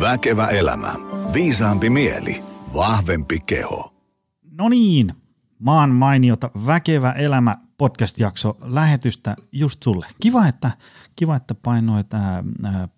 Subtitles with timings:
[0.00, 0.94] Väkevä elämä.
[1.32, 2.42] Viisaampi mieli.
[2.74, 3.94] Vahvempi keho.
[4.58, 5.14] No niin,
[5.58, 10.06] maan mainiota Väkevä elämä podcast-jakso lähetystä just sulle.
[10.20, 10.70] Kiva, että,
[11.16, 12.20] kiva, että painoit äh,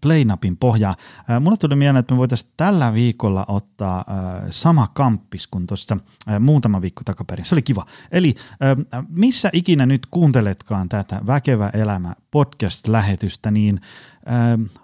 [0.00, 0.96] play-napin pohjaa.
[1.30, 5.96] Äh, mulle tuli mieleen, että me voitaisiin tällä viikolla ottaa äh, sama kamppis kuin tuossa
[6.28, 7.44] äh, muutama viikko takaperin.
[7.44, 7.86] Se oli kiva.
[8.12, 14.11] Eli äh, missä ikinä nyt kuunteletkaan tätä Väkevä elämä podcast-lähetystä, niin äh,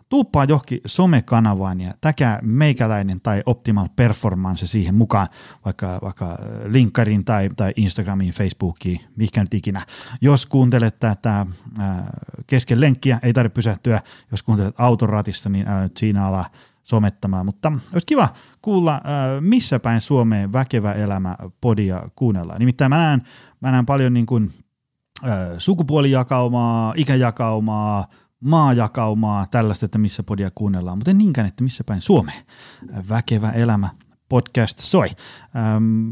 [0.08, 5.28] tuuppaa johonkin somekanavaan ja täkää meikäläinen tai Optimal Performance siihen mukaan,
[5.64, 9.86] vaikka, vaikka linkkarin tai, tai Instagramiin, Facebookiin, mikä nyt ikinä.
[10.20, 11.46] Jos kuuntelet tätä
[11.78, 12.10] ää,
[12.46, 14.00] kesken lenkkiä, ei tarvitse pysähtyä.
[14.30, 16.44] Jos kuuntelet autoratissa, niin älä nyt siinä ala
[16.82, 18.28] somettamaan, mutta olisi kiva
[18.62, 19.00] kuulla,
[19.40, 22.58] missä päin Suomeen väkevä elämä podia kuunnellaan.
[22.58, 23.22] Nimittäin mä näen,
[23.60, 24.52] mä näen paljon niin kuin,
[25.58, 28.06] sukupuolijakaumaa, ikäjakaumaa,
[28.44, 32.44] maajakaumaa, tällaista, että missä podia kuunnellaan, mutta en niinkään, että missä päin Suomeen.
[33.08, 33.88] Väkevä elämä
[34.28, 35.08] podcast soi.
[35.56, 36.10] Ähm,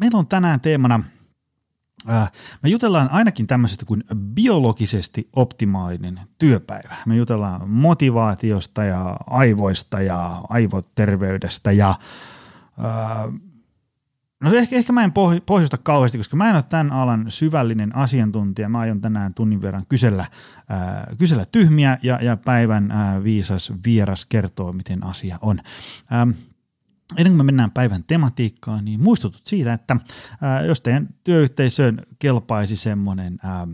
[0.00, 1.02] meillä on tänään teemana,
[2.10, 6.96] äh, me jutellaan ainakin tämmöisestä kuin biologisesti optimaalinen työpäivä.
[7.06, 13.34] Me jutellaan motivaatiosta ja aivoista ja aivoterveydestä ja äh,
[14.44, 15.12] No ehkä, ehkä mä en
[15.46, 18.68] pohjusta kauheasti, koska mä en ole tämän alan syvällinen asiantuntija.
[18.68, 20.26] Mä aion tänään tunnin verran kysellä,
[20.68, 25.60] ää, kysellä tyhmiä ja, ja päivän ää, viisas vieras kertoo, miten asia on.
[26.12, 26.30] Ähm,
[27.16, 29.96] Ennen kuin me mennään päivän tematiikkaan, niin muistutut siitä, että
[30.42, 33.66] ää, jos teidän työyhteisöön kelpaisi semmoinen ää,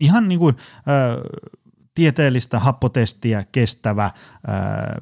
[0.00, 1.16] ihan niin kuin, ää,
[1.94, 4.10] tieteellistä happotestiä kestävä
[4.46, 4.98] ää,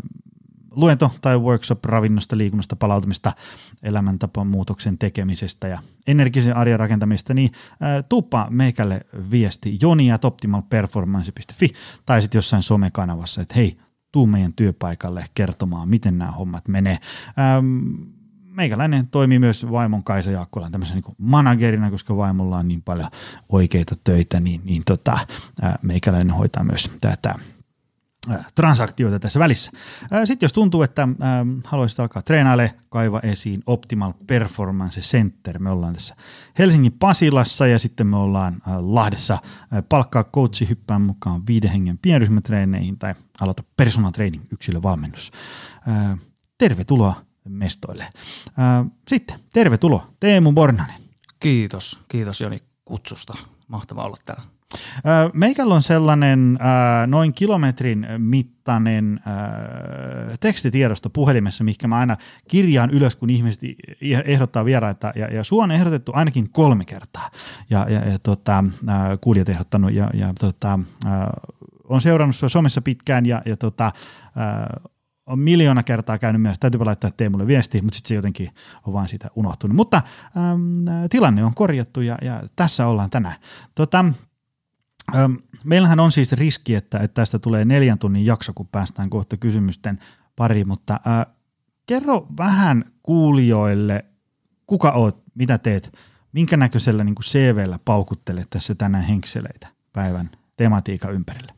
[0.71, 3.33] luento tai workshop ravinnosta, liikunnasta, palautumista,
[3.83, 11.69] elämäntapan muutoksen tekemisestä ja energisen arjen rakentamista, niin ää, tuppa meikälle viesti joni at optimalperformance.fi
[12.07, 13.79] tai sitten jossain somekanavassa, että hei,
[14.13, 16.99] tuu meidän työpaikalle kertomaan, miten nämä hommat menee.
[17.39, 17.95] Ähm,
[18.45, 23.09] meikäläinen toimii myös vaimon Kaisa Jaakkolan tämmöisen niin managerina, koska vaimolla on niin paljon
[23.49, 25.19] oikeita töitä, niin, niin tota,
[25.83, 27.35] meikäläinen hoitaa myös tätä
[28.55, 29.73] transaktioita tässä välissä.
[30.25, 31.09] Sitten jos tuntuu, että
[31.65, 35.59] haluaisit alkaa treenaile, kaiva esiin Optimal Performance Center.
[35.59, 36.17] Me ollaan tässä
[36.59, 39.39] Helsingin Pasilassa ja sitten me ollaan Lahdessa.
[39.89, 45.33] Palkkaa coachi hyppään mukaan viiden hengen pienryhmätreeneihin tai aloita personal training yksilövalmennus.
[46.59, 48.13] Tervetuloa mestoille.
[49.09, 51.01] Sitten tervetuloa Teemu Bornanen.
[51.41, 53.35] Kiitos, kiitos Joni kutsusta.
[53.69, 54.60] Mahtavaa olla täällä.
[55.33, 56.59] Meikällä on sellainen
[57.07, 59.21] noin kilometrin mittainen
[60.41, 62.17] tekstitiedosto puhelimessa, mikä mä aina
[62.49, 63.63] kirjaan ylös, kun ihmiset
[64.25, 67.31] ehdottaa vieraita, ja, ja sua on ehdotettu ainakin kolme kertaa,
[67.71, 68.65] ja, ja, ja tota,
[69.21, 70.79] kuulijat ehdottanut, ja, ja tota,
[71.89, 73.93] on seurannut sua somessa pitkään, ja, ja tota,
[75.27, 78.51] on miljoona kertaa käynyt myös, täytyy laittaa Teemulle viesti, mutta sitten se jotenkin
[78.87, 79.77] on vaan siitä unohtunut.
[79.77, 80.03] Mutta
[80.37, 83.37] äm, tilanne on korjattu ja, ja tässä ollaan tänään.
[83.75, 84.05] Tota,
[85.65, 89.99] Meillähän on siis riski, että, että tästä tulee neljän tunnin jakso, kun päästään kohta kysymysten
[90.37, 91.27] pariin, mutta äh,
[91.87, 94.05] kerro vähän kuulijoille,
[94.67, 95.99] kuka oot, mitä teet,
[96.33, 101.53] minkä näköisellä niin CVllä paukuttelet tässä tänään henkseleitä päivän tematiikan ympärille?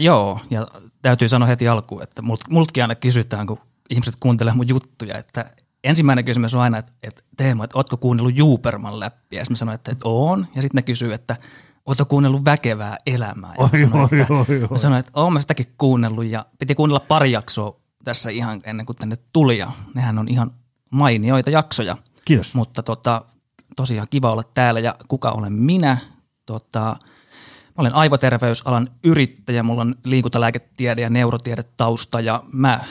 [0.00, 0.68] Joo, ja
[1.02, 3.58] täytyy sanoa heti alkuun, että multkin aina kysytään, kun
[3.90, 5.50] ihmiset kuuntelee mun juttuja, että
[5.84, 9.40] ensimmäinen kysymys on aina, että, että Teemu, että ootko kuunnellut Juuperman läppiä?
[9.40, 11.36] Ja mä sanoin, että, että oon, ja sitten ne kysyy, että–
[11.88, 13.54] Oletko kuunnellut väkevää elämää?
[13.58, 14.68] Ja oi, sanoin, oi, että, oi, oi.
[14.70, 18.86] Mä sanoin, että oon mä sitäkin kuunnellut ja piti kuunnella pari jaksoa tässä ihan ennen
[18.86, 20.50] kuin tänne tuli ja nehän on ihan
[20.90, 21.96] mainioita jaksoja.
[22.24, 22.54] Kiitos.
[22.54, 23.24] Mutta tota,
[23.76, 25.96] tosiaan kiva olla täällä ja kuka olen minä?
[26.46, 26.96] Tota,
[27.64, 32.84] mä olen aivoterveysalan yrittäjä, mulla on liikuntalääketiede ja neurotiede tausta ja mä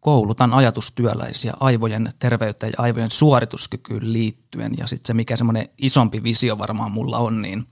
[0.00, 4.72] koulutan ajatustyöläisiä aivojen terveyteen ja aivojen suorituskykyyn liittyen.
[4.78, 7.64] Ja sitten se, mikä semmoinen isompi visio varmaan mulla on, niin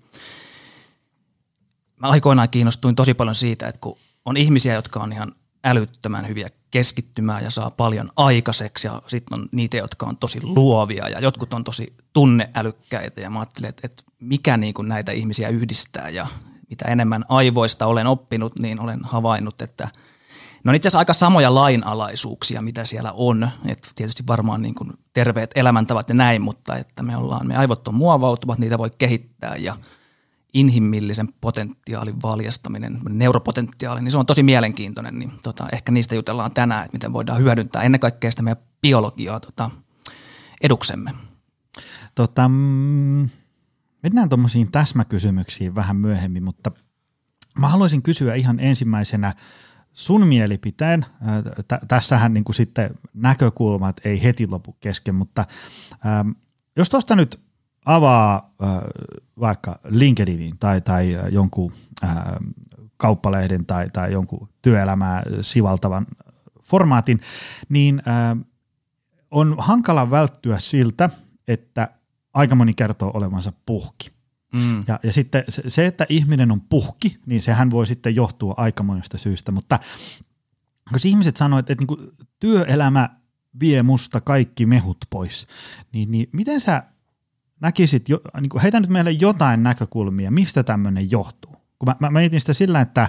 [2.03, 5.33] mä aikoinaan kiinnostuin tosi paljon siitä, että kun on ihmisiä, jotka on ihan
[5.65, 11.09] älyttömän hyviä keskittymään ja saa paljon aikaiseksi ja sitten on niitä, jotka on tosi luovia
[11.09, 15.49] ja jotkut on tosi tunneälykkäitä ja mä ajattelin, että, että mikä niin kuin näitä ihmisiä
[15.49, 16.27] yhdistää ja
[16.71, 19.89] mitä enemmän aivoista olen oppinut, niin olen havainnut, että
[20.65, 23.51] ne on itse asiassa aika samoja lainalaisuuksia, mitä siellä on.
[23.67, 27.89] Et tietysti varmaan niin kuin terveet elämäntavat ja näin, mutta että me ollaan, me aivot
[27.89, 29.77] on muovautuvat, niitä voi kehittää ja–
[30.55, 36.85] inhimillisen potentiaalin valjastaminen, neuropotentiaali, niin se on tosi mielenkiintoinen, niin tota, ehkä niistä jutellaan tänään,
[36.85, 39.71] että miten voidaan hyödyntää ennen kaikkea sitä meidän biologiaa tota,
[40.63, 41.15] eduksemme.
[42.15, 43.29] Tota, mm,
[44.03, 46.71] mennään tuommoisiin täsmäkysymyksiin vähän myöhemmin, mutta
[47.59, 49.35] mä haluaisin kysyä ihan ensimmäisenä
[49.93, 51.07] sun mielipiteen.
[51.69, 55.45] T- tässähän niin kuin sitten näkökulmat ei heti lopu kesken, mutta
[56.07, 56.31] ähm,
[56.77, 57.41] jos tuosta nyt
[57.85, 58.69] avaa äh,
[59.41, 61.73] vaikka LinkedInin tai, tai jonkun
[62.05, 62.17] äh,
[62.97, 66.07] kauppalehden tai, tai jonkun työelämää sivaltavan
[66.63, 67.21] formaatin,
[67.69, 68.45] niin äh,
[69.31, 71.11] on hankala välttyä siltä,
[71.49, 71.89] että
[72.35, 74.11] aika moni kertoo olevansa puhki.
[74.53, 74.85] Mm.
[74.89, 79.19] Ja, ja sitten se, että ihminen on puhki, niin sehän voi sitten johtua aika monesta
[79.19, 79.79] syystä, mutta
[80.93, 83.09] jos ihmiset sanoo, että, että niin työelämä
[83.61, 85.47] vie musta kaikki mehut pois,
[85.93, 86.83] niin, niin miten sä
[87.63, 91.53] näkisit, jo, niin kuin heitä nyt meille jotain näkökulmia, mistä tämmöinen johtuu?
[91.79, 93.09] Kun mä, mä mietin sitä sillä, että,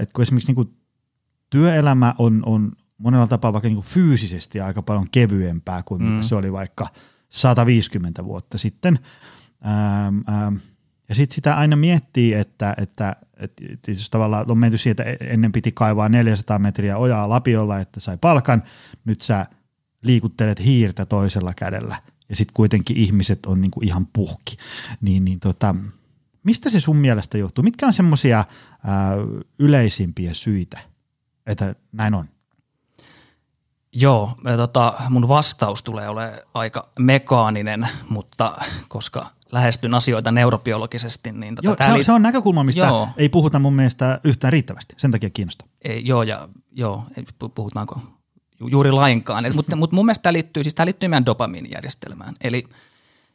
[0.00, 0.76] että kun esimerkiksi niin kuin
[1.50, 6.08] työelämä on, on monella tapaa vaikka niin kuin fyysisesti aika paljon kevyempää kuin mm.
[6.08, 6.86] mitä se oli vaikka
[7.30, 8.98] 150 vuotta sitten,
[9.66, 10.54] Ähm, ähm,
[11.08, 15.24] ja sitten sitä aina miettii, että, että, että, että jos tavallaan on menty siitä, että
[15.24, 18.62] ennen piti kaivaa 400 metriä ojaa lapiolla, että sai palkan,
[19.04, 19.46] nyt sä
[20.02, 21.96] liikuttelet hiirtä toisella kädellä
[22.28, 24.56] ja sitten kuitenkin ihmiset on niinku ihan puhki.
[25.00, 25.74] Niin, niin tota,
[26.42, 27.64] mistä se sun mielestä johtuu?
[27.64, 28.44] Mitkä on semmoisia
[29.58, 30.78] yleisimpiä syitä,
[31.46, 32.24] että näin on?
[33.92, 38.58] Joo, tota, mun vastaus tulee olemaan aika mekaaninen, mutta
[38.88, 41.32] koska lähestyn asioita neurobiologisesti.
[41.32, 43.08] Niin tota, joo, se, on, li- se on näkökulma, mistä joo.
[43.16, 44.94] ei puhuta mun mielestä yhtään riittävästi.
[44.98, 45.68] Sen takia kiinnostaa.
[45.82, 47.04] Ei, joo, ja joo,
[47.54, 48.00] puhutaanko
[48.70, 49.46] juuri lainkaan.
[49.46, 52.34] Et, mutta, mutta mun mielestä tämä liittyy, siis tämä liittyy meidän dopamiinijärjestelmään.
[52.40, 52.64] Eli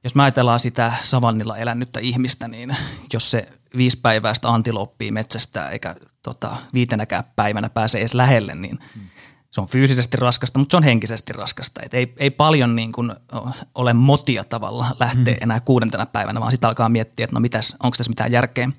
[0.04, 2.76] jos me ajatellaan sitä savannilla elänyttä ihmistä, niin
[3.14, 3.48] jos se
[3.78, 9.08] viisi päivää sitä antiloppia metsästää eikä tota, viitenäkään päivänä pääse edes lähelle, niin hmm
[9.54, 11.82] se on fyysisesti raskasta, mutta se on henkisesti raskasta.
[11.84, 13.16] Et ei, ei paljon niin kuin
[13.76, 15.40] ole motia tavalla lähteä mm.
[15.42, 18.70] enää kuudentena päivänä, vaan sitten alkaa miettiä, että no mitäs, onko tässä mitään järkeä.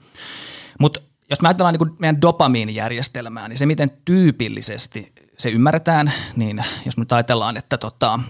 [0.81, 1.01] Mutta
[1.31, 7.13] jos me ajatellaan niin meidän dopamiinijärjestelmää, niin se miten tyypillisesti se ymmärretään, niin jos nyt
[7.13, 8.21] ajatellaan, että tota,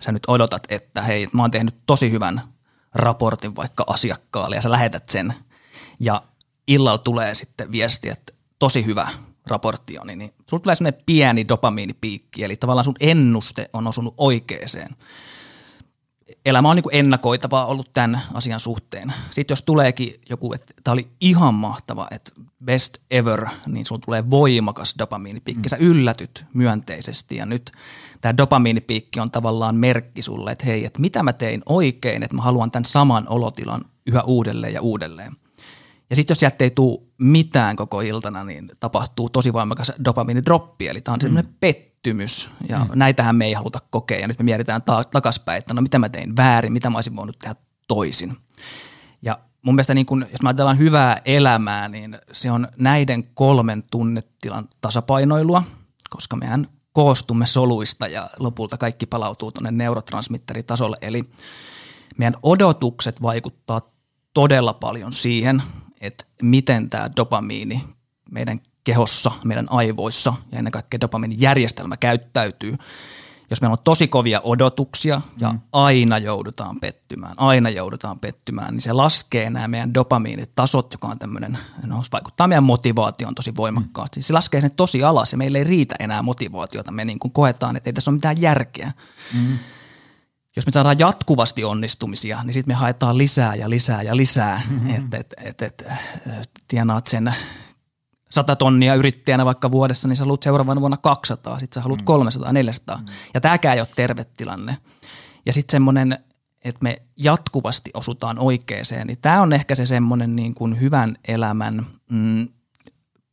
[0.00, 2.42] sä nyt odotat, että hei, mä oon tehnyt tosi hyvän
[2.94, 5.34] raportin vaikka asiakkaalle ja sä lähetät sen
[6.00, 6.22] ja
[6.68, 9.08] illalla tulee sitten viesti, että tosi hyvä–
[9.50, 14.96] raportti on, niin sulla tulee sellainen pieni dopamiinipiikki, eli tavallaan sun ennuste on osunut oikeeseen.
[16.46, 19.12] Elämä on niin kuin ennakoitavaa ollut tämän asian suhteen.
[19.30, 22.32] Sitten jos tuleekin joku, että tämä oli ihan mahtava, että
[22.64, 25.68] best ever, niin sulla tulee voimakas dopamiinipiikki.
[25.68, 25.68] Mm.
[25.68, 27.72] Sä yllätyt myönteisesti ja nyt
[28.20, 32.42] tämä dopamiinipiikki on tavallaan merkki sulle, että hei, että mitä mä tein oikein, että mä
[32.42, 35.32] haluan tämän saman olotilan yhä uudelleen ja uudelleen.
[36.10, 41.00] Ja sitten jos sieltä ei tule mitään koko iltana, niin tapahtuu tosi voimakas dopamiinidroppi, eli
[41.00, 41.56] tämä on semmoinen mm.
[42.02, 42.90] Pettymys, ja mm.
[42.94, 46.08] näitähän me ei haluta kokea, ja nyt me mietitään ta- takaspäin, että no mitä mä
[46.08, 47.54] tein väärin, mitä mä olisin voinut tehdä
[47.88, 48.36] toisin.
[49.22, 53.82] Ja mun mielestä niin kun, jos mä ajatellaan hyvää elämää, niin se on näiden kolmen
[53.90, 55.62] tunnetilan tasapainoilua,
[56.10, 61.30] koska mehän koostumme soluista ja lopulta kaikki palautuu tuonne neurotransmitteritasolle, eli
[62.18, 63.80] meidän odotukset vaikuttaa
[64.34, 65.62] todella paljon siihen,
[66.00, 67.84] että miten tämä dopamiini
[68.30, 72.76] meidän kehossa, meidän aivoissa ja ennen kaikkea dopamiinin järjestelmä käyttäytyy.
[73.50, 75.60] Jos meillä on tosi kovia odotuksia ja mm.
[75.72, 81.58] aina joudutaan pettymään, aina joudutaan pettymään, niin se laskee nämä meidän dopamiinitasot, joka on tämmöinen,
[81.86, 84.20] no se vaikuttaa meidän motivaatioon tosi voimakkaasti.
[84.20, 84.22] Mm.
[84.22, 86.92] Se laskee sen tosi alas ja meille ei riitä enää motivaatiota.
[86.92, 88.92] Me niin kuin koetaan, että ei tässä ole mitään järkeä.
[89.34, 89.58] Mm
[90.56, 94.94] jos me saadaan jatkuvasti onnistumisia, niin sitten me haetaan lisää ja lisää ja lisää, mm-hmm.
[94.94, 95.84] että et, et, et,
[96.68, 97.34] tienaat sen
[98.30, 102.52] 100 tonnia yrittäjänä vaikka vuodessa, niin sä haluat seuraavana vuonna 200, sitten sä haluat 300,
[102.52, 102.96] 400.
[102.96, 103.06] Mm.
[103.34, 104.76] Ja tämäkään ei ole terve tilanne.
[105.46, 106.18] Ja sitten semmoinen,
[106.64, 111.86] että me jatkuvasti osutaan oikeeseen, niin tämä on ehkä se semmoinen niin kuin hyvän elämän
[112.10, 112.48] mm,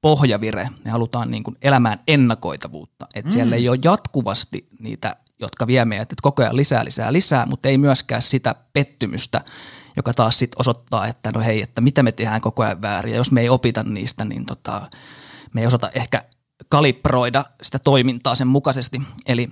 [0.01, 0.70] pohjavire.
[0.86, 3.34] Me halutaan niin kuin elämään ennakoitavuutta, että mm.
[3.34, 7.70] siellä ei ole jatkuvasti niitä jotka vie meidät että koko ajan lisää, lisää, lisää, mutta
[7.70, 9.42] ei myöskään sitä pettymystä,
[9.98, 13.12] joka taas sitten osoittaa, että no hei, että mitä me tehdään koko ajan väärin.
[13.12, 14.89] Ja jos me ei opita niistä, niin tota,
[15.54, 16.24] me ei osata ehkä
[16.70, 19.01] kalibroida sitä toimintaa sen mukaisesti.
[19.25, 19.50] Eli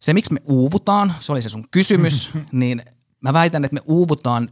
[0.00, 2.82] se, miksi me uuvutaan, se oli se sun kysymys, niin
[3.20, 4.48] mä väitän, että me uuvutaan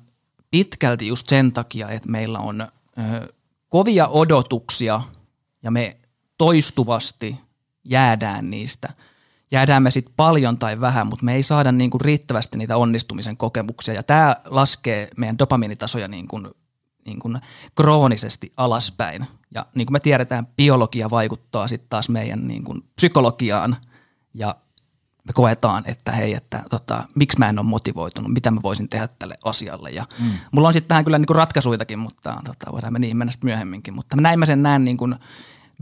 [0.50, 3.32] pitkälti just sen takia, että meillä on ö,
[3.68, 5.00] kovia odotuksia
[5.62, 5.96] ja me
[6.38, 7.36] toistuvasti
[7.84, 8.88] jäädään niistä–
[9.50, 13.36] jäädään me sitten paljon tai vähän, mutta me ei saada niin kuin riittävästi niitä onnistumisen
[13.36, 13.94] kokemuksia.
[13.94, 16.48] Ja tämä laskee meidän dopamiinitasoja niin kuin,
[17.04, 17.38] niin kuin
[17.74, 19.26] kroonisesti alaspäin.
[19.54, 23.76] Ja niin kuin me tiedetään, biologia vaikuttaa sitten taas meidän niin kuin psykologiaan
[24.34, 24.56] ja
[25.28, 29.08] me koetaan, että hei, että tota, miksi mä en ole motivoitunut, mitä mä voisin tehdä
[29.18, 29.90] tälle asialle.
[29.90, 30.30] Ja mm.
[30.52, 33.48] Mulla on sitten tähän kyllä niin kuin ratkaisuitakin, mutta tota, voidaan me niihin mennä sitten
[33.48, 33.94] myöhemminkin.
[33.94, 35.16] Mutta näin mä sen näen niin kuin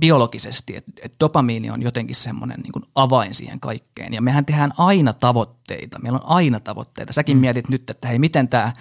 [0.01, 4.15] biologisesti, että, että dopamiini on jotenkin semmoinen niin avain siihen kaikkeen.
[4.15, 7.13] Ja mehän tehdään aina tavoitteita, meillä on aina tavoitteita.
[7.13, 7.41] Säkin mm.
[7.41, 8.73] mietit nyt, että hei, miten tämä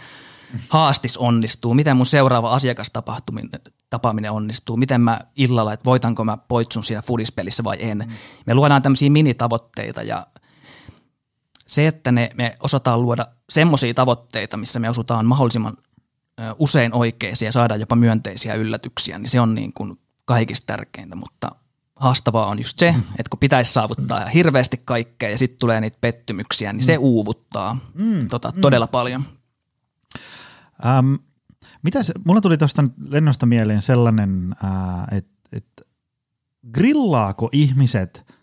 [0.69, 7.01] haastis onnistuu, miten mun seuraava asiakastapaaminen onnistuu, miten mä illalla, että voitanko mä poitsun siinä
[7.01, 7.97] fudispelissä vai en.
[7.97, 8.13] Mm.
[8.45, 10.27] Me luodaan tämmöisiä minitavoitteita ja
[11.67, 15.77] se, että ne, me osataan luoda semmoisia tavoitteita, missä me osutaan mahdollisimman
[16.59, 21.51] usein oikeisiin ja saadaan jopa myönteisiä yllätyksiä, niin se on niin kuin kaikista tärkeintä, mutta
[21.95, 22.99] haastavaa on just se, mm.
[22.99, 26.85] että kun pitäisi saavuttaa hirveästi kaikkea ja sitten tulee niitä pettymyksiä, niin mm.
[26.85, 28.29] se uuvuttaa mm.
[28.29, 28.61] Tota, mm.
[28.61, 29.23] todella paljon.
[30.99, 31.19] Um,
[31.81, 35.87] mitäs, mulla tuli tuosta lennosta mieleen sellainen, uh, että et,
[36.73, 38.33] grillaako ihmiset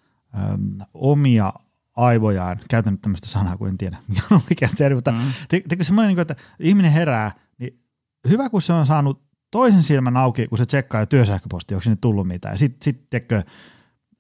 [0.53, 1.53] um, omia
[1.97, 5.19] aivojaan, käytän nyt tämmöistä sanaa, kun en tiedä, mikä on oikein terve, mutta mm.
[5.49, 7.81] te, te, semmoinen, niin että ihminen herää, niin
[8.29, 11.99] hyvä, kun se on saanut toisen silmän auki, kun se tsekkaa jo työsähköposti, onko sinne
[12.01, 12.59] tullut mitään.
[12.59, 13.43] Sitten sit, tiedätkö,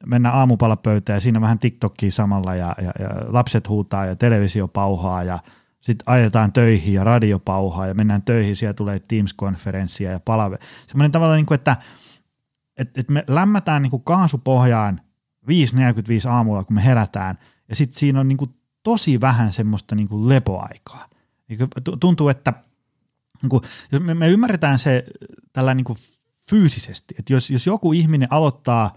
[0.06, 5.22] mennään aamupalapöytään ja siinä vähän TikTokkia samalla ja, ja, ja lapset huutaa ja televisio pauhaa
[5.22, 5.38] ja
[5.80, 10.58] sitten ajetaan töihin ja radio pauhaa ja mennään töihin, siellä tulee Teams-konferenssia ja palave.
[10.86, 11.76] Semmoinen tavalla, niin kuin, että,
[12.76, 15.00] että, että me lämmätään niin kuin kaasupohjaan
[15.50, 20.08] 5.45 aamulla, kun me herätään ja sitten siinä on niin kuin tosi vähän semmoista niin
[20.08, 21.08] kuin lepoaikaa.
[21.48, 21.58] Niin
[22.00, 22.52] tuntuu, että
[23.42, 23.62] niin kuin,
[24.00, 25.04] me, me ymmärretään se
[25.52, 25.98] tällä niin kuin
[26.50, 28.92] fyysisesti, että jos, jos joku ihminen aloittaa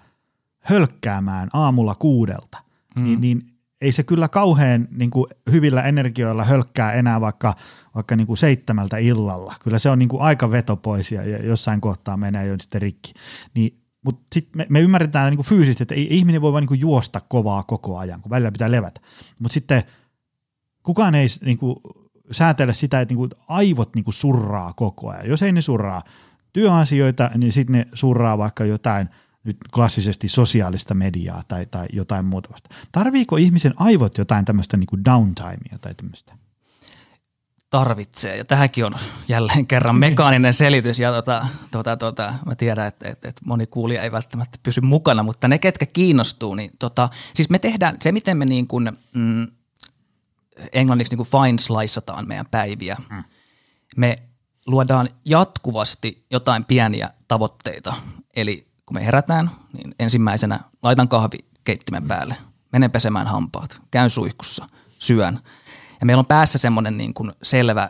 [0.60, 2.58] hölkkäämään aamulla kuudelta,
[2.96, 3.04] mm.
[3.04, 3.42] niin, niin
[3.82, 7.56] ei se kyllä kauhean niin kuin hyvillä energioilla hölkkää enää vaikka,
[7.96, 9.56] vaikka niin kuin seitsemältä illalla.
[9.64, 12.82] Kyllä se on niin kuin aika veto pois ja, ja jossain kohtaa menee jo sitten
[12.82, 13.14] rikki.
[13.54, 16.68] Niin, mutta sitten me, me ymmärretään niin kuin fyysisesti, että ei, ihminen voi vain niin
[16.68, 19.02] kuin juosta kovaa koko ajan, kun välillä pitää levätä.
[19.40, 19.84] Mutta sitten
[20.84, 21.76] kukaan ei niin kuin,
[22.32, 25.28] säätellä sitä, että niinku aivot niinku surraa koko ajan.
[25.28, 26.04] Jos ei ne surraa
[26.54, 29.10] työasioita, niin sitten ne surraa vaikka jotain
[29.44, 32.70] nyt klassisesti sosiaalista mediaa tai, tai jotain muuta vasta.
[32.92, 36.34] Tarviiko ihmisen aivot jotain tämmöistä niinku downtimea tai tämmöistä?
[37.70, 38.96] Tarvitsee, ja tähänkin on
[39.28, 44.02] jälleen kerran mekaaninen selitys, ja tota, tota, tota, mä tiedän, että, että, että moni kuulija
[44.02, 48.38] ei välttämättä pysy mukana, mutta ne, ketkä kiinnostuu, niin tota, siis me tehdään, se miten
[48.38, 49.48] me niin kuin, mm,
[50.74, 52.98] englanniksi niin kuin fine sliceataan meidän päiviä.
[53.10, 53.24] Mm.
[53.98, 54.24] Me
[54.66, 57.94] luodaan jatkuvasti jotain pieniä tavoitteita.
[58.36, 62.08] Eli kun me herätään, niin ensimmäisenä laitan kahvi keittimen mm.
[62.08, 62.36] päälle,
[62.72, 64.70] menen pesemään hampaat, käyn suihkussa,
[65.00, 65.40] syön.
[66.00, 67.90] Ja meillä on päässä semmoinen niin kuin selvä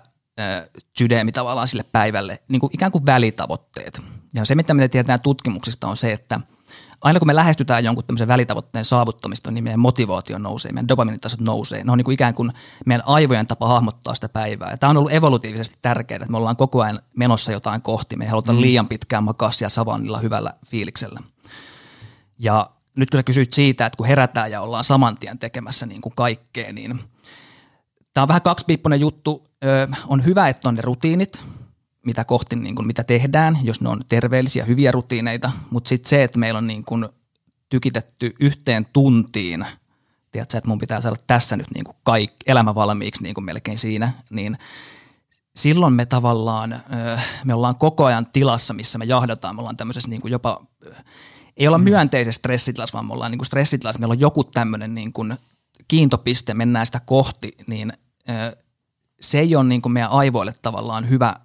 [0.98, 4.02] sydämi tavallaan sille päivälle, niin kuin ikään kuin välitavoitteet.
[4.34, 6.40] Ja se, mitä me tiedetään tutkimuksista, on se, että–
[7.06, 11.84] aina kun me lähestytään jonkun tämmöisen välitavoitteen saavuttamista, niin meidän motivaatio nousee, meidän dopaminitasot nousee.
[11.84, 12.52] Ne on niin kuin ikään kuin
[12.86, 14.72] meidän aivojen tapa hahmottaa sitä päivää.
[14.72, 18.16] Ja tämä on ollut evolutiivisesti tärkeää, että me ollaan koko ajan menossa jotain kohti.
[18.16, 18.62] Me ei haluta mm.
[18.62, 21.20] liian pitkään makaa siellä savannilla hyvällä fiiliksellä.
[22.40, 26.02] Ja nyt kun sä kysyit siitä, että kun herätään ja ollaan saman tien tekemässä niin
[26.02, 27.00] kuin kaikkea, niin
[28.14, 29.44] tämä on vähän kaksipiippunen juttu.
[29.66, 31.44] Ö, on hyvä, että on ne rutiinit,
[32.06, 36.24] mitä kohti niin kuin, mitä tehdään, jos ne on terveellisiä, hyviä rutiineita, mutta sitten se,
[36.24, 37.10] että meillä on niin kuin
[37.70, 39.66] tykitetty yhteen tuntiin,
[40.32, 43.78] tiedätkö, että mun pitää saada tässä nyt niin kuin kaikki, elämä valmiiksi niin kuin melkein
[43.78, 44.58] siinä, niin
[45.56, 46.84] silloin me tavallaan,
[47.44, 50.66] me ollaan koko ajan tilassa, missä me jahdataan, me ollaan tämmöisessä niin kuin jopa,
[51.58, 51.84] ei olla mm.
[51.84, 55.38] myönteisessä stressitilassa, vaan me ollaan niin kuin stressitilassa, meillä on joku tämmöinen niin kuin
[55.88, 57.94] kiintopiste, mennään sitä kohti, niin
[59.22, 61.36] se ei ole niin kuin meidän aivoille tavallaan hyvä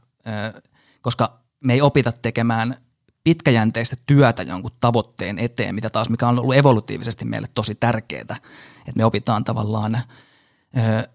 [1.02, 2.76] koska me ei opita tekemään
[3.24, 8.96] pitkäjänteistä työtä jonkun tavoitteen eteen, mitä taas mikä on ollut evolutiivisesti meille tosi tärkeää, että
[8.96, 10.02] me opitaan tavallaan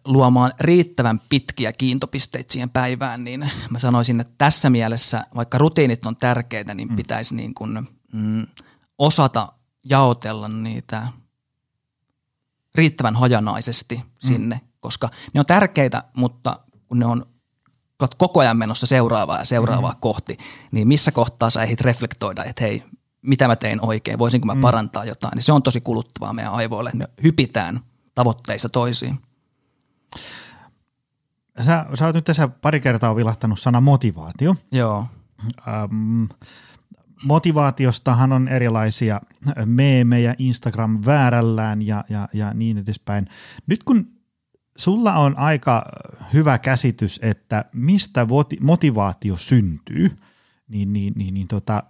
[0.06, 6.16] luomaan riittävän pitkiä kiintopisteitä siihen päivään, niin mä sanoisin, että tässä mielessä, vaikka rutiinit on
[6.16, 6.96] tärkeitä, niin mm.
[6.96, 8.48] pitäisi niin kuin, mm,
[8.98, 9.54] osata
[9.90, 11.08] jaotella niitä
[12.76, 14.04] riittävän hajanaisesti mm.
[14.20, 17.35] sinne, koska ne on tärkeitä, mutta kun ne on
[18.18, 20.00] koko ajan menossa seuraavaa ja seuraavaa mm.
[20.00, 20.38] kohti,
[20.72, 22.84] niin missä kohtaa sä ehdit reflektoida, että hei,
[23.22, 24.62] mitä mä tein oikein, voisinko mä mm.
[24.62, 27.80] parantaa jotain, niin se on tosi kuluttavaa meidän aivoille, että me hypitään
[28.16, 29.20] tavoitteissa toisiin.
[31.62, 34.56] Sä, sä oot nyt tässä pari kertaa vilahtanut sana motivaatio.
[34.72, 35.08] Joo.
[35.68, 36.24] Ähm,
[37.24, 39.22] motivaatiostahan on erilaisia
[39.66, 43.28] meemejä Instagram väärällään ja, ja, ja niin edespäin.
[43.68, 44.15] Nyt kun
[44.78, 45.86] sulla on aika
[46.34, 48.28] hyvä käsitys, että mistä
[48.62, 50.18] motivaatio syntyy,
[50.68, 51.84] niin, niin, niin, niin tota,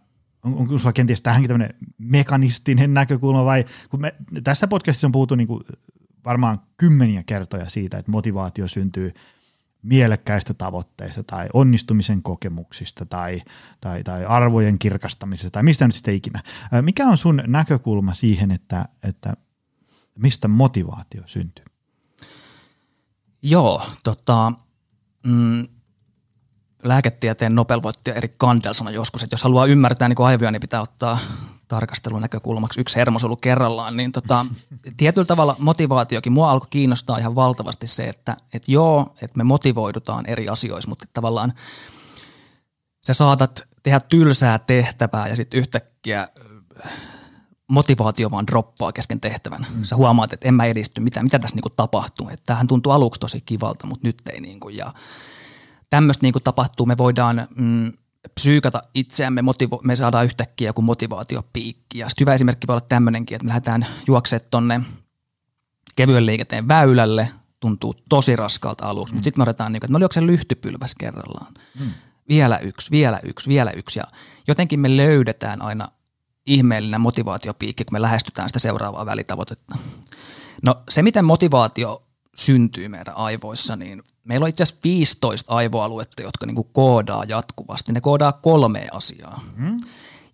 [0.44, 5.36] on, onko sulla kenties tähänkin tämmöinen mekanistinen näkökulma vai kun me, tässä podcastissa on puhuttu
[5.36, 5.64] niin kuin
[6.26, 9.14] varmaan kymmeniä kertoja siitä, että motivaatio syntyy
[9.82, 13.42] mielekkäistä tavoitteista tai onnistumisen kokemuksista tai,
[13.82, 16.42] tai, tai arvojen kirkastamisesta tai mistä nyt sitten ikinä.
[16.82, 19.34] Mikä on sun näkökulma siihen, että, että
[20.20, 21.66] mistä motivaatio syntyy?
[23.48, 24.52] Joo, tota,
[25.26, 25.68] mm,
[26.84, 31.20] lääketieteen Nobel-voittaja Erik Kandel sanoi joskus, että jos haluaa ymmärtää niin aivoja, niin pitää ottaa
[31.68, 32.82] tarkastelun näkökulmaksi.
[32.82, 34.46] Yksi hermosolu kerrallaan, niin tota,
[34.98, 40.26] tietyllä tavalla motivaatiokin, mua alkoi kiinnostaa ihan valtavasti se, että et joo, että me motivoidutaan
[40.26, 41.54] eri asioissa, mutta tavallaan
[43.08, 46.28] sä saatat tehdä tylsää tehtävää ja sitten yhtäkkiä
[47.68, 49.68] motivaatio vaan droppaa kesken tehtävän.
[49.76, 49.84] Mm.
[49.84, 52.30] Sä huomaat, että en mä edisty, mitä, mitä tässä niinku tapahtuu.
[52.30, 54.42] Että tämähän tuntuu aluksi tosi kivalta, mutta nyt ei.
[54.42, 54.94] Niinku, ja
[55.90, 57.92] tämmöistä niinku tapahtuu, me voidaan mm,
[58.36, 61.98] psyykata itseämme, motivo- me saadaan yhtäkkiä joku motivaatiopiikki.
[61.98, 64.82] Ja hyvä esimerkki voi olla tämmöinenkin, että me lähdetään juoksemaan tonne
[65.96, 67.30] kevyen liikenteen väylälle,
[67.60, 69.18] tuntuu tosi raskalta aluksi, mm.
[69.18, 71.54] mutta sitten me otetaan, niin kuin, että me oli lyhtypylväs kerrallaan.
[71.80, 71.90] Mm.
[72.30, 74.00] Vielä yksi, vielä yksi, vielä yksi.
[74.00, 74.06] Ja
[74.48, 75.88] jotenkin me löydetään aina
[76.46, 79.78] ihmeellinen motivaatiopiikki, kun me lähestytään sitä seuraavaa välitavoitetta.
[80.64, 82.04] No se, miten motivaatio
[82.36, 87.92] syntyy meidän aivoissa, niin meillä on itse asiassa 15 aivoaluetta, jotka niin kuin koodaa jatkuvasti.
[87.92, 89.42] Ne koodaa kolme asiaa.
[89.56, 89.82] Mm.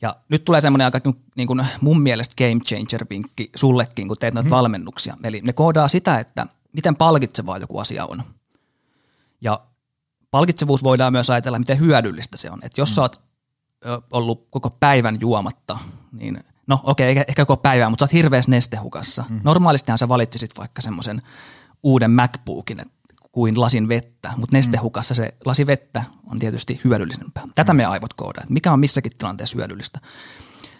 [0.02, 4.50] Ja nyt tulee semmoinen aika niin kuin mun mielestä game changer-vinkki sullekin, kun teet noita
[4.50, 4.56] mm.
[4.56, 5.18] valmennuksia.
[5.24, 8.24] Eli ne koodaa sitä, että miten palkitsevaa joku asia on.
[9.42, 9.62] Ja
[10.32, 12.60] palkitsevuus voidaan myös ajatella, miten hyödyllistä se on.
[12.64, 12.94] Että jos mm.
[12.94, 13.22] sä oot
[14.12, 15.78] ollut koko päivän juomatta,
[16.12, 19.26] niin no okei, okay, ehkä koko päivää, mutta sä oot hirveässä nestehukassa.
[19.30, 19.40] Mm.
[19.44, 21.22] Normaalistihan sä valitsisit vaikka semmoisen
[21.84, 22.82] uuden MacBookin
[23.32, 27.44] kuin lasin vettä, mutta nestehukassa se lasi vettä on tietysti hyödyllisempää.
[27.56, 30.00] Tätä me aivot koodaa, mikä on missäkin tilanteessa hyödyllistä.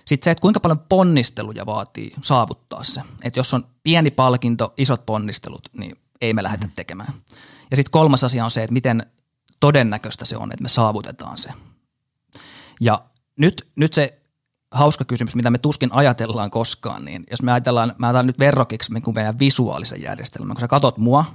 [0.06, 3.02] Sitten se, että kuinka paljon ponnisteluja vaatii saavuttaa se.
[3.24, 7.14] Että jos on pieni palkinto, isot ponnistelut, niin ei me lähdetä tekemään.
[7.72, 9.06] Ja sitten kolmas asia on se, että miten
[9.60, 11.50] todennäköistä se on, että me saavutetaan se.
[12.80, 13.02] Ja
[13.36, 14.21] nyt, nyt se
[14.72, 18.94] hauska kysymys, mitä me tuskin ajatellaan koskaan, niin jos me ajatellaan, mä otan nyt verrokiksi
[18.94, 21.26] niin meidän visuaalisen järjestelmän, kun sä katot mua,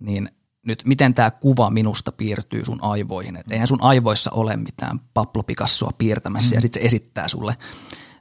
[0.00, 0.30] niin
[0.62, 3.36] nyt miten tämä kuva minusta piirtyy sun aivoihin.
[3.36, 6.56] Et eihän sun aivoissa ole mitään Pablo Picassoa piirtämässä mm.
[6.56, 7.56] ja sitten se esittää sulle,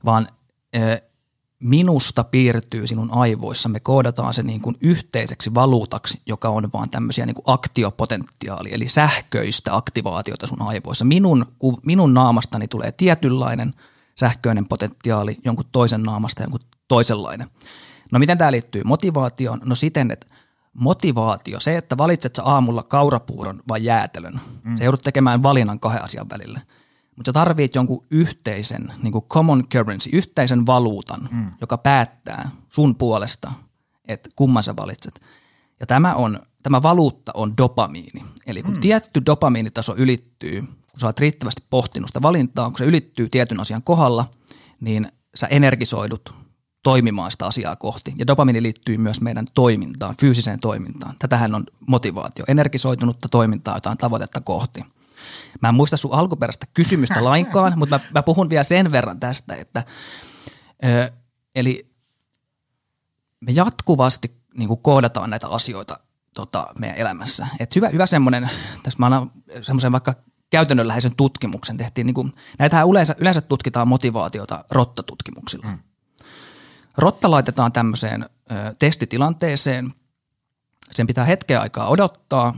[0.06, 0.28] vaan
[1.60, 3.70] minusta piirtyy sinun aivoissa.
[3.70, 8.88] Me koodataan se niin kuin yhteiseksi valuutaksi, joka on vaan tämmöisiä niin kuin aktiopotentiaali, eli
[8.88, 11.06] sähköistä aktivaatiota sun aivoissa.
[11.06, 11.46] Minun,
[11.86, 13.74] minun naamastani tulee tietynlainen
[14.20, 17.48] sähköinen potentiaali, jonkun toisen naamasta jonkun toisenlainen.
[18.12, 19.62] No miten tämä liittyy motivaatioon?
[19.66, 20.28] No siten, että
[20.74, 24.78] motivaatio, se, että valitset sä aamulla kaurapuuron vai jäätelön, mm.
[24.78, 26.62] se joudut tekemään valinnan kahden asian välille–
[27.16, 31.52] mutta sä tarvit jonkun yhteisen, niin kuin common currency, yhteisen valuutan, mm.
[31.62, 33.52] joka päättää sun puolesta,
[34.08, 35.22] että kumman sä valitset.
[35.80, 38.24] Ja tämä, on, tämä valuutta on dopamiini.
[38.48, 38.82] Eli kun mm.
[38.82, 40.64] tietty dopamiinitaso ylittyy,
[40.96, 44.26] kun sä oot riittävästi pohtinut sitä valintaa, kun se ylittyy tietyn asian kohdalla,
[44.82, 46.34] niin sä energisoidut
[46.84, 48.14] toimimaan sitä asiaa kohti.
[48.18, 51.16] Ja dopamiini liittyy myös meidän toimintaan, fyysiseen toimintaan.
[51.20, 54.86] Tätähän on motivaatio, energisoitunutta toimintaa jotain tavoitetta kohti–
[55.62, 59.56] Mä en muista sun alkuperäistä kysymystä lainkaan, mutta mä, mä puhun vielä sen verran tästä,
[59.56, 59.84] että
[60.86, 61.12] ö,
[61.56, 61.92] eli
[63.40, 66.00] me jatkuvasti niin kuin koodataan näitä asioita
[66.34, 67.48] tota, meidän elämässä.
[67.60, 68.50] Et hyvä, hyvä semmoinen,
[68.84, 69.32] tässä mä annan
[69.62, 70.16] semmoisen vaikka
[70.56, 75.68] käytännönläheisen tutkimuksen tehtiin, niin kuin, näitähän yleensä, yleensä tutkitaan motivaatiota rottatutkimuksilla.
[75.68, 75.80] Mm.
[76.98, 79.94] Rotta laitetaan tämmöiseen ö, testitilanteeseen,
[80.92, 82.54] sen pitää hetken aikaa odottaa,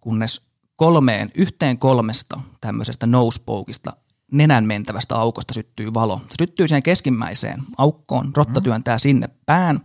[0.00, 0.40] kunnes
[0.76, 3.92] kolmeen, yhteen kolmesta tämmöisestä nosepokeista
[4.32, 6.20] nenän mentävästä aukosta syttyy valo.
[6.28, 8.64] Se syttyy siihen keskimmäiseen aukkoon, rotta mm.
[8.64, 9.80] työntää sinne pään,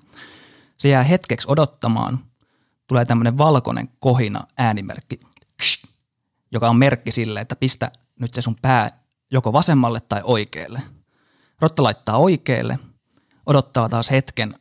[0.78, 2.20] se jää hetkeksi odottamaan,
[2.88, 5.20] tulee tämmöinen valkoinen kohina äänimerkki,
[6.52, 10.82] joka on merkki sille, että pistä nyt se sun pää joko vasemmalle tai oikealle.
[11.62, 12.80] Rotta laittaa oikealle,
[13.46, 14.56] odottaa taas hetken,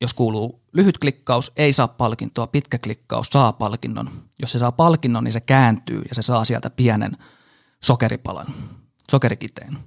[0.00, 4.10] jos kuuluu lyhyt klikkaus, ei saa palkintoa, pitkä klikkaus saa palkinnon.
[4.40, 7.16] Jos se saa palkinnon, niin se kääntyy ja se saa sieltä pienen
[7.82, 8.46] sokeripalan,
[9.10, 9.78] sokerikiteen.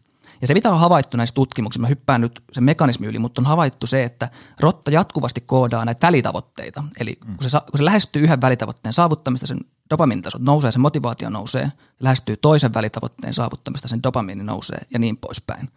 [0.42, 3.46] Ja se, mitä on havaittu näissä tutkimuksissa, mä hyppään nyt sen mekanismi yli, mutta on
[3.46, 4.30] havaittu se, että
[4.60, 6.84] rotta jatkuvasti koodaa näitä välitavoitteita.
[7.00, 11.66] Eli kun, se, kun se lähestyy yhden välitavoitteen saavuttamista, sen dopamiinitasot nousee, se motivaatio nousee,
[11.66, 15.70] se lähestyy toisen välitavoitteen saavuttamista, sen dopamiini nousee ja niin poispäin.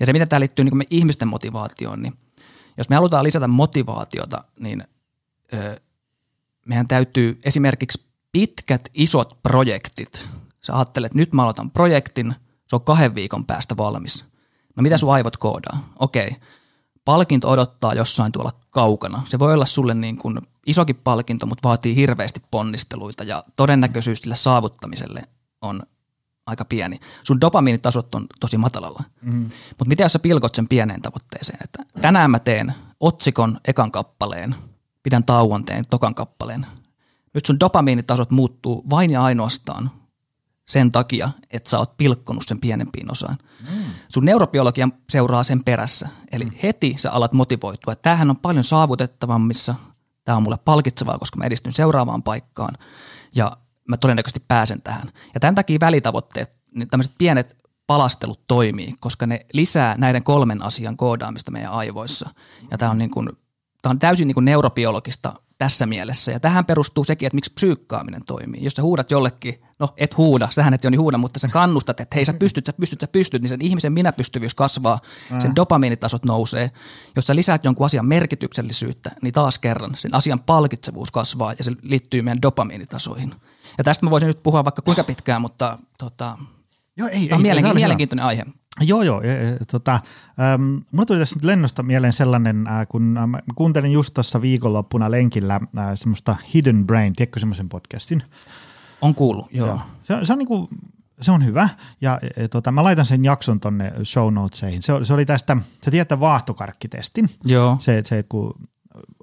[0.00, 2.14] Ja se, mitä tämä liittyy niin ihmisten motivaatioon, niin–
[2.80, 4.84] jos me halutaan lisätä motivaatiota, niin
[5.54, 5.80] ö,
[6.66, 10.28] meidän täytyy esimerkiksi pitkät, isot projektit.
[10.60, 12.34] Sä ajattelet, että nyt mä aloitan projektin,
[12.66, 14.24] se on kahden viikon päästä valmis.
[14.76, 15.92] No mitä sun aivot koodaa?
[15.98, 16.36] Okei,
[17.04, 19.22] palkinto odottaa jossain tuolla kaukana.
[19.28, 24.36] Se voi olla sulle niin kuin isokin palkinto, mutta vaatii hirveästi ponnisteluita ja todennäköisyys sille
[24.36, 25.22] saavuttamiselle
[25.60, 25.82] on
[26.46, 27.00] aika pieni.
[27.22, 29.04] Sun dopamiinitasot on tosi matalalla.
[29.22, 29.42] Mm.
[29.68, 34.54] Mutta mitä jos sä pilkot sen pieneen tavoitteeseen, että tänään mä teen otsikon ekan kappaleen,
[35.02, 36.66] pidän tauon, teen tokan kappaleen.
[37.34, 39.90] Nyt sun dopamiinitasot muuttuu vain ja ainoastaan
[40.68, 43.38] sen takia, että sä oot pilkkonut sen pienempiin osaan.
[43.70, 43.84] Mm.
[44.08, 46.08] Sun neurobiologia seuraa sen perässä.
[46.32, 46.52] Eli mm.
[46.62, 49.74] heti sä alat motivoitua, tämähän on paljon saavutettavammissa,
[50.24, 52.74] tämä on mulle palkitsevaa, koska mä edistyn seuraavaan paikkaan
[53.34, 53.56] ja
[53.88, 55.08] mä todennäköisesti pääsen tähän.
[55.34, 57.56] Ja tämän takia välitavoitteet, niin tämmöiset pienet
[57.86, 62.30] palastelut toimii, koska ne lisää näiden kolmen asian koodaamista meidän aivoissa.
[62.70, 63.28] Ja tämä on, niin kuin,
[63.82, 66.32] tämä on täysin niin kuin neurobiologista tässä mielessä.
[66.32, 68.64] Ja tähän perustuu sekin, että miksi psyykkaaminen toimii.
[68.64, 72.00] Jos sä huudat jollekin, no et huuda, sähän et jo niin huuda, mutta sä kannustat,
[72.00, 74.98] että hei sä pystyt, sä pystyt, sä pystyt, niin sen ihmisen minäpystyvyys kasvaa,
[75.42, 76.70] sen dopamiinitasot nousee.
[77.16, 81.72] Jos sä lisäät jonkun asian merkityksellisyyttä, niin taas kerran sen asian palkitsevuus kasvaa ja se
[81.82, 83.34] liittyy meidän dopamiinitasoihin.
[83.78, 86.38] Ja tästä mä voisin nyt puhua vaikka kuinka pitkään, mutta tota,
[86.96, 88.44] Joo, ei, tämä on ei, mielenki- ei, mielenkiintoinen aihe.
[88.80, 89.22] Joo, joo.
[89.22, 89.92] E, e, tota,
[90.40, 95.10] ähm, mulla tuli tässä nyt lennosta mieleen sellainen, äh, kun äh, kuuntelin just tuossa viikonloppuna
[95.10, 98.22] lenkillä äh, semmoista Hidden Brain, tiedätkö semmoisen podcastin?
[99.02, 99.66] On kuullut, joo.
[99.66, 99.80] joo.
[100.02, 100.68] Se, se, on niinku,
[101.20, 101.68] se on hyvä
[102.00, 104.82] ja e, tota, mä laitan sen jakson tonne show notesihin.
[104.82, 107.30] Se, se oli tästä, sä tiedät vaahtokarkkitestin.
[107.44, 107.76] Joo.
[107.80, 108.54] Se, se kun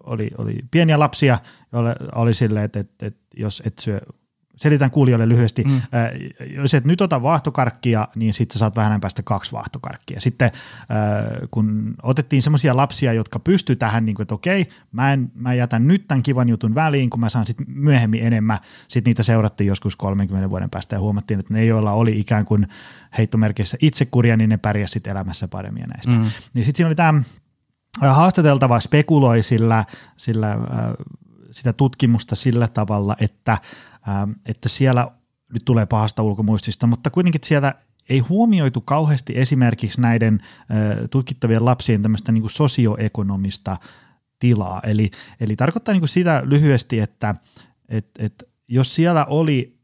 [0.04, 1.40] oli, oli pieniä lapsia,
[1.72, 4.02] joille oli silleen, että, että, että jos et syö
[4.58, 5.76] selitän kuulijoille lyhyesti, mm.
[5.76, 5.82] äh,
[6.56, 10.22] jos et nyt ota vaahtokarkkia, niin sitten saat vähän päästä kaksi vaahtokarkkia.
[10.22, 15.32] Sitten äh, kun otettiin semmoisia lapsia, jotka pysty tähän, niin kuin, että okei, mä, en,
[15.42, 19.24] mä jätän nyt tämän kivan jutun väliin, kun mä saan sitten myöhemmin enemmän, sitten niitä
[19.24, 22.68] seurattiin joskus 30 vuoden päästä ja huomattiin, että ne, joilla oli ikään kuin
[23.18, 26.12] heittomerkissä itsekuria, niin ne pärjäsivät sitten elämässä paremmin ja näistä.
[26.12, 26.32] Mm.
[26.54, 27.24] Niin sitten siinä oli tämä
[28.02, 29.86] haastateltava spekuloi sillä,
[30.18, 30.60] sillä äh,
[31.52, 33.58] sitä tutkimusta sillä tavalla, että
[34.46, 35.12] että siellä
[35.54, 37.74] nyt tulee pahasta ulkomuistista, mutta kuitenkin siellä
[38.10, 43.78] ei huomioitu kauheasti esimerkiksi näiden äh, tutkittavien lapsien tämmöistä niin sosioekonomista
[44.40, 44.82] tilaa.
[44.84, 47.36] Eli, eli tarkoittaa niin sitä lyhyesti, että
[47.90, 49.78] et, et, jos siellä oli,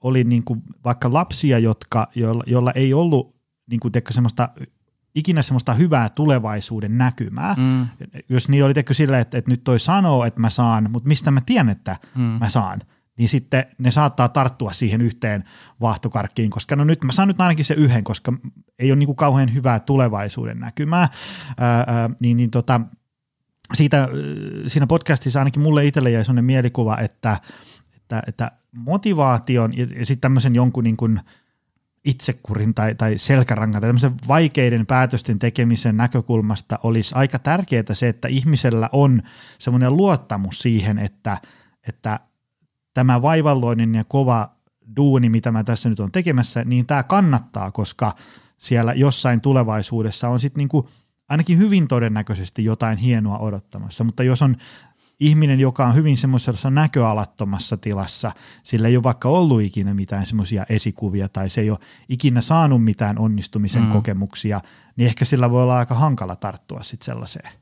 [0.00, 0.42] oli niin
[0.84, 3.36] vaikka lapsia, jotka, joilla, joilla ei ollut
[3.70, 4.48] niin kuin semmoista
[5.14, 7.54] ikinä semmoista hyvää tulevaisuuden näkymää.
[7.58, 7.86] Mm.
[8.28, 11.30] Jos niin oli tekö sillä, että, että nyt toi sanoo, että mä saan, mutta mistä
[11.30, 12.22] mä tiedän, että mm.
[12.22, 12.80] mä saan–
[13.20, 15.44] niin sitten ne saattaa tarttua siihen yhteen
[15.80, 18.32] vaahtokarkkiin, koska no nyt mä saan nyt ainakin se yhden, koska
[18.78, 21.08] ei ole niin kuin kauhean hyvää tulevaisuuden näkymää,
[21.58, 22.80] ää, niin, niin tota,
[23.74, 24.08] siitä,
[24.66, 27.40] siinä podcastissa ainakin mulle itselle jäi sellainen mielikuva, että,
[27.96, 31.20] että, että motivaation ja, ja sitten tämmöisen jonkun niin kuin
[32.04, 38.28] itsekurin tai, tai selkärangan tai tämmöisen vaikeiden päätösten tekemisen näkökulmasta olisi aika tärkeää se, että
[38.28, 39.22] ihmisellä on
[39.58, 41.38] semmoinen luottamus siihen, että,
[41.88, 42.20] että
[42.94, 44.50] tämä vaivalloinen ja kova
[44.96, 48.14] duuni, mitä mä tässä nyt on tekemässä, niin tämä kannattaa, koska
[48.58, 50.88] siellä jossain tulevaisuudessa on sitten niinku
[51.28, 54.56] ainakin hyvin todennäköisesti jotain hienoa odottamassa, mutta jos on
[55.20, 60.66] ihminen, joka on hyvin semmoisessa näköalattomassa tilassa, sillä ei ole vaikka ollut ikinä mitään semmoisia
[60.68, 63.92] esikuvia tai se ei ole ikinä saanut mitään onnistumisen mm.
[63.92, 64.60] kokemuksia,
[64.96, 67.52] niin ehkä sillä voi olla aika hankala tarttua sitten sellaiseen.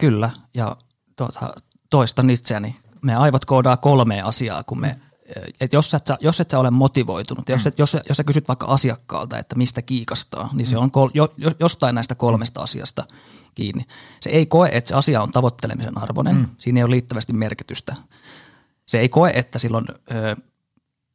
[0.00, 0.76] Kyllä, ja
[1.16, 1.54] tuota,
[1.90, 4.96] toistan itseäni me aivot koodaa kolmea asiaa, kun me
[5.60, 8.48] et jos, et sä, jos et sä ole motivoitunut, jos, et, jos, jos sä kysyt
[8.48, 11.28] vaikka asiakkaalta, että mistä kiikastaa, niin se on kol, jo,
[11.60, 13.06] jostain näistä kolmesta asiasta
[13.54, 13.84] kiinni.
[14.20, 16.46] Se ei koe, että se asia on tavoittelemisen arvoinen, mm.
[16.58, 17.96] siinä ei ole riittävästi merkitystä.
[18.86, 20.36] Se ei koe, että sillä on ö,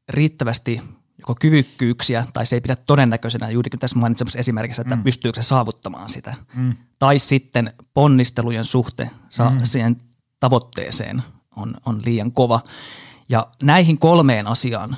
[0.09, 0.81] riittävästi
[1.17, 5.03] joko kyvykkyyksiä tai se ei pidä todennäköisenä, juurikin tässä mainitsemassa esimerkissä, että mm.
[5.03, 6.35] pystyykö se saavuttamaan sitä.
[6.55, 6.73] Mm.
[6.99, 9.59] Tai sitten ponnistelujen suhte saa mm.
[9.63, 9.97] siihen
[10.39, 11.23] tavoitteeseen
[11.61, 12.61] on, on liian kova.
[13.29, 14.95] Ja näihin kolmeen asiaan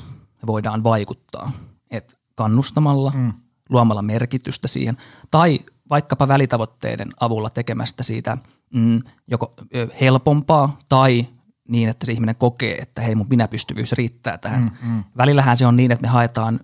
[0.48, 1.52] voidaan vaikuttaa,
[1.92, 3.34] että kannustamalla, mm.
[3.70, 4.98] luomalla merkitystä siihen
[5.32, 8.38] tai vaikkapa välitavoitteiden avulla tekemästä siitä
[8.74, 9.54] mm, joko
[10.02, 11.28] helpompaa tai
[11.68, 14.72] niin, että se ihminen kokee, että hei mun minäpystyvyys riittää tähän.
[14.82, 15.04] Mm, mm.
[15.18, 16.60] Välillähän se on niin, että me haetaan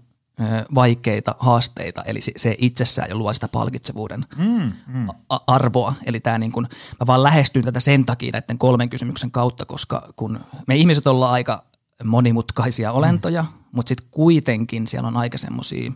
[0.75, 5.07] vaikeita haasteita, eli se itsessään jo luo sitä palkitsevuuden mm, mm.
[5.47, 5.93] arvoa.
[6.05, 6.67] Eli tämä niin kun,
[6.99, 11.33] mä vaan lähestyn tätä sen takia näiden kolmen kysymyksen kautta, koska kun me ihmiset ollaan
[11.33, 11.63] aika
[12.03, 13.47] monimutkaisia olentoja, mm.
[13.71, 15.91] mutta sitten kuitenkin siellä on aika semmoisia,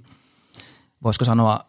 [1.04, 1.60] voisiko sanoa,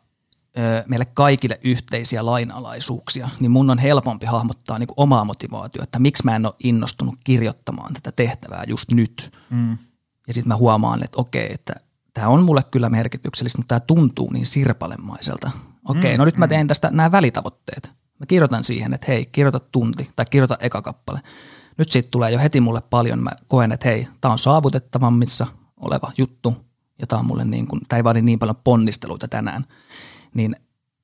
[0.88, 6.36] meille kaikille yhteisiä lainalaisuuksia, niin mun on helpompi hahmottaa niin omaa motivaatiota, että miksi mä
[6.36, 9.32] en ole innostunut kirjoittamaan tätä tehtävää just nyt.
[9.50, 9.78] Mm.
[10.26, 11.74] Ja sitten mä huomaan, että okei, että–
[12.14, 15.50] tämä on mulle kyllä merkityksellistä, mutta tämä tuntuu niin sirpalemaiselta.
[15.88, 16.48] Okei, mm, no nyt mä mm.
[16.48, 17.92] teen tästä nämä välitavoitteet.
[18.18, 21.20] Mä kirjoitan siihen, että hei, kirjoita tunti tai kirjoita eka kappale.
[21.78, 23.22] Nyt siitä tulee jo heti mulle paljon.
[23.22, 25.46] Mä koen, että hei, tämä on saavutettavammissa
[25.76, 26.54] oleva juttu
[26.98, 29.64] ja tämä on mulle niin kuin, tämä ei vaadi niin paljon ponnisteluita tänään.
[30.34, 30.56] Niin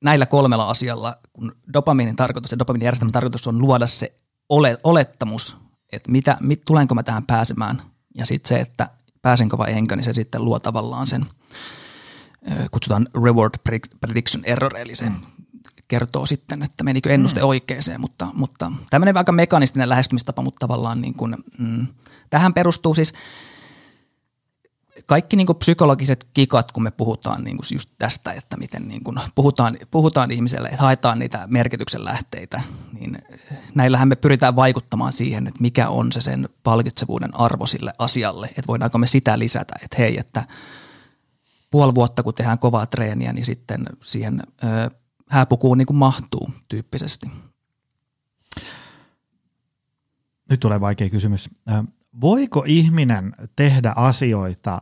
[0.03, 4.15] näillä kolmella asialla, kun dopamiinin tarkoitus ja dopamiinin järjestelmän tarkoitus on luoda se
[4.49, 5.57] ole, olettamus,
[5.91, 7.81] että mitä, mit, tulenko mä tähän pääsemään
[8.15, 8.89] ja sitten se, että
[9.21, 11.25] pääsenkö vai enkö, niin se sitten luo tavallaan sen,
[12.71, 13.53] kutsutaan reward
[14.01, 15.05] prediction error, eli se
[15.87, 17.45] kertoo sitten, että menikö ennuste mm.
[17.45, 21.87] oikeeseen, mutta, mutta tämmöinen aika mekanistinen lähestymistapa, mutta tavallaan niin kuin, mm,
[22.29, 23.13] tähän perustuu siis–
[25.09, 29.77] kaikki niin psykologiset kikat, kun me puhutaan niin just tästä, että miten niin kuin puhutaan,
[29.91, 32.61] puhutaan ihmiselle, että haetaan niitä merkityksen lähteitä,
[32.99, 33.17] niin
[33.75, 38.67] näillähän me pyritään vaikuttamaan siihen, että mikä on se sen palkitsevuuden arvo sille asialle, että
[38.67, 40.43] voidaanko me sitä lisätä, että hei, että
[41.71, 44.91] puoli vuotta kun tehdään kovaa treeniä, niin sitten siihen ö,
[45.29, 47.31] hääpukuun niin kuin mahtuu tyyppisesti.
[50.49, 51.49] Nyt tulee vaikea kysymys.
[52.21, 54.81] Voiko ihminen tehdä asioita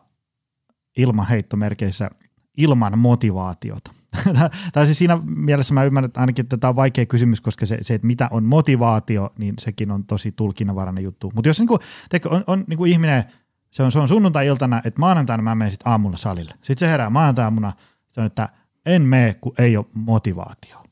[0.97, 2.10] ilman heittomerkeissä
[2.57, 3.91] ilman motivaatiota?
[4.73, 7.93] tai siis siinä mielessä mä ymmärrän että ainakin, tämä on vaikea kysymys, koska se, se
[7.93, 11.31] että mitä on motivaatio, niin sekin on tosi tulkinnanvarainen juttu.
[11.36, 11.79] Mutta jos niin kuin,
[12.10, 13.23] teikö, on, on niin kuin ihminen,
[13.71, 16.53] se on, se on sunnuntai-iltana, että maanantaina mä menen sitten aamulla salille.
[16.53, 17.73] Sitten se herää maanantaina
[18.07, 18.49] se on, että
[18.86, 20.83] en mene, kun ei ole motivaatio.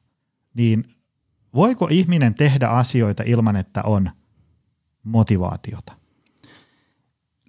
[0.54, 0.84] Niin
[1.54, 4.12] voiko ihminen tehdä asioita ilman, että on
[5.04, 5.94] motivaatiota?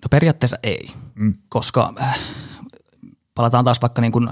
[0.06, 1.34] No periaatteessa ei, mm.
[1.48, 2.18] koska äh,
[3.34, 4.30] palataan taas vaikka niin kuin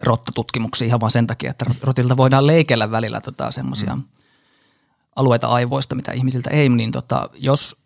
[0.00, 4.02] rottatutkimuksiin ihan vaan sen takia, että rotilta voidaan leikellä välillä tota semmoisia mm.
[5.16, 7.80] alueita aivoista, mitä ihmisiltä ei, niin tota, jos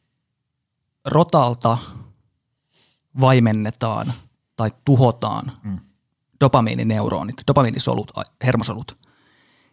[1.04, 1.78] rotalta
[3.20, 4.12] vaimennetaan
[4.56, 5.78] tai tuhotaan mm.
[6.40, 8.12] dopamiinineuronit, dopamiinisolut,
[8.44, 8.98] hermosolut,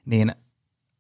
[0.06, 0.36] niin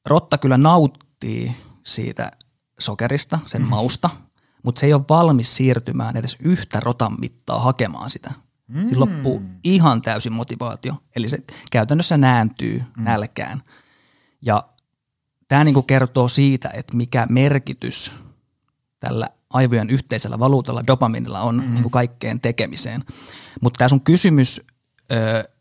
[0.05, 1.55] rotta kyllä nauttii
[1.85, 2.31] siitä
[2.79, 3.67] sokerista, sen mm.
[3.67, 4.09] mausta–
[4.63, 8.31] mutta se ei ole valmis siirtymään edes yhtä rotan mittaa hakemaan sitä.
[8.67, 8.87] Mm.
[8.87, 11.37] Siinä loppuu ihan täysin motivaatio, eli se
[11.71, 13.03] käytännössä nääntyy mm.
[13.03, 13.63] nälkään.
[14.41, 14.63] Ja
[15.47, 18.11] tämä niinku kertoo siitä, että mikä merkitys
[18.99, 21.73] tällä aivojen yhteisellä valuutalla dopaminilla on mm.
[21.73, 23.03] niinku kaikkeen tekemiseen.
[23.61, 24.61] Mutta tämä sun kysymys,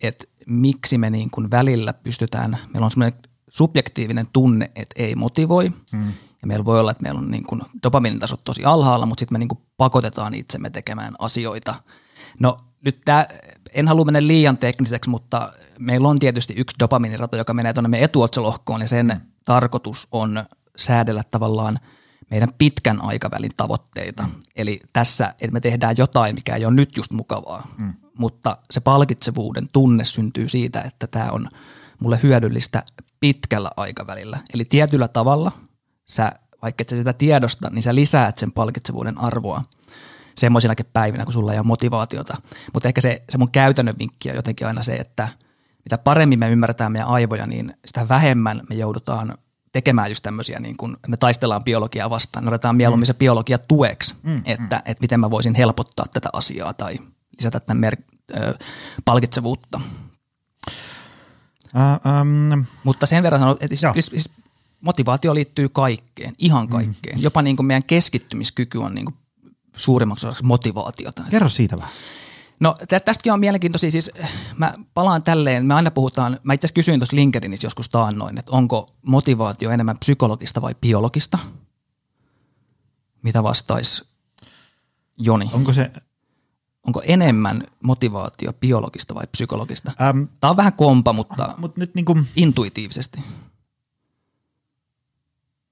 [0.03, 6.13] että miksi me niinku välillä pystytään, meillä on semmoinen subjektiivinen tunne, että ei motivoi, mm.
[6.47, 9.39] Ja meillä voi olla, että meillä on niin kuin dopaminitasot tosi alhaalla, mutta sitten me
[9.39, 11.75] niin kuin pakotetaan itsemme tekemään asioita.
[12.41, 13.27] No nyt tämä,
[13.75, 18.05] en halua mennä liian tekniseksi, mutta meillä on tietysti yksi dopaminirata, joka menee tuonne meidän
[18.05, 19.21] etuotsalohkoon ja sen mm.
[19.45, 20.45] tarkoitus on
[20.77, 21.79] säädellä tavallaan
[22.31, 24.23] meidän pitkän aikavälin tavoitteita.
[24.23, 24.33] Mm.
[24.57, 27.95] Eli tässä, että me tehdään jotain, mikä ei ole nyt just mukavaa, mm.
[28.19, 31.49] mutta se palkitsevuuden tunne syntyy siitä, että tämä on
[32.01, 32.83] mulle hyödyllistä
[33.21, 34.39] pitkällä aikavälillä.
[34.55, 35.53] Eli tietyllä tavalla–
[36.07, 39.63] sä, vaikka et sä sitä tiedosta, niin sä lisäät sen palkitsevuuden arvoa
[40.39, 42.37] semmoisinakin päivinä, kun sulla ei ole motivaatiota.
[42.73, 45.29] Mutta ehkä se, se mun käytännön vinkki on jotenkin aina se, että
[45.85, 49.35] mitä paremmin me ymmärretään meidän aivoja, niin sitä vähemmän me joudutaan
[49.73, 53.07] tekemään just tämmöisiä, niin kun me taistellaan biologiaa vastaan, me otetaan mieluummin mm.
[53.07, 54.83] se biologia tueksi, mm, että, mm.
[54.85, 56.99] että miten mä voisin helpottaa tätä asiaa tai
[57.39, 58.03] lisätä tämän mer-
[58.37, 58.55] ö,
[59.05, 59.81] palkitsevuutta.
[61.75, 64.31] Uh, um, Mutta sen verran sanon, että siis, siis
[64.81, 66.71] motivaatio liittyy kaikkeen, ihan mm.
[66.71, 67.17] kaikkeen.
[67.17, 67.23] Mm.
[67.23, 69.17] Jopa niin kuin meidän keskittymiskyky on niin kuin
[69.77, 71.23] suurimmaksi osaksi motivaatiota.
[71.31, 71.91] Kerro siitä vähän.
[72.61, 74.11] No tästäkin on mielenkiintoisia, siis
[74.57, 78.53] mä palaan tälleen, me aina puhutaan, mä itse asiassa kysyin tuossa LinkedInissä joskus taannoin, että
[78.53, 81.39] onko motivaatio enemmän psykologista vai biologista?
[83.23, 84.05] Mitä vastaisi
[85.19, 85.51] Joni?
[85.53, 85.91] Onko se
[86.87, 89.93] Onko enemmän motivaatio biologista vai psykologista?
[90.01, 93.21] Ähm, Tämä on vähän kompa, mutta mut nyt niinku, intuitiivisesti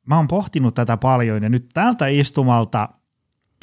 [0.06, 2.88] mä oon pohtinut tätä paljon ja nyt tältä istumalta,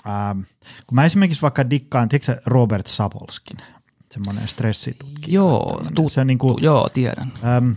[0.08, 0.40] ähm,
[0.88, 3.58] kun mä esimerkiksi vaikka dikkaan, tiedätkö Robert Sapolskin,
[4.12, 5.36] semmoinen stressitutkija.
[5.36, 7.32] Joo, tu- se on niin kuin, joo, tiedän.
[7.46, 7.72] Ähm,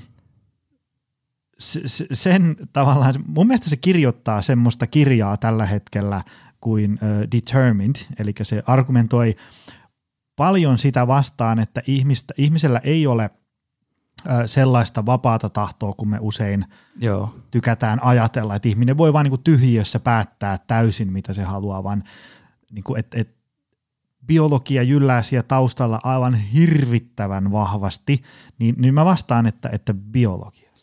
[2.13, 6.23] sen tavallaan, mun mielestä se kirjoittaa semmoista kirjaa tällä hetkellä
[6.61, 9.37] kuin uh, Determined, eli se argumentoi
[10.37, 13.31] paljon sitä vastaan, että ihmistä, ihmisellä ei ole–
[14.47, 16.65] sellaista vapaata tahtoa, kun me usein
[17.01, 17.35] Joo.
[17.51, 22.05] tykätään ajatella, että ihminen voi vain niin tyhjiössä päättää täysin, mitä se haluaa, vaan
[22.71, 23.35] niin kuin, että, että
[24.27, 28.23] biologia jyllää siellä taustalla aivan hirvittävän vahvasti,
[28.59, 30.75] niin, niin mä vastaan, että, että biologia.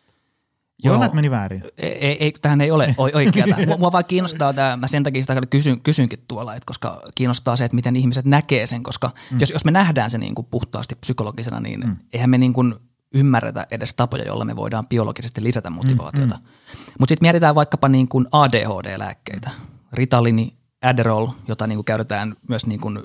[0.84, 0.96] Joo.
[0.96, 1.64] Olla, että meni väärin.
[1.78, 3.48] Ei, ei, tähän ei ole oikeaa.
[3.68, 7.56] Mua, mua vaan kiinnostaa tämä, mä sen takia sitä kysyn, kysynkin tuolla, että koska kiinnostaa
[7.56, 9.40] se, että miten ihmiset näkee sen, koska mm.
[9.40, 11.96] jos, jos me nähdään se niin kuin puhtaasti psykologisena, niin mm.
[12.14, 12.76] eihän me niin kuin
[13.14, 16.36] ymmärretä edes tapoja, joilla me voidaan biologisesti lisätä motivaatiota.
[16.36, 16.80] Mm, mm.
[17.00, 19.50] Mutta sitten mietitään vaikkapa niin kuin ADHD-lääkkeitä.
[19.94, 23.00] Ritalini, Adderall, jota niin kuin käytetään myös niin kuin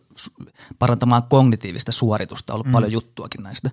[0.78, 2.72] parantamaan kognitiivista suoritusta, on ollut mm.
[2.72, 3.70] paljon juttuakin näistä.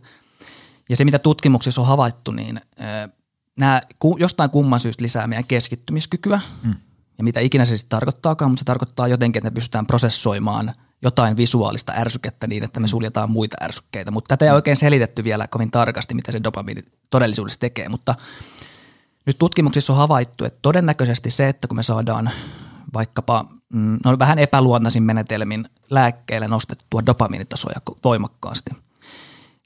[0.89, 2.61] Ja se, mitä tutkimuksissa on havaittu, niin
[3.59, 3.81] nämä
[4.17, 6.41] jostain kumman syystä lisää meidän keskittymiskykyä.
[6.63, 6.75] Mm.
[7.17, 11.37] Ja mitä ikinä se sitten tarkoittaakaan, mutta se tarkoittaa jotenkin, että me pystytään prosessoimaan jotain
[11.37, 14.11] visuaalista ärsykettä niin, että me suljetaan muita ärsykkeitä.
[14.11, 14.55] Mutta tätä ei mm.
[14.55, 17.89] oikein selitetty vielä kovin tarkasti, mitä se dopamiini todellisuudessa tekee.
[17.89, 18.15] Mutta
[19.25, 22.29] nyt tutkimuksissa on havaittu, että todennäköisesti se, että kun me saadaan
[22.93, 28.71] vaikkapa mm, no vähän epäluontaisin menetelmin lääkkeelle nostettua dopamiinitasoja voimakkaasti,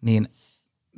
[0.02, 0.30] niin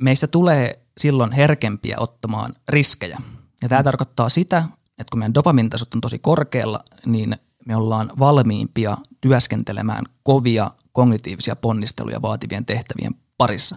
[0.00, 3.18] meistä tulee silloin herkempiä ottamaan riskejä.
[3.62, 3.84] Ja tämä mm.
[3.84, 4.64] tarkoittaa sitä,
[4.98, 12.22] että kun meidän dopamiinitasot on tosi korkealla, niin me ollaan valmiimpia työskentelemään kovia kognitiivisia ponnisteluja
[12.22, 13.76] vaativien tehtävien parissa.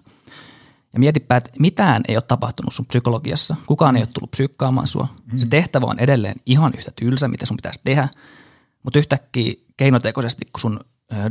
[0.93, 5.07] Ja mietipä, että mitään ei ole tapahtunut sun psykologiassa, kukaan ei ole tullut psyykkaamaan sua.
[5.35, 8.09] Se tehtävä on edelleen ihan yhtä tylsä, mitä sun pitäisi tehdä,
[8.83, 10.79] mutta yhtäkkiä keinotekoisesti, kun sun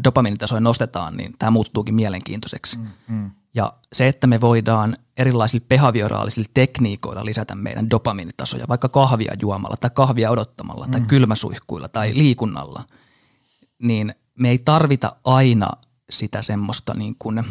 [0.05, 2.79] dopamiinitasoja nostetaan, niin tämä muuttuukin mielenkiintoiseksi.
[2.79, 3.31] Mm, mm.
[3.55, 9.91] Ja se, että me voidaan erilaisilla behavioraalisilla tekniikoilla lisätä meidän dopamiinitasoja, vaikka kahvia juomalla tai
[9.95, 11.07] kahvia odottamalla tai mm.
[11.07, 12.85] kylmäsuihkuilla tai liikunnalla,
[13.83, 15.71] niin me ei tarvita aina
[16.11, 17.45] sitä semmoista niin kuin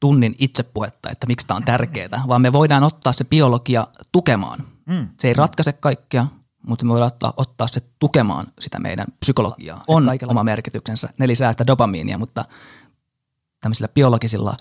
[0.00, 4.58] tunnin itsepuhetta, että miksi tämä on tärkeää, vaan me voidaan ottaa se biologia tukemaan.
[4.86, 5.08] Mm.
[5.20, 6.26] Se ei ratkaise kaikkea,
[6.66, 9.84] mutta me voidaan ottaa, ottaa se tukemaan sitä meidän psykologiaa.
[9.88, 12.44] On kaikilla oma merkityksensä, ne lisää sitä dopamiinia, mutta
[13.60, 14.56] tämmöisillä biologisilla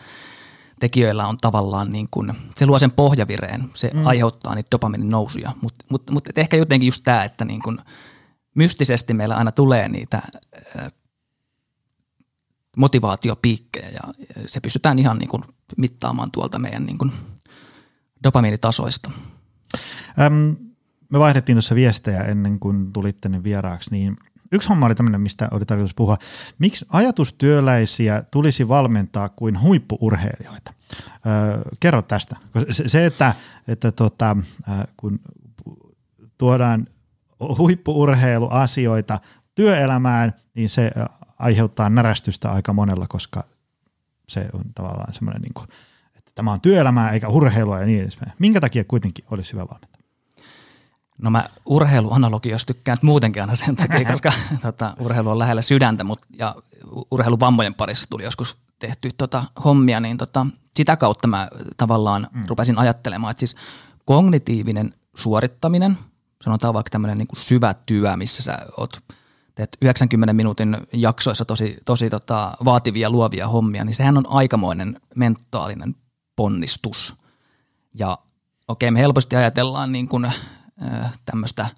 [0.79, 4.07] tekijöillä on tavallaan niin kuin, se luo sen pohjavireen, se mm.
[4.07, 7.77] aiheuttaa niitä dopaminin nousuja, mutta mut, mut, ehkä jotenkin just tämä, että niin kuin
[8.55, 10.21] mystisesti meillä aina tulee niitä
[10.77, 10.91] äh,
[12.77, 14.01] motivaatiopiikkejä ja
[14.45, 15.43] se pystytään ihan niin kuin
[15.77, 17.11] mittaamaan tuolta meidän niin kuin
[18.23, 19.11] dopamiinitasoista.
[20.19, 20.55] Öm,
[21.09, 24.17] me vaihdettiin tuossa viestejä ennen kuin tulit tänne vieraaksi, niin
[24.51, 26.17] yksi homma oli tämmöinen, mistä oli tarkoitus puhua.
[26.59, 30.73] Miksi ajatustyöläisiä tulisi valmentaa kuin huippuurheilijoita?
[31.25, 32.35] Öö, kerro tästä.
[32.71, 33.35] Se, että,
[33.67, 34.37] että tota,
[34.97, 35.19] kun
[36.37, 36.87] tuodaan
[37.57, 39.19] huippuurheiluasioita
[39.55, 40.91] työelämään, niin se
[41.39, 43.43] aiheuttaa närästystä aika monella, koska
[44.29, 45.67] se on tavallaan semmoinen, niin kuin,
[46.17, 48.31] että tämä on työelämää eikä urheilua ja niin edespäin.
[48.39, 49.96] Minkä takia kuitenkin olisi hyvä valmentaa?
[51.21, 56.27] No mä urheiluanalogiosta tykkään muutenkin aina sen takia, koska tota, urheilu on lähellä sydäntä, mutta
[56.39, 56.55] ja
[57.11, 62.43] urheiluvammojen parissa tuli joskus tehty tota, hommia, niin tota, sitä kautta mä tavallaan mm.
[62.47, 63.55] rupesin ajattelemaan, että siis
[64.05, 65.97] kognitiivinen suorittaminen,
[66.43, 69.03] sanotaan vaikka tämmöinen niin syvä työ, missä sä oot,
[69.55, 75.95] teet 90 minuutin jaksoissa tosi, tosi tota, vaativia luovia hommia, niin sehän on aikamoinen mentaalinen
[76.35, 77.15] ponnistus.
[77.93, 78.17] Ja
[78.67, 80.31] okei, me helposti ajatellaan niin kuin
[81.25, 81.69] tämmöistä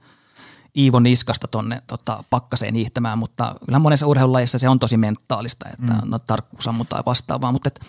[0.77, 5.93] Iivo Niskasta tonne tota, pakkaseen hiihtämään, mutta kyllä monessa urheilulajissa se on tosi mentaalista, että
[5.93, 6.09] mm.
[6.09, 7.79] no, tarkkuus ammutaan vastaavaa, mutta et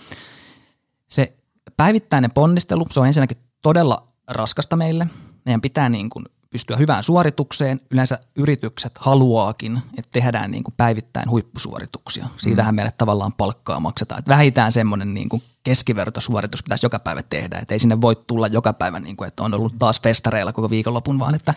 [1.09, 1.37] se
[1.77, 5.07] päivittäinen ponnistelu, se on ensinnäkin todella raskasta meille.
[5.45, 7.81] Meidän pitää niin kuin pystyä hyvään suoritukseen.
[7.91, 12.27] Yleensä yritykset haluaakin, että tehdään niin kuin päivittäin huippusuorituksia.
[12.37, 12.77] Siitähän mm.
[12.77, 14.19] meille tavallaan palkkaa maksetaan.
[14.19, 17.59] Että vähintään semmoinen niin kuin keskivertosuoritus pitäisi joka päivä tehdä.
[17.59, 20.71] Että ei sinne voi tulla joka päivä, niin kuin, että on ollut taas festareilla koko
[20.71, 21.55] viikonlopun, vaan että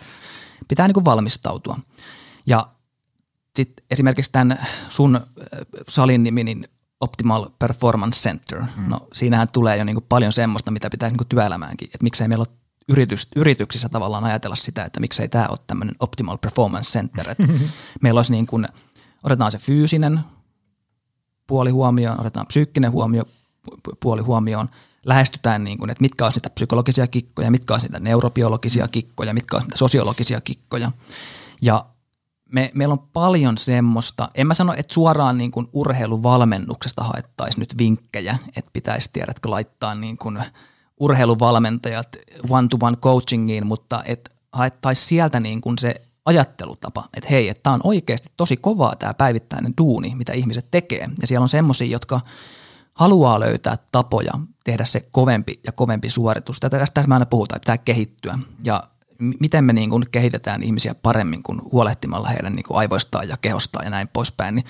[0.68, 1.78] pitää niin kuin valmistautua.
[2.46, 2.68] Ja
[3.56, 5.22] sitten esimerkiksi tämän sun äh,
[5.88, 6.68] salin nimi, niin
[7.00, 8.60] Optimal Performance Center.
[8.60, 8.88] Mm.
[8.88, 12.28] No siinähän tulee jo niin kuin paljon semmoista, mitä pitää niin kuin työelämäänkin, että miksei
[12.28, 12.56] meillä ole
[12.88, 17.30] yritys, yrityksissä tavallaan ajatella sitä, että miksei tämä ole tämmöinen Optimal Performance Center.
[17.30, 17.46] Että
[18.02, 18.68] meillä olisi niin kuin,
[19.22, 20.20] otetaan se fyysinen
[21.46, 23.24] puoli huomioon, otetaan psyykkinen huomio,
[24.00, 24.68] puoli huomioon,
[25.04, 29.56] lähestytään niin kuin, että mitkä ovat niitä psykologisia kikkoja, mitkä ovat niitä neurobiologisia kikkoja, mitkä
[29.56, 30.92] ovat niitä sosiologisia kikkoja.
[31.62, 31.86] Ja
[32.52, 37.78] me, meillä on paljon semmoista, en mä sano, että suoraan niin kuin urheiluvalmennuksesta haettaisiin nyt
[37.78, 40.38] vinkkejä, että pitäisi tiedätkö laittaa niin kuin
[41.00, 42.08] urheiluvalmentajat
[42.48, 47.80] one-to-one coachingiin, mutta että haettaisiin sieltä niin kuin se ajattelutapa, että hei, että tämä on
[47.84, 51.08] oikeasti tosi kovaa tämä päivittäinen duuni, mitä ihmiset tekee.
[51.20, 52.20] Ja siellä on semmoisia, jotka
[52.94, 54.32] haluaa löytää tapoja
[54.64, 56.60] tehdä se kovempi ja kovempi suoritus.
[56.60, 58.38] Tätä, tästä me aina puhutaan, että pitää kehittyä.
[58.64, 58.82] Ja
[59.40, 63.84] miten me niin kuin kehitetään ihmisiä paremmin kuin huolehtimalla heidän niin kuin aivoistaan ja kehostaan
[63.84, 64.64] ja näin poispäin, niin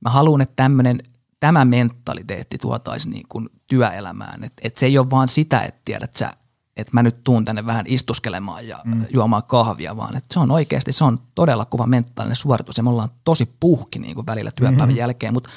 [0.00, 1.00] mä haluan, että tämmöinen,
[1.44, 4.44] tämä mentaliteetti tuotaisiin niin kuin työelämään.
[4.44, 6.32] Että et se ei ole vaan sitä, että tiedät sä,
[6.76, 9.04] että mä nyt tuun tänne vähän istuskelemaan ja mm.
[9.10, 12.90] juomaan kahvia, vaan että se on oikeasti, se on todella kova mentaalinen suoritus ja me
[12.90, 14.98] ollaan tosi puhki niin kuin välillä työpäivän mm-hmm.
[14.98, 15.50] jälkeen, mutta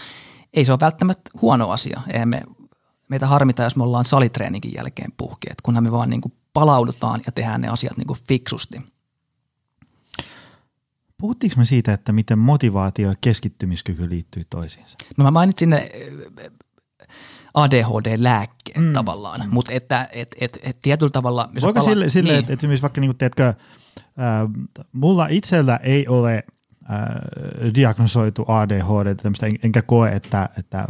[0.54, 2.02] ei se ole välttämättä huono asia.
[2.14, 2.42] Eihän me
[3.10, 7.22] meitä harmita, jos me ollaan salitreeninkin jälkeen puhki, että kunhan me vaan niin kuin palaudutaan
[7.26, 8.82] ja tehdään ne asiat niin kuin fiksusti.
[11.22, 14.98] Puhuttiinko me siitä, että miten motivaatio ja keskittymiskyky liittyy toisiinsa?
[15.18, 15.92] No mä mainitsin ne
[17.54, 18.94] ADHD-lääkkeet mm.
[18.94, 19.50] tavallaan, mm.
[19.54, 21.50] mutta että et, et, et tietyllä tavalla...
[21.62, 22.40] Voiko pala- sille, sille niin.
[22.40, 23.56] että, että vaikka niin kuin, teetkö, äh,
[24.92, 26.44] mulla itsellä ei ole
[26.92, 30.88] äh, diagnosoitu ADHD, tämmöistä, en, enkä koe, että, että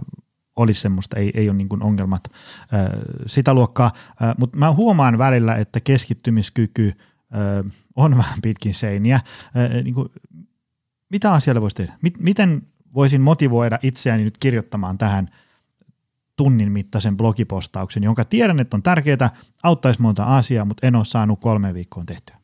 [0.55, 2.89] olisi semmoista, ei, ei ole niin ongelmat äh,
[3.25, 3.91] sitä luokkaa,
[4.23, 9.19] äh, mutta mä huomaan välillä, että keskittymiskyky äh, on vähän pitkin seiniä.
[9.83, 10.09] Niin kuin,
[11.09, 11.93] mitä asialle voisi tehdä?
[12.19, 12.61] Miten
[12.93, 15.29] voisin motivoida itseäni nyt kirjoittamaan tähän–
[16.37, 19.29] tunnin mittaisen blogipostauksen, jonka tiedän, että on tärkeää,
[19.63, 22.37] auttaisi monta asiaa, mutta en ole saanut kolme viikkoon tehtyä.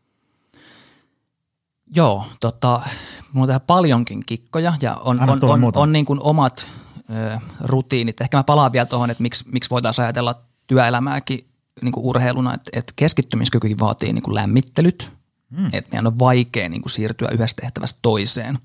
[1.96, 2.82] Joo, tota,
[3.34, 6.70] mulla on tähän paljonkin kikkoja ja on, on, on, on niin kuin omat
[7.10, 8.22] ö, rutiinit.
[8.22, 10.36] Ehkä mä palaan vielä tuohon, että miksi, miksi voitaisiin ajatella
[10.68, 11.40] työelämääkin
[11.82, 15.12] niin kuin urheiluna, että, että keskittymiskykykin vaatii niin kuin lämmittelyt,
[15.58, 15.70] hmm.
[15.74, 18.60] että meidän on vaikea niin kuin siirtyä yhdestä tehtävästä toiseen.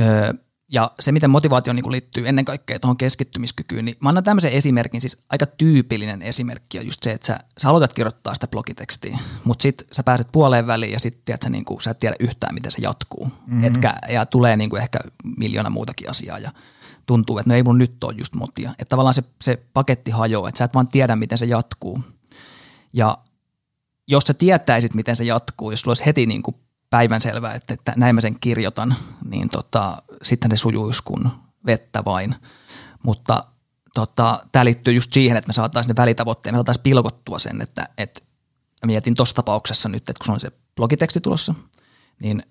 [0.00, 0.34] Ö,
[0.72, 5.00] ja se, miten motivaatio niin liittyy ennen kaikkea tuohon keskittymiskykyyn, niin mä annan tämmöisen esimerkin,
[5.00, 9.62] siis aika tyypillinen esimerkki on just se, että sä, sä aloitat kirjoittaa sitä blogitekstiä, mutta
[9.62, 12.70] sitten sä pääset puoleen väliin ja sitten sä, niin kuin, sä et tiedä yhtään, miten
[12.70, 13.24] se jatkuu.
[13.24, 13.64] Mm-hmm.
[13.64, 14.98] Etkä, ja tulee niin kuin ehkä
[15.36, 16.52] miljoona muutakin asiaa ja
[17.06, 18.70] tuntuu, että no ei mun nyt ole just motia.
[18.70, 22.00] Että tavallaan se, se paketti hajoaa, että sä et vaan tiedä, miten se jatkuu.
[22.92, 23.18] Ja
[24.08, 26.56] jos sä tietäisit, miten se jatkuu, jos sulla olisi heti niin kuin
[26.90, 31.28] päivänselvää, että, että näin mä sen kirjoitan, niin tota, sitten se sujuisi kuin
[31.66, 32.34] vettä vain.
[33.02, 33.44] Mutta
[33.94, 37.88] tota, tämä liittyy just siihen, että me saataisiin ne välitavoitteet, me saataisiin pilkottua sen, että,
[37.98, 38.20] että
[38.86, 41.54] mietin tuossa tapauksessa nyt, että kun on se blogiteksti tulossa,
[42.20, 42.42] niin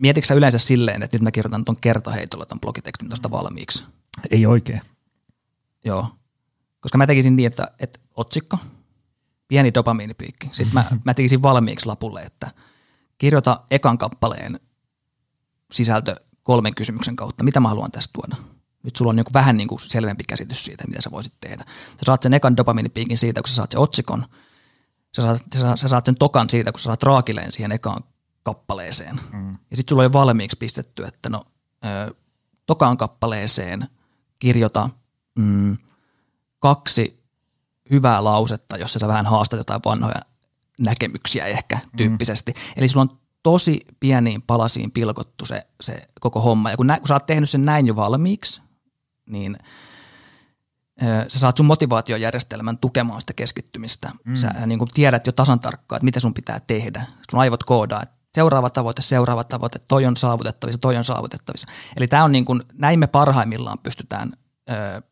[0.00, 3.84] mietitkö sä yleensä silleen, että nyt mä kirjoitan tuon kertaheitolla tuon blogitekstin tuosta valmiiksi?
[4.30, 4.80] Ei oikein.
[5.84, 6.08] Joo,
[6.80, 8.58] koska mä tekisin niin, että, että otsikko,
[9.54, 10.48] pieni dopamiinipiikki.
[10.52, 12.50] Sitten mä, mä tekisin valmiiksi lapulle, että–
[13.18, 14.60] kirjoita ekan kappaleen
[15.72, 18.36] sisältö kolmen kysymyksen kautta, mitä mä haluan tästä tuoda.
[18.82, 21.64] Nyt sulla on niin vähän niin kuin selvempi käsitys siitä, mitä sä voisit tehdä.
[21.90, 24.26] Sä saat sen ekan dopaminipiikin siitä, kun sä saat sen otsikon.
[25.16, 28.04] Sä saat, sä, sä saat sen tokan siitä, kun sä saat raakileen siihen ekaan
[28.42, 29.20] kappaleeseen.
[29.32, 29.50] Mm.
[29.70, 31.44] Ja sitten sulla on jo valmiiksi pistetty, että no
[31.84, 32.14] ö,
[32.66, 33.88] tokaan kappaleeseen
[34.38, 34.90] kirjoita
[35.34, 35.76] mm,
[36.58, 37.23] kaksi
[37.90, 40.20] hyvää lausetta, jossa sä vähän haastat jotain vanhoja
[40.78, 41.96] näkemyksiä ehkä mm.
[41.96, 42.52] tyyppisesti.
[42.52, 42.58] Mm.
[42.76, 46.70] Eli sulla on tosi pieniin palasiin pilkottu se, se koko homma.
[46.70, 48.60] Ja kun, nä, kun sä oot tehnyt sen näin jo valmiiksi,
[49.26, 49.56] niin
[51.02, 54.10] ö, sä saat sun motivaatiojärjestelmän tukemaan sitä keskittymistä.
[54.24, 54.36] Mm.
[54.36, 57.06] Sä niin kuin tiedät jo tasan tarkkaan, että mitä sun pitää tehdä.
[57.30, 61.66] Sun aivot koodaa, että seuraava tavoite, seuraava tavoite, toi on saavutettavissa, toi on saavutettavissa.
[61.96, 64.32] Eli tämä on niin kuin, näin me parhaimmillaan pystytään
[64.70, 65.02] ö,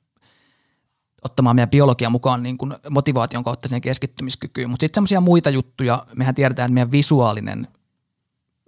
[1.23, 4.71] ottamaan meidän biologia mukaan niin kuin motivaation kautta siihen keskittymiskykyyn.
[4.71, 7.69] Mutta sitten semmoisia muita juttuja, mehän tiedetään, että meidän visuaalinen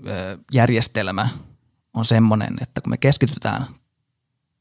[0.06, 1.28] ö, järjestelmä
[1.94, 3.66] on semmoinen, että kun me keskitytään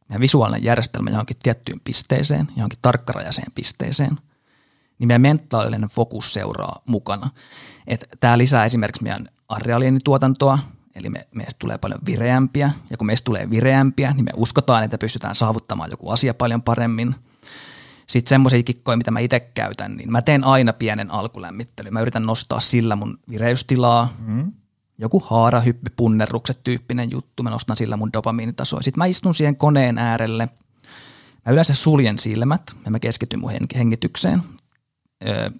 [0.10, 4.18] meidän visuaalinen järjestelmä johonkin tiettyyn pisteeseen, johonkin tarkkarajaiseen pisteeseen,
[5.00, 7.30] niin meidän mentaalinen fokus seuraa mukana.
[8.20, 10.60] Tämä lisää esimerkiksi meidän arealiinituotantoa,
[10.96, 14.98] eli me, meistä tulee paljon vireämpiä, ja kun meistä tulee vireämpiä, niin me uskotaan, että
[14.98, 17.16] pystytään saavuttamaan joku asia paljon paremmin–
[18.08, 21.94] sitten semmoisia kikkoja, mitä mä itse käytän, niin mä teen aina pienen alkulämmittelyn.
[21.94, 24.52] Mä yritän nostaa sillä mun vireystilaa, mm.
[24.98, 27.44] joku haarahyppy, punnerrukset tyyppinen juttu.
[27.44, 28.82] Mä nostan sillä mun dopamiinitasoa.
[28.82, 30.50] Sitten mä istun siihen koneen äärelle.
[31.46, 34.44] Mä yleensä suljen silmät ja mä keskityn mun hengitykseen.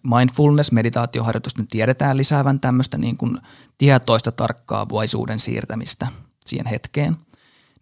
[0.04, 3.38] Mindfulness, meditaatioharjoitusten tiedetään lisäävän tämmöistä niin kuin
[3.78, 6.08] tietoista tarkkaavuisuuden siirtämistä
[6.46, 7.18] siihen hetkeen–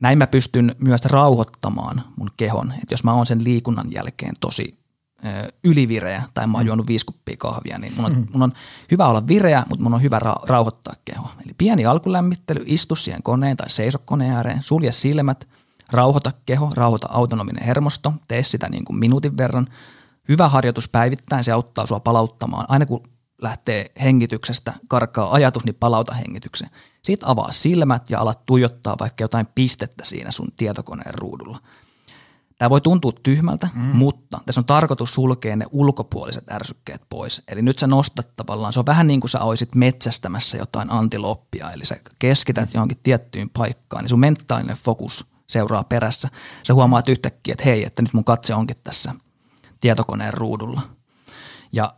[0.02, 2.72] näin mä pystyn myös rauhoittamaan mun kehon.
[2.72, 4.80] Et jos mä oon sen liikunnan jälkeen tosi
[5.26, 6.68] ö, ylivireä tai mä oon mm.
[6.68, 8.28] juonut viisi kuppia kahvia, niin mun on, mm.
[8.34, 8.54] mun on
[8.92, 11.30] hyvä olla vireä, mutta mun on hyvä ra- rauhoittaa keho.
[11.46, 15.48] Eli pieni alkulämmittely, istu siihen koneen tai seiso koneen ääreen, sulje silmät,
[15.92, 19.68] rauhoita keho, rauhoita autonominen hermosto, tee sitä niin kuin minuutin verran.
[20.30, 22.66] Hyvä harjoitus päivittäin, se auttaa sua palauttamaan.
[22.70, 23.04] Aina kun
[23.42, 26.70] lähtee hengityksestä, karkaa ajatus, niin palauta hengityksen.
[27.02, 31.60] Sitten avaa silmät ja alat tuijottaa vaikka jotain pistettä siinä sun tietokoneen ruudulla.
[32.58, 33.82] Tämä voi tuntua tyhmältä, mm.
[33.82, 37.42] mutta tässä on tarkoitus sulkea ne ulkopuoliset ärsykkeet pois.
[37.48, 41.72] Eli nyt sä nostat tavallaan, se on vähän niin kuin sä olisit metsästämässä jotain antiloppia,
[41.72, 42.72] eli sä keskität mm.
[42.74, 46.30] johonkin tiettyyn paikkaan, niin sun mentaalinen fokus seuraa perässä.
[46.64, 49.16] Sä huomaat yhtäkkiä, että hei, että nyt mun katse onkin tässä
[49.80, 50.82] tietokoneen ruudulla.
[51.72, 51.94] Ja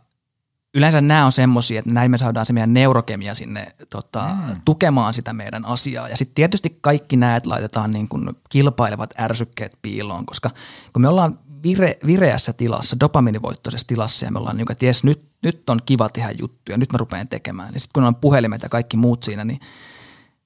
[0.74, 4.54] yleensä nämä on semmoisia, että näin me saadaan se meidän neurokemia sinne tota, mm.
[4.64, 6.08] tukemaan sitä meidän asiaa.
[6.08, 10.50] Ja sitten tietysti kaikki näet laitetaan niin kuin kilpailevat ärsykkeet piiloon, koska
[10.92, 15.04] kun me ollaan vire, vireässä tilassa, dopaminivoittoisessa tilassa ja me ollaan niin kuin, että jes,
[15.04, 17.74] nyt, nyt on kiva tehdä juttuja, nyt mä rupean tekemään.
[17.74, 19.60] Ja sitten kun on puhelimet ja kaikki muut siinä, niin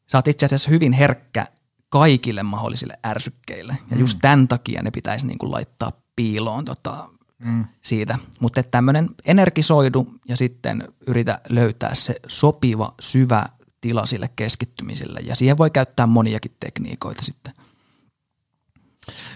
[0.07, 1.47] sä oot itse asiassa hyvin herkkä
[1.89, 3.77] kaikille mahdollisille ärsykkeille.
[3.91, 4.01] Ja mm.
[4.01, 7.09] just tämän takia ne pitäisi niin kuin laittaa piiloon tota,
[7.45, 7.65] mm.
[7.81, 8.19] siitä.
[8.41, 13.47] Mutta tämmöinen energisoidu ja sitten yritä löytää se sopiva, syvä
[13.81, 15.21] tila sille keskittymiselle.
[15.21, 17.55] Ja siihen voi käyttää moniakin tekniikoita sitten.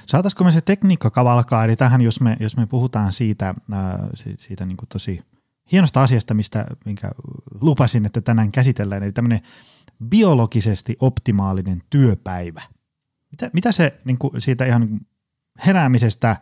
[0.06, 4.06] Saataisiko me se tekniikka kavalkaa, eli tähän jos me, jos me puhutaan siitä, ää,
[4.38, 5.24] siitä niin kuin tosi
[5.72, 7.10] hienosta asiasta, mistä, minkä
[7.60, 9.40] lupasin, että tänään käsitellään, eli tämmöinen
[10.08, 12.62] biologisesti optimaalinen työpäivä.
[13.30, 15.00] Mitä, mitä se niin kuin siitä ihan
[15.66, 16.36] heräämisestä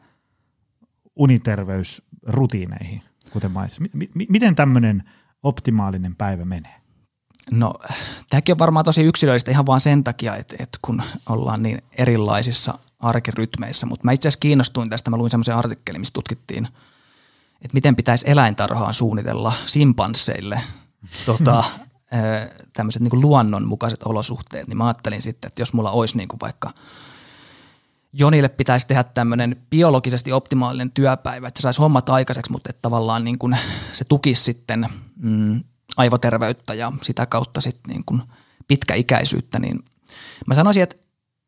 [1.17, 3.03] uniterveysrutiineihin,
[3.33, 3.91] kuten mainitsin,
[4.29, 5.03] miten tämmöinen
[5.43, 6.81] optimaalinen päivä menee?
[7.51, 7.75] No,
[8.31, 12.79] tämäkin on varmaan tosi yksilöllistä ihan vaan sen takia, että, että kun ollaan niin erilaisissa
[12.99, 16.69] arkirytmeissä, mutta mä itse asiassa kiinnostuin tästä, mä luin semmoisen artikkelin, missä tutkittiin,
[17.55, 20.63] että miten pitäisi eläintarhaa suunnitella simpansseille
[21.27, 21.65] tota,
[22.77, 26.73] tämmöiset niin luonnonmukaiset olosuhteet, niin mä ajattelin sitten, että jos mulla olisi niin kuin vaikka
[28.13, 33.25] Jonille pitäisi tehdä tämmöinen biologisesti optimaalinen työpäivä, että se saisi hommat aikaiseksi, mutta että tavallaan
[33.25, 33.57] niin kuin
[33.93, 35.61] se tukisi sitten mm,
[35.97, 38.23] aivoterveyttä ja sitä kautta sitten niin kuin
[38.69, 39.79] pitkäikäisyyttä, niin
[40.47, 40.97] mä sanoisin, että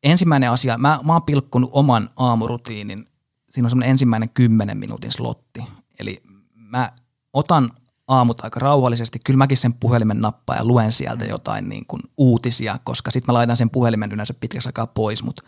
[0.02, 3.06] ensimmäinen asia, mä, mä oon pilkkunut oman aamurutiinin,
[3.50, 5.64] siinä on semmoinen ensimmäinen kymmenen minuutin slotti,
[5.98, 6.22] eli
[6.54, 6.92] mä
[7.32, 7.72] otan
[8.08, 9.18] aamut aika rauhallisesti.
[9.24, 13.38] Kyllä mäkin sen puhelimen nappaan ja luen sieltä jotain niin kuin uutisia, koska sitten mä
[13.38, 15.42] laitan sen puhelimen yleensä pitkäksi aikaa pois, mutta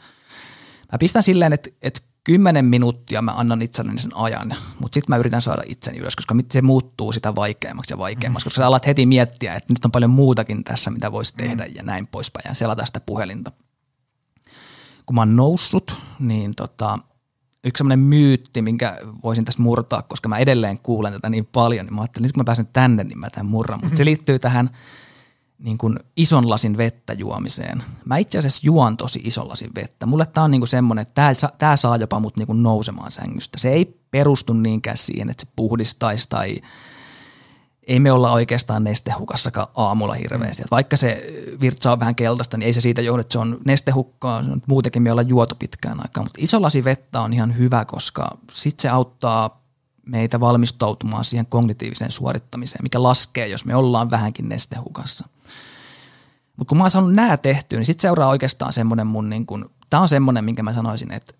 [0.93, 5.17] mä pistän silleen, että, että kymmenen minuuttia mä annan itselleni sen ajan, mutta sitten mä
[5.17, 9.07] yritän saada itseni ylös, koska se muuttuu sitä vaikeammaksi ja vaikeammaksi, koska sä alat heti
[9.07, 12.87] miettiä, että nyt on paljon muutakin tässä, mitä voisi tehdä ja näin poispäin ja selata
[12.87, 13.53] sitä puhelinta.
[15.07, 16.99] Kun mä oon noussut, niin tota,
[17.65, 21.95] yksi sellainen myytti, minkä voisin tässä murtaa, koska mä edelleen kuulen tätä niin paljon, niin
[21.95, 23.81] mä ajattelin, että nyt kun mä pääsen tänne, niin mä tämän murran.
[23.83, 24.71] Mutta se liittyy tähän
[25.65, 27.83] niin kuin ison lasin vettä juomiseen.
[28.05, 30.07] Mä itse asiassa juon tosi ison lasin vettä.
[30.07, 33.59] Mulle tää on niin kuin semmoinen, että tää saa jopa mut niin kuin nousemaan sängystä.
[33.59, 36.57] Se ei perustu niinkään siihen, että se puhdistaisi tai–
[37.87, 40.63] ei me olla oikeastaan nestehukassakaan aamulla hirveästi.
[40.63, 41.27] Et vaikka se
[41.61, 44.45] virtsa on vähän keltaista, niin ei se siitä johdu, että se on nestehukkaa.
[44.67, 46.23] Muutenkin me ollaan juotu pitkään aikaa.
[46.23, 49.65] Mutta iso lasi vettä on ihan hyvä, koska sitten se auttaa
[50.07, 55.29] meitä valmistautumaan siihen kognitiiviseen suorittamiseen, mikä laskee, jos me ollaan vähänkin nestehukassa.
[56.57, 59.71] Mutta kun mä oon saanut nämä tehtyä, niin sitten seuraa oikeastaan semmoinen mun, niin kun,
[59.91, 61.35] tämä on semmoinen, minkä mä sanoisin, että,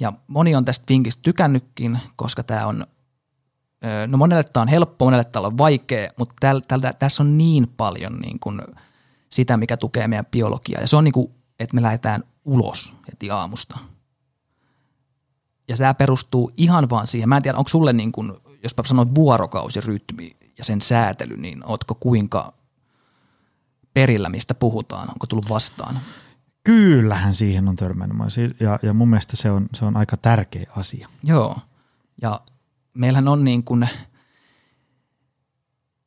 [0.00, 2.86] ja moni on tästä vinkistä tykännytkin, koska tämä on
[4.06, 7.68] no monelle tämä on helppo, monelle tämä on vaikea, mutta täl, täl, tässä on niin
[7.76, 8.62] paljon niin kuin
[9.30, 10.80] sitä, mikä tukee meidän biologiaa.
[10.80, 13.78] Ja se on niin kuin, että me lähdetään ulos heti aamusta.
[15.68, 17.28] Ja tämä perustuu ihan vaan siihen.
[17.28, 18.32] Mä en tiedä, onko sulle niin kuin,
[18.62, 22.52] jos sanoit vuorokausirytmi ja sen säätely, niin ootko kuinka
[23.94, 25.08] perillä, mistä puhutaan?
[25.08, 26.00] Onko tullut vastaan?
[26.64, 28.16] Kyllähän siihen on törmännyt.
[28.60, 31.08] Ja, ja mun mielestä se on, se on aika tärkeä asia.
[31.22, 31.58] Joo.
[32.22, 32.40] Ja
[32.94, 33.88] meillähän on niin kuin,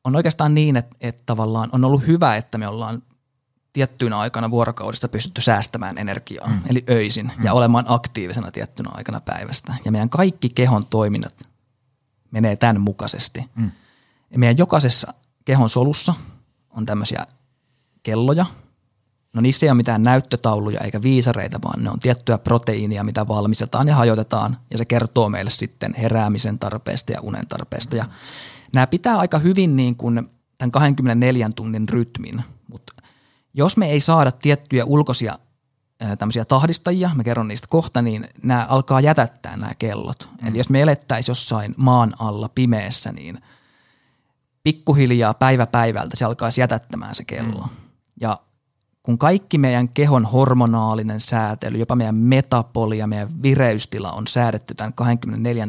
[0.04, 3.02] on oikeastaan niin, että, että tavallaan on ollut hyvä, että me ollaan
[3.72, 6.60] tiettyynä aikana vuorokaudesta pystytty säästämään energiaa, mm.
[6.66, 7.44] eli öisin, mm.
[7.44, 9.74] ja olemaan aktiivisena tiettynä aikana päivästä.
[9.84, 11.48] Ja meidän kaikki kehon toiminnat
[12.30, 13.50] menee tämän mukaisesti.
[13.54, 13.70] Mm.
[14.30, 15.14] Ja meidän jokaisessa
[15.44, 16.14] kehon solussa
[16.70, 17.26] on tämmöisiä
[18.06, 18.46] kelloja,
[19.36, 23.88] No niissä ei ole mitään näyttötauluja eikä viisareita, vaan ne on tiettyä proteiinia, mitä valmistetaan
[23.88, 27.96] ja hajotetaan, ja se kertoo meille sitten heräämisen tarpeesta ja unen tarpeesta.
[27.96, 28.04] Ja
[28.74, 32.92] nämä pitää aika hyvin niin kuin tämän 24 tunnin rytmin, mutta
[33.54, 35.38] jos me ei saada tiettyjä ulkoisia
[36.18, 40.28] tämmöisiä tahdistajia, mä kerron niistä kohta, niin nämä alkaa jätättää nämä kellot.
[40.42, 40.48] Mm.
[40.48, 43.38] Eli jos me elettäisiin jossain maan alla pimeässä, niin
[44.62, 47.62] pikkuhiljaa päivä päivältä se alkaisi jätättämään se kello.
[47.62, 47.85] Mm.
[48.20, 48.38] Ja
[49.02, 55.68] kun kaikki meidän kehon hormonaalinen säätely, jopa meidän metapolia, meidän vireystila on säädetty tämän 24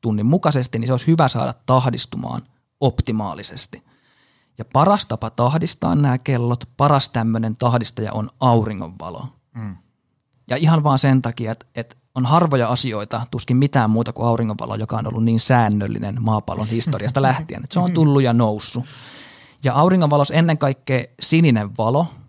[0.00, 2.42] tunnin mukaisesti, niin se olisi hyvä saada tahdistumaan
[2.80, 3.82] optimaalisesti.
[4.58, 9.26] Ja paras tapa tahdistaa nämä kellot, paras tämmöinen tahdistaja on auringonvalo.
[9.54, 9.76] Mm.
[10.50, 14.74] Ja ihan vaan sen takia, että, että on harvoja asioita, tuskin mitään muuta kuin auringonvalo,
[14.74, 18.84] joka on ollut niin säännöllinen maapallon historiasta lähtien, että se on tullut ja noussut.
[19.64, 22.06] Ja auringonvalos ennen kaikkea sininen valo–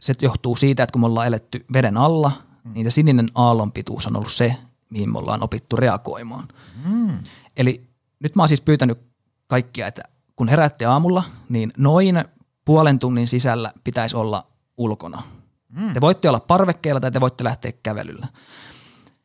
[0.00, 2.32] se johtuu siitä, että kun me ollaan eletty veden alla,
[2.64, 2.72] mm.
[2.74, 4.56] niin se sininen aallon pituus on ollut se,
[4.90, 6.48] mihin me ollaan opittu reagoimaan.
[6.84, 7.18] Mm.
[7.56, 7.88] Eli
[8.20, 8.98] nyt mä oon siis pyytänyt
[9.46, 10.02] kaikkia, että
[10.36, 12.24] kun heräätte aamulla, niin noin
[12.64, 14.46] puolen tunnin sisällä pitäisi olla
[14.76, 15.22] ulkona.
[15.68, 15.92] Mm.
[15.92, 18.26] Te voitte olla parvekkeella tai te voitte lähteä kävelyllä.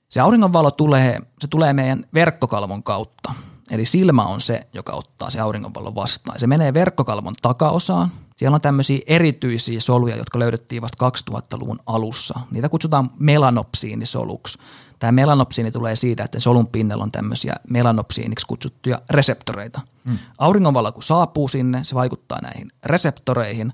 [0.09, 3.33] Se auringonvalo tulee, se tulee meidän verkkokalvon kautta.
[3.71, 6.39] Eli silmä on se, joka ottaa se auringonvalon vastaan.
[6.39, 8.11] Se menee verkkokalvon takaosaan.
[8.37, 12.39] Siellä on tämmöisiä erityisiä soluja, jotka löydettiin vasta 2000-luvun alussa.
[12.51, 14.57] Niitä kutsutaan melanopsiinisoluksi.
[14.99, 19.81] Tämä melanopsiini tulee siitä, että solun pinnalla on tämmöisiä melanopsiiniksi kutsuttuja reseptoreita.
[20.09, 20.17] Hmm.
[20.37, 23.73] Auringonvalo kun saapuu sinne, se vaikuttaa näihin reseptoreihin.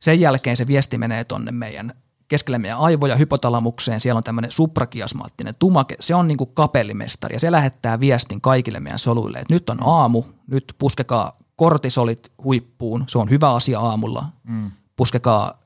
[0.00, 1.92] Sen jälkeen se viesti menee tonne meidän
[2.34, 4.00] keskelle meidän aivoja hypotalamukseen.
[4.00, 5.96] Siellä on tämmöinen suprakiasmaattinen tumake.
[6.00, 9.78] Se on niin kuin kapellimestari ja se lähettää viestin kaikille meidän soluille, että nyt on
[9.80, 13.04] aamu, nyt puskekaa kortisolit huippuun.
[13.08, 14.26] Se on hyvä asia aamulla.
[14.44, 14.70] Mm.
[14.96, 15.60] Puskekaa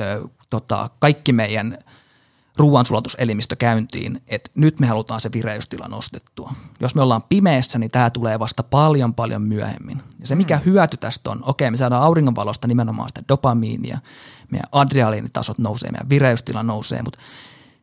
[0.00, 1.78] ö, tota, kaikki meidän
[2.56, 6.52] ruoansulatuselimistö käyntiin, että nyt me halutaan se vireystila nostettua.
[6.80, 10.02] Jos me ollaan pimeässä, niin tämä tulee vasta paljon paljon myöhemmin.
[10.20, 10.62] Ja se mikä mm.
[10.64, 13.98] hyöty tästä on, okei me saadaan auringonvalosta nimenomaan sitä dopamiinia,
[14.50, 17.18] meidän adrealiinitasot nousee, meidän vireystila nousee, mutta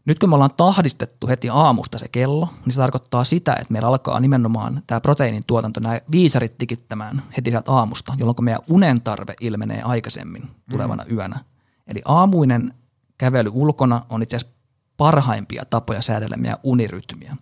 [0.05, 3.87] nyt kun me ollaan tahdistettu heti aamusta se kello, niin se tarkoittaa sitä, että meillä
[3.87, 9.33] alkaa nimenomaan tämä proteiinin tuotanto, nämä viisarit tikittämään heti sieltä aamusta, jolloin meidän unen tarve
[9.41, 11.17] ilmenee aikaisemmin tulevana mm.
[11.17, 11.39] yönä.
[11.87, 12.73] Eli aamuinen
[13.17, 14.60] kävely ulkona on itse asiassa
[15.01, 17.37] parhaimpia tapoja säädellä meidän unirytmiä.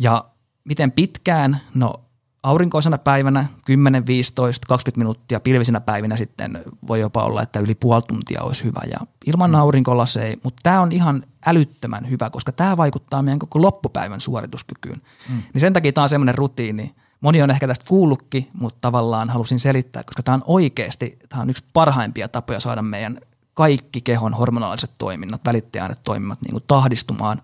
[0.00, 0.24] Ja
[0.64, 1.60] miten pitkään?
[1.74, 1.94] No
[2.42, 8.02] aurinkoisena päivänä 10, 15, 20 minuuttia, pilvisinä päivinä sitten voi jopa olla, että yli puoli
[8.02, 8.80] tuntia olisi hyvä.
[8.90, 8.96] Ja
[9.26, 9.54] ilman mm.
[9.54, 15.02] aurinkolaseja, mutta tämä on ihan älyttömän hyvä, koska tämä vaikuttaa meidän koko loppupäivän suorituskykyyn.
[15.28, 15.42] Mm.
[15.52, 16.94] Niin sen takia tämä on semmoinen rutiini.
[17.20, 21.50] Moni on ehkä tästä kuullutkin, mutta tavallaan halusin selittää, koska tämä on oikeasti, tämä on
[21.50, 23.20] yksi parhaimpia tapoja saada meidän
[23.54, 27.42] kaikki kehon hormonaaliset toiminnat, välittäjäainet niin kuin tahdistumaan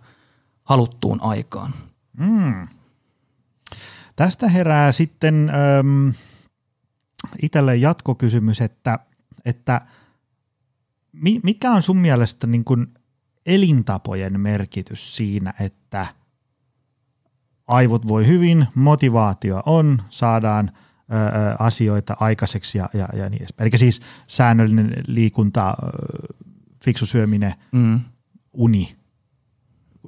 [0.65, 1.75] haluttuun aikaan.
[2.17, 2.69] Mm.
[4.17, 6.09] Tästä herää sitten ähm,
[7.43, 8.99] itselle jatkokysymys, että,
[9.45, 9.81] että
[11.13, 12.95] mi, mikä on sun mielestä niin kuin
[13.47, 16.07] elintapojen merkitys siinä, että
[17.67, 20.71] aivot voi hyvin, motivaatio on, saadaan–
[21.59, 23.71] asioita aikaiseksi ja, ja, ja niin edespäin.
[23.73, 25.75] Eli siis säännöllinen liikunta,
[26.85, 28.01] fiksu syöminen, mm.
[28.53, 28.97] uni.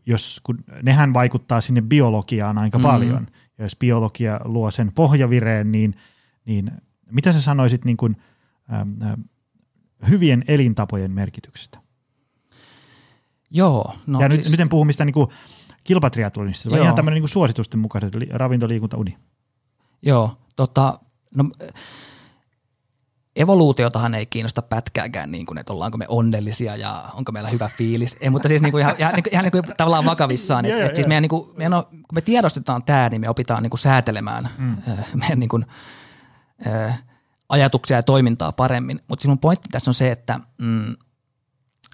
[0.07, 2.83] Jos, kun, nehän vaikuttaa sinne biologiaan aika mm.
[2.83, 3.27] paljon.
[3.59, 5.97] Ja jos biologia luo sen pohjavireen, niin,
[6.45, 6.71] niin
[7.11, 8.17] mitä sä sanoisit niin kuin,
[8.73, 9.21] ähm,
[10.09, 11.79] hyvien elintapojen merkityksestä?
[13.51, 13.95] Joo.
[14.07, 14.39] No ja siis...
[14.39, 15.29] nyt, nyt en puhu mistään niin
[15.85, 19.19] kilpatriatlonista, vaan ihan tämmöinen niin suositusten mukainen ravinto, liikunta, uni.
[20.03, 20.99] Joo, tota,
[21.35, 21.45] no,
[23.37, 28.17] evoluutiotahan ei kiinnosta pätkääkään, niin kuin, että ollaanko me onnellisia ja onko meillä hyvä fiilis.
[28.21, 30.65] Ei, mutta siis niin kuin ihan, ihan, niin kuin, ihan niin kuin tavallaan vakavissaan.
[30.65, 33.63] Että, että siis meidän, niin kuin, meidän on, kun me tiedostetaan tämä, niin me opitaan
[33.63, 34.77] niin kuin säätelemään mm.
[35.15, 35.67] meidän niin kuin,
[36.67, 37.03] äh,
[37.49, 39.01] ajatuksia ja toimintaa paremmin.
[39.09, 40.97] Mutta siis mun pointti tässä on se, että mm,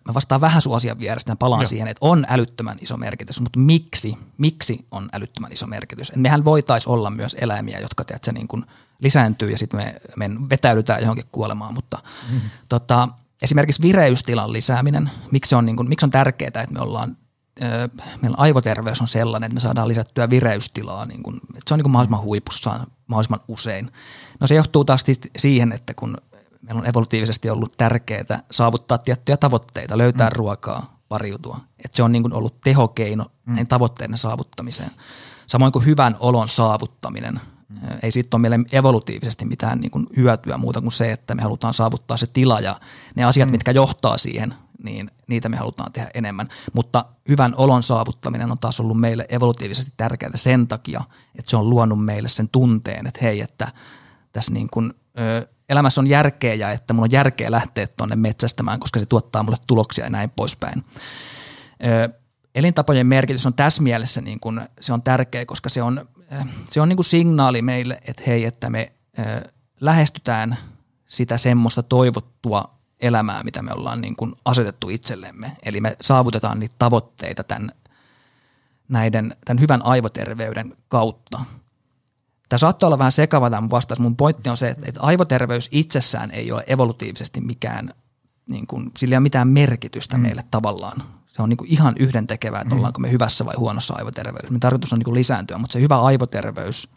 [0.08, 1.68] mä vastaan vähän sun asian vierestä ja palaan Joo.
[1.68, 6.10] siihen, että on älyttömän iso merkitys, mutta miksi, miksi on älyttömän iso merkitys?
[6.10, 8.64] Et mehän voitaisiin olla myös eläimiä, jotka teet, se niin kuin
[9.00, 12.50] lisääntyy ja sitten me, me vetäydytään johonkin kuolemaan, mutta mm-hmm.
[12.68, 13.08] tota,
[13.42, 17.16] esimerkiksi vireystilan lisääminen, miksi on, niin kuin, miksi on tärkeää, että me ollaan
[18.22, 21.84] meillä aivoterveys on sellainen, että me saadaan lisättyä vireystilaa, niin kuin, että se on niin
[21.84, 23.92] kuin mahdollisimman huipussaan mahdollisimman usein.
[24.40, 25.04] No se johtuu taas
[25.38, 26.16] siihen, että kun
[26.62, 30.36] meillä on evolutiivisesti ollut tärkeää saavuttaa tiettyjä tavoitteita, löytää mm.
[30.36, 31.60] ruokaa, pariutua.
[31.84, 33.50] Et se on niin kuin ollut tehokeino mm.
[33.50, 34.90] näiden tavoitteiden saavuttamiseen.
[35.46, 37.40] Samoin kuin hyvän olon saavuttaminen.
[37.68, 37.78] Mm.
[38.02, 41.74] Ei siitä ole meille evolutiivisesti mitään niin kuin hyötyä muuta kuin se, että me halutaan
[41.74, 42.80] saavuttaa se tila ja
[43.14, 43.52] ne asiat, mm.
[43.52, 46.48] mitkä johtaa siihen, niin niitä me halutaan tehdä enemmän.
[46.72, 51.04] Mutta hyvän olon saavuttaminen on taas ollut meille evolutiivisesti tärkeää sen takia,
[51.38, 53.72] että se on luonut meille sen tunteen, että hei, että
[54.32, 58.80] tässä niin kuin, ö, elämässä on järkeä ja että mulla on järkeä lähteä tuonne metsästämään,
[58.80, 60.84] koska se tuottaa mulle tuloksia ja näin poispäin.
[61.84, 62.08] Ö,
[62.54, 66.08] elintapojen merkitys on tässä mielessä niin kuin, se on tärkeä, koska se on,
[66.70, 69.50] se on niin kuin signaali meille, että hei, että me ö,
[69.80, 70.58] lähestytään
[71.06, 75.56] sitä semmoista toivottua elämää, mitä me ollaan niin kuin asetettu itsellemme.
[75.62, 77.72] Eli me saavutetaan niitä tavoitteita tämän,
[78.88, 81.40] näiden, tämän hyvän aivoterveyden kautta–
[82.48, 84.00] Tämä saattaa olla vähän sekava tämä vastaus.
[84.00, 87.94] Mun pointti on se, että aivoterveys itsessään ei ole evolutiivisesti mikään,
[88.46, 90.22] niin kuin, sillä ei ole mitään merkitystä mm.
[90.22, 91.02] meille tavallaan.
[91.26, 92.78] Se on niin kuin ihan yhdentekevää, että mm.
[92.78, 94.52] ollaanko me hyvässä vai huonossa aivoterveydessä.
[94.52, 96.88] Me tarkoitus on niin kuin lisääntyä, mutta se hyvä aivoterveys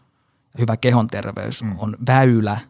[0.44, 1.74] ja hyvä kehon terveys mm.
[1.78, 2.60] on väylä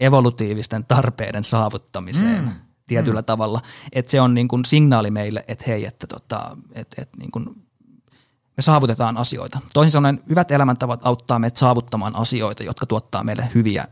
[0.00, 2.50] evolutiivisten tarpeiden saavuttamiseen mm.
[2.86, 3.24] tietyllä mm.
[3.24, 3.62] tavalla.
[3.92, 7.67] Että se on niin kuin signaali meille, että hei, että tota, et, et niin kuin
[8.58, 9.60] me saavutetaan asioita.
[9.74, 13.88] Toisin sanoen hyvät elämäntavat auttaa meitä saavuttamaan asioita, jotka tuottaa meille hyviä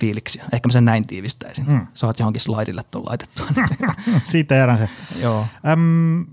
[0.00, 0.44] fiiliksiä.
[0.52, 1.68] Ehkä mä sen näin tiivistäisin.
[1.68, 1.86] Mm.
[1.94, 3.46] Saat johonkin slaidille tuon laitettua.
[4.24, 4.88] Siitä erään se.
[5.20, 5.46] Joo.
[5.68, 6.26] Öm,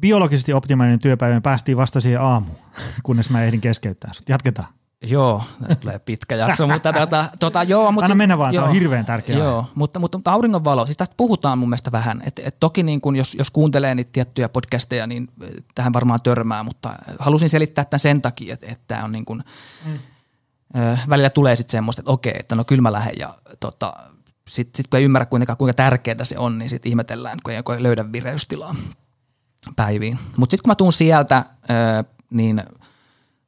[0.00, 2.58] biologisesti optimaalinen työpäivä, päästiin vasta siihen aamuun,
[3.02, 4.28] kunnes mä ehdin keskeyttää sut.
[4.28, 4.68] Jatketaan.
[5.02, 7.92] Joo, tästä tulee pitkä jakso, mutta tota, tota, joo.
[7.92, 9.38] Mutta Anna mennä vaan, joo, tämä on hirveän tärkeä.
[9.38, 12.22] Joo, mutta, mutta, mutta auringonvalo, siis tästä puhutaan mun mielestä vähän.
[12.26, 15.28] Et, et toki niin kun jos, jos kuuntelee niitä tiettyjä podcasteja, niin
[15.74, 19.42] tähän varmaan törmää, mutta halusin selittää tämän sen takia, että, että tämä on niin kun,
[19.84, 19.98] mm.
[20.76, 23.92] ö, välillä tulee sitten semmoista, että okei, että no kyllä mä lähden ja tota,
[24.48, 27.62] sitten sit kun ei ymmärrä kuinka, kuinka tärkeää se on, niin sitten ihmetellään, kun ei,
[27.62, 28.74] kun ei löydä vireystilaa
[29.76, 30.18] päiviin.
[30.36, 32.62] Mutta sitten kun mä tuun sieltä, ö, niin–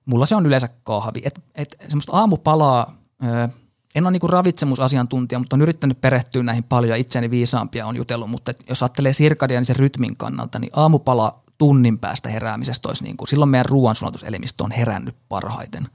[0.07, 1.21] mulla se on yleensä kahvi.
[1.25, 3.49] Et, et semmoista aamupalaa, ö,
[3.95, 8.31] en ole niinku ravitsemusasiantuntija, mutta on yrittänyt perehtyä näihin paljon ja itseäni viisaampia on jutellut,
[8.31, 13.49] mutta jos ajattelee sirkadianisen rytmin kannalta, niin aamupala tunnin päästä heräämisestä olisi niin kuin, silloin
[13.49, 15.89] meidän ruoansulatuselimistö on herännyt parhaiten.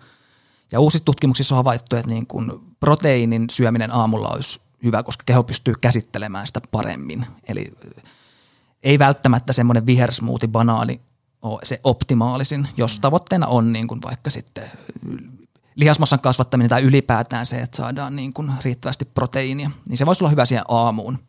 [0.72, 5.44] Ja uusissa tutkimuksissa on havaittu, että niin kuin proteiinin syöminen aamulla olisi hyvä, koska keho
[5.44, 7.26] pystyy käsittelemään sitä paremmin.
[7.48, 7.74] Eli
[8.84, 11.02] ei välttämättä semmoinen vihersmoothie, banaani
[11.46, 13.02] ole se optimaalisin, jos mm.
[13.02, 14.72] tavoitteena on niin kuin vaikka sitten
[15.76, 20.30] lihasmassan kasvattaminen tai ylipäätään se, että saadaan niin kuin riittävästi proteiinia, niin se voisi olla
[20.30, 21.20] hyvä siihen aamuun.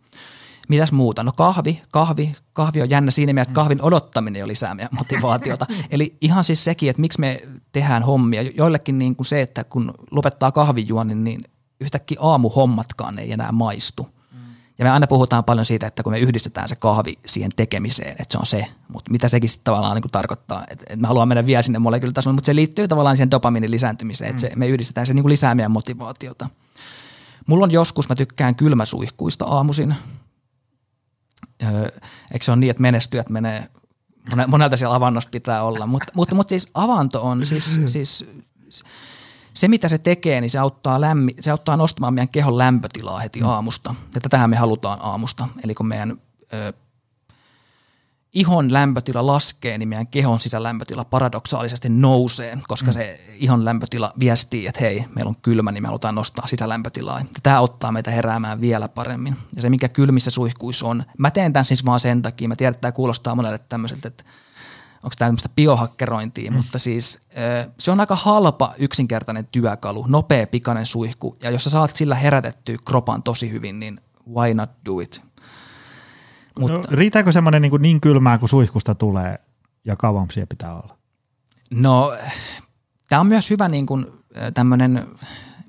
[0.68, 1.22] Mitäs muuta?
[1.22, 5.66] No kahvi, kahvi, kahvi on jännä siinä mielessä, että kahvin odottaminen jo lisää meidän motivaatiota.
[5.90, 7.40] Eli ihan siis sekin, että miksi me
[7.72, 8.42] tehdään hommia.
[8.42, 11.44] Joillekin niin kuin se, että kun lopettaa kahvijuonnin, niin
[11.80, 14.15] yhtäkkiä aamuhommatkaan ei enää maistu.
[14.78, 18.26] Ja me aina puhutaan paljon siitä, että kun me yhdistetään se kahvi siihen tekemiseen, että
[18.30, 21.34] se on se, mutta mitä sekin sitten tavallaan niin kuin tarkoittaa, että, että me haluamme
[21.34, 25.06] mennä vielä sinne molekyylitasolle, mutta se liittyy tavallaan siihen dopaminin lisääntymiseen, että se, me yhdistetään
[25.06, 26.48] se niin kuin lisää meidän motivaatiota.
[27.46, 29.94] Mulla on joskus, mä tykkään kylmäsuihkuista aamuisin.
[31.62, 31.88] Öö,
[32.32, 33.68] eikö se ole niin, että menestyjät menee,
[34.46, 38.24] monelta siellä avannossa pitää olla, mutta, mutta, mutta siis avanto on siis, siis
[39.57, 43.40] se, mitä se tekee, niin se auttaa, lämmi, se auttaa nostamaan meidän kehon lämpötilaa heti
[43.40, 43.46] mm.
[43.46, 43.94] aamusta.
[44.14, 45.48] Ja tätähän me halutaan aamusta.
[45.64, 46.20] Eli kun meidän
[46.52, 46.72] ö,
[48.32, 52.92] ihon lämpötila laskee, niin meidän kehon sisälämpötila paradoksaalisesti nousee, koska mm.
[52.92, 57.18] se ihon lämpötila viestii, että hei, meillä on kylmä, niin me halutaan nostaa sisälämpötilaa.
[57.18, 59.36] Ja tämä auttaa meitä heräämään vielä paremmin.
[59.57, 62.70] Ja se, mikä kylmissä suihkuissa on, mä teen tämän siis vaan sen takia, mä tiedän,
[62.70, 64.24] että tämä kuulostaa monelle tämmöiseltä, että
[65.07, 66.57] onko tämä tämmöistä biohakkerointia, mm.
[66.57, 67.20] mutta siis
[67.78, 72.76] se on aika halpa yksinkertainen työkalu, nopea pikainen suihku, ja jos sä saat sillä herätettyä
[72.84, 74.00] kropan tosi hyvin, niin
[74.34, 75.22] why not do it?
[76.59, 79.38] Mutta, no, riittääkö semmoinen niin, niin kylmää, kun suihkusta tulee,
[79.84, 80.96] ja kauan siellä pitää olla?
[81.70, 82.16] No,
[83.09, 84.07] tämä on myös hyvä niin kuin,
[84.54, 85.09] tämmöinen,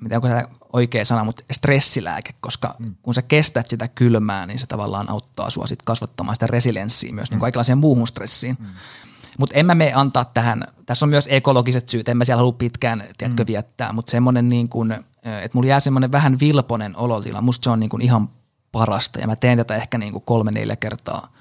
[0.02, 2.96] mitä onko tämä oikea sana, mutta stressilääke, koska mm.
[3.02, 7.32] kun sä kestät sitä kylmää, niin se tavallaan auttaa sua sit kasvattamaan sitä resilienssiä myös
[7.32, 7.78] niin kuin mm.
[7.78, 8.58] muuhun stressiin.
[8.60, 8.68] Mm.
[9.38, 12.52] Mutta en mä mene antaa tähän, tässä on myös ekologiset syyt, en mä siellä halua
[12.52, 13.48] pitkään tiedätkö, mm.
[13.48, 14.92] viettää, mutta semmoinen niin kuin,
[15.24, 18.30] että mulla jää semmoinen vähän vilponen olotila, musta se on niin kuin ihan
[18.72, 19.20] parasta.
[19.20, 21.34] Ja mä teen tätä ehkä niin kuin kolme neljä kertaa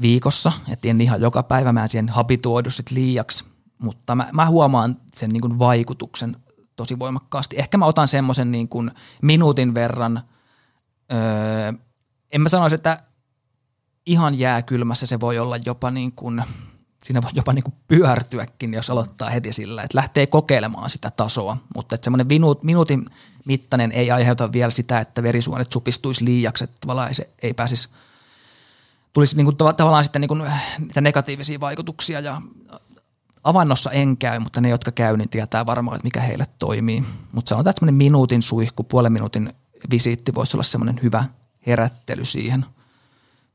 [0.00, 3.44] viikossa, että en ihan joka päivä, mä en siihen habituoidu sit liiaksi,
[3.78, 6.36] mutta mä, mä huomaan sen niin kuin vaikutuksen
[6.76, 7.58] tosi voimakkaasti.
[7.58, 8.90] Ehkä mä otan semmoisen niin kuin
[9.22, 10.22] minuutin verran,
[11.12, 11.72] öö,
[12.32, 13.02] en mä sanoisi, että
[14.06, 16.44] ihan jääkylmässä se voi olla jopa niin kuin–
[17.08, 21.56] siinä voi jopa niin kuin pyörtyäkin, jos aloittaa heti sillä, että lähtee kokeilemaan sitä tasoa,
[21.76, 23.06] mutta että semmoinen minuut, minuutin
[23.44, 27.88] mittainen ei aiheuta vielä sitä, että verisuonet supistuisi liiaksi, että tavallaan se ei pääsisi,
[29.12, 30.42] tulisi niin kuin tavallaan sitten niin kuin
[30.78, 32.20] niitä negatiivisia vaikutuksia.
[32.20, 32.42] Ja
[33.44, 37.04] avannossa en käy, mutta ne, jotka käy, niin tietää varmaan, että mikä heille toimii.
[37.32, 39.52] Mutta sanotaan, että minuutin suihku, puolen minuutin
[39.90, 41.24] visiitti voisi olla semmoinen hyvä
[41.66, 42.66] herättely siihen–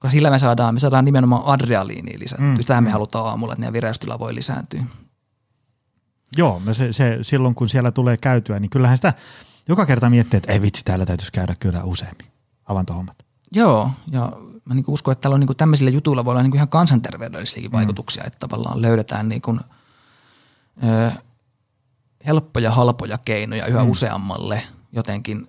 [0.03, 2.47] koska sillä me saadaan, me saadaan nimenomaan adrealiiniin lisättyä.
[2.47, 2.57] Mm.
[2.67, 2.93] Tähän me mm.
[2.93, 4.83] halutaan aamulla, että meidän vireystila voi lisääntyä.
[6.37, 9.13] Joo, se, se, silloin kun siellä tulee käytyä, niin kyllähän sitä
[9.67, 12.27] joka kerta miettii, että ei vitsi, täällä täytyisi käydä kyllä useammin
[12.65, 13.17] avantohommat.
[13.51, 14.31] Joo, ja
[14.65, 17.75] mä niin uskon, että täällä on niin tämmöisillä jutuilla voi olla niin ihan kansanterveydellisiäkin mm.
[17.77, 19.59] vaikutuksia, että tavallaan löydetään niin kuin,
[20.83, 21.11] ö,
[22.25, 23.89] helppoja, halpoja keinoja yhä mm.
[23.89, 25.47] useammalle jotenkin,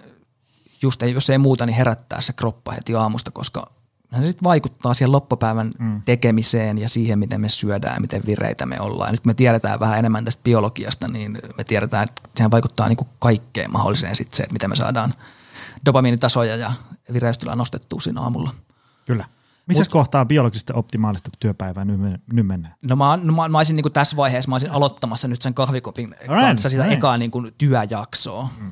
[0.83, 3.75] just ei, jos ei muuta, niin herättää se kroppa heti aamusta, koska
[4.21, 6.03] se sitten vaikuttaa siihen loppupäivän mm.
[6.05, 9.09] tekemiseen ja siihen, miten me syödään ja miten vireitä me ollaan.
[9.09, 12.97] Ja nyt me tiedetään vähän enemmän tästä biologiasta, niin me tiedetään, että sehän vaikuttaa niin
[12.97, 15.15] kuin kaikkeen mahdolliseen sitten se, että miten me saadaan
[15.87, 16.73] dopamiinitasoja ja
[17.13, 18.55] vireystila nostettua siinä aamulla.
[19.07, 19.25] Kyllä.
[19.67, 22.01] Missä Mut, kohtaa biologisesti optimaalista työpäivää nyt,
[22.33, 22.75] nyt mennään?
[22.83, 25.55] No mä, no mä, mä olisin niin kuin tässä vaiheessa, mä olisin aloittamassa nyt sen
[25.55, 26.99] kahvikopin right, kanssa sitä right.
[26.99, 28.49] ekaa niin kuin työjaksoa.
[28.61, 28.71] Mm.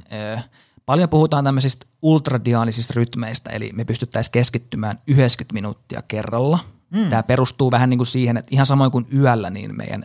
[0.86, 6.58] Paljon puhutaan tämmöisistä ultradiaanisista rytmeistä, eli me pystyttäisiin keskittymään 90 minuuttia kerralla.
[6.90, 7.10] Mm.
[7.10, 10.04] Tämä perustuu vähän niin kuin siihen, että ihan samoin kuin yöllä, niin meidän,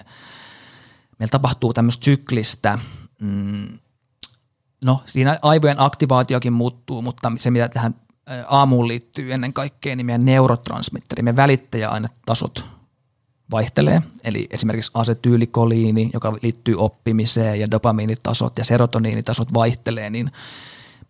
[1.20, 2.80] meillä tapahtuu tämmöistä syklistä,
[3.22, 3.68] mm,
[4.82, 7.96] no siinä aivojen aktivaatiokin muuttuu, mutta se mitä tähän
[8.48, 12.77] aamuun liittyy ennen kaikkea, niin meidän neurotransmitteri, meidän välittäjäainetasot
[13.52, 14.02] vaihtelee.
[14.24, 20.32] Eli esimerkiksi asetyylikoliini, joka liittyy oppimiseen ja dopamiinitasot ja serotoniinitasot vaihtelee, niin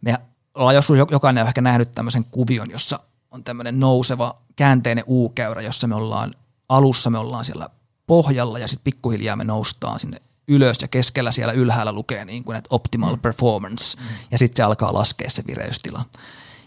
[0.02, 0.18] me
[0.56, 3.00] ollaan joskus jokainen on ehkä nähnyt tämmöisen kuvion, jossa
[3.32, 6.34] on tämmöinen nouseva käänteinen U-käyrä, jossa me ollaan
[6.70, 7.70] alussa me ollaan siellä
[8.08, 12.58] pohjalla ja sitten pikkuhiljaa me noustaan sinne ylös ja keskellä siellä ylhäällä lukee niin kuin,
[12.58, 13.22] että optimal mm.
[13.22, 14.06] performance mm.
[14.32, 16.06] ja sitten se alkaa laskea se vireystila.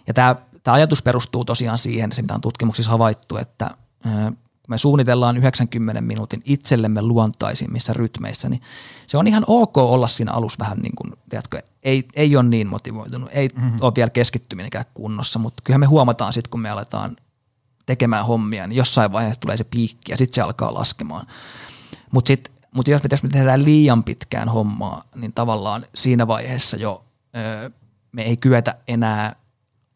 [0.06, 3.70] Ja tämä, tämä ajatus perustuu tosiaan siihen, se mitä on tutkimuksissa havaittu, että
[4.70, 8.62] kun me suunnitellaan 90 minuutin itsellemme luontaisimmissa rytmeissä, niin
[9.06, 12.66] se on ihan ok olla siinä alussa vähän niin kuin, tiedätkö, ei, ei ole niin
[12.66, 13.78] motivoitunut, ei mm-hmm.
[13.80, 17.16] ole vielä keskittyminenkään kunnossa, mutta kyllähän me huomataan sitten, kun me aletaan
[17.86, 21.26] tekemään hommia, niin jossain vaiheessa tulee se piikki ja sitten se alkaa laskemaan.
[22.12, 26.76] Mutta sitten mut jos, me, jos me tehdään liian pitkään hommaa, niin tavallaan siinä vaiheessa
[26.76, 27.04] jo
[27.36, 27.70] öö,
[28.12, 29.36] me ei kyetä enää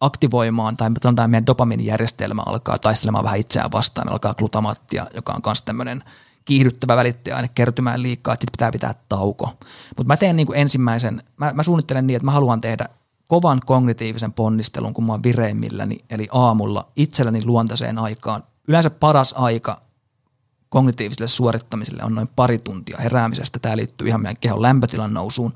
[0.00, 5.40] aktivoimaan tai sanotaan meidän dopamiinijärjestelmä alkaa taistelemaan vähän itseään vastaan, me alkaa glutamaattia, joka on
[5.46, 6.02] myös tämmöinen
[6.44, 9.46] kiihdyttävä välittäjäaine kertymään liikaa, että sitten pitää pitää tauko.
[9.88, 12.88] Mutta mä teen niin kuin ensimmäisen, mä, mä suunnittelen niin, että mä haluan tehdä
[13.28, 18.42] kovan kognitiivisen ponnistelun, kun mä oon vireimmilläni, eli aamulla itselläni luontaiseen aikaan.
[18.68, 19.80] Yleensä paras aika
[20.68, 23.58] kognitiiviselle suorittamiselle on noin pari tuntia heräämisestä.
[23.58, 25.54] Tämä liittyy ihan meidän kehon lämpötilan nousuun.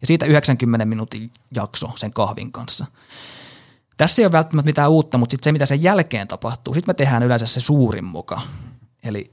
[0.00, 2.86] Ja siitä 90 minuutin jakso sen kahvin kanssa.
[3.96, 6.94] Tässä ei ole välttämättä mitään uutta, mutta sitten se, mitä sen jälkeen tapahtuu, sitten me
[6.94, 8.40] tehdään yleensä se suurin muka,
[9.02, 9.32] eli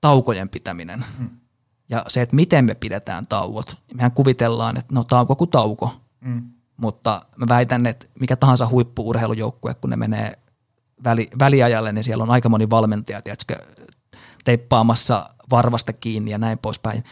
[0.00, 1.04] taukojen pitäminen.
[1.18, 1.30] Mm.
[1.88, 3.76] Ja se, että miten me pidetään tauot.
[3.94, 5.90] Mehän kuvitellaan, että no tauko kuin tauko.
[6.20, 6.42] Mm.
[6.76, 10.38] Mutta mä väitän, että mikä tahansa huippuurheilujoukkue, kun ne menee
[11.04, 13.56] väli, väliajalle, niin siellä on aika moni valmentaja, tiedätkö,
[14.44, 17.04] teippaamassa varvasta kiinni ja näin poispäin.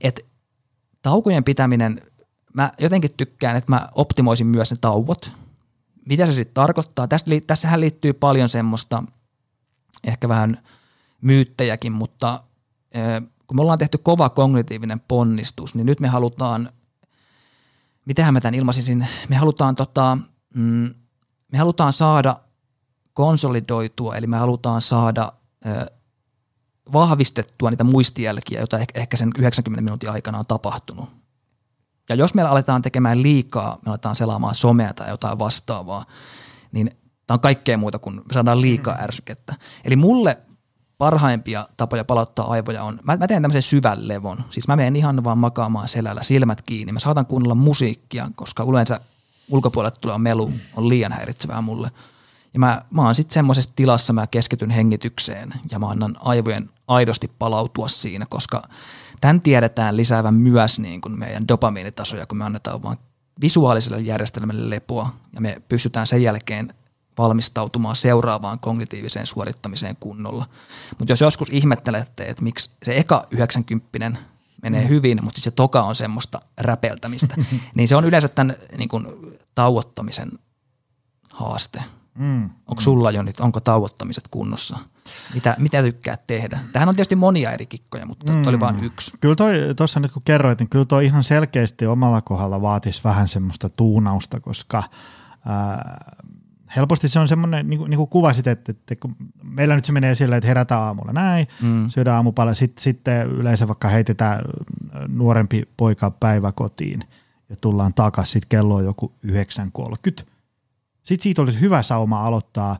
[0.00, 0.26] Et
[1.02, 2.00] taukojen pitäminen,
[2.54, 5.32] mä jotenkin tykkään, että mä optimoisin myös ne tauot.
[6.04, 7.08] Mitä se sitten tarkoittaa?
[7.08, 9.04] Tästä, tässähän liittyy paljon semmoista
[10.04, 10.62] ehkä vähän
[11.20, 12.42] myyttejäkin, mutta
[13.46, 16.68] kun me ollaan tehty kova kognitiivinen ponnistus, niin nyt me halutaan–
[18.04, 20.18] mitähän mä tämän ilmaisisin, me halutaan, tota,
[20.54, 20.94] mm,
[21.52, 22.36] me halutaan saada
[23.12, 25.32] konsolidoitua, eli me halutaan saada
[26.92, 31.21] vahvistettua niitä muistijälkiä, joita ehkä sen 90 minuutin aikana on tapahtunut.
[32.08, 36.04] Ja jos meillä aletaan tekemään liikaa, me aletaan selaamaan somea tai jotain vastaavaa,
[36.72, 36.90] niin
[37.26, 39.04] tämä on kaikkea muuta kuin me saadaan liikaa mm.
[39.04, 39.54] ärsykettä.
[39.84, 40.38] Eli mulle
[40.98, 44.44] parhaimpia tapoja palauttaa aivoja on, mä, mä teen tämmöisen syvän levon.
[44.50, 46.92] Siis mä menen ihan vaan makaamaan selällä, silmät kiinni.
[46.92, 49.00] Mä saatan kuunnella musiikkia, koska yleensä
[49.50, 51.90] ulkopuolelle tuleva melu on liian häiritsevää mulle.
[52.54, 57.30] Ja mä, mä oon sitten semmoisessa tilassa, mä keskityn hengitykseen ja mä annan aivojen aidosti
[57.38, 58.62] palautua siinä, koska
[59.22, 62.96] tämän tiedetään lisäävän myös niin kuin meidän dopamiinitasoja, kun me annetaan vaan
[63.40, 66.74] visuaaliselle järjestelmälle lepoa ja me pystytään sen jälkeen
[67.18, 70.46] valmistautumaan seuraavaan kognitiiviseen suorittamiseen kunnolla.
[70.98, 73.88] Mutta jos joskus ihmettelette, että miksi se eka 90
[74.62, 74.88] menee mm.
[74.88, 77.34] hyvin, mutta se toka on semmoista räpeltämistä,
[77.74, 79.06] niin se on yleensä tämän niin kuin,
[79.54, 80.30] tauottamisen
[81.32, 81.82] haaste.
[82.14, 82.50] Mm.
[82.66, 84.78] Onko sulla jo nyt, onko tauottamiset kunnossa?
[85.34, 86.58] Mitä, mitä tykkää tehdä?
[86.72, 88.46] Tähän on tietysti monia eri kikkoja, mutta mm.
[88.46, 89.12] oli vain yksi.
[89.20, 89.36] Kyllä
[89.76, 94.40] tuossa nyt kun kerroit, niin kyllä tuo ihan selkeästi omalla kohdalla vaatisi vähän semmoista tuunausta,
[94.40, 94.82] koska
[95.46, 96.04] ää,
[96.76, 99.92] helposti se on semmoinen, niin kuin, niin kuin kuvasit, että, että kun meillä nyt se
[99.92, 101.88] menee sillä, että herätään aamulla näin, mm.
[101.88, 104.40] syödään aamupala, sit, sitten yleensä vaikka heitetään
[105.08, 107.00] nuorempi poika päiväkotiin
[107.48, 110.24] ja tullaan takaisin, sitten kello on joku 9.30.
[111.02, 112.78] Sitten siitä olisi hyvä sauma aloittaa.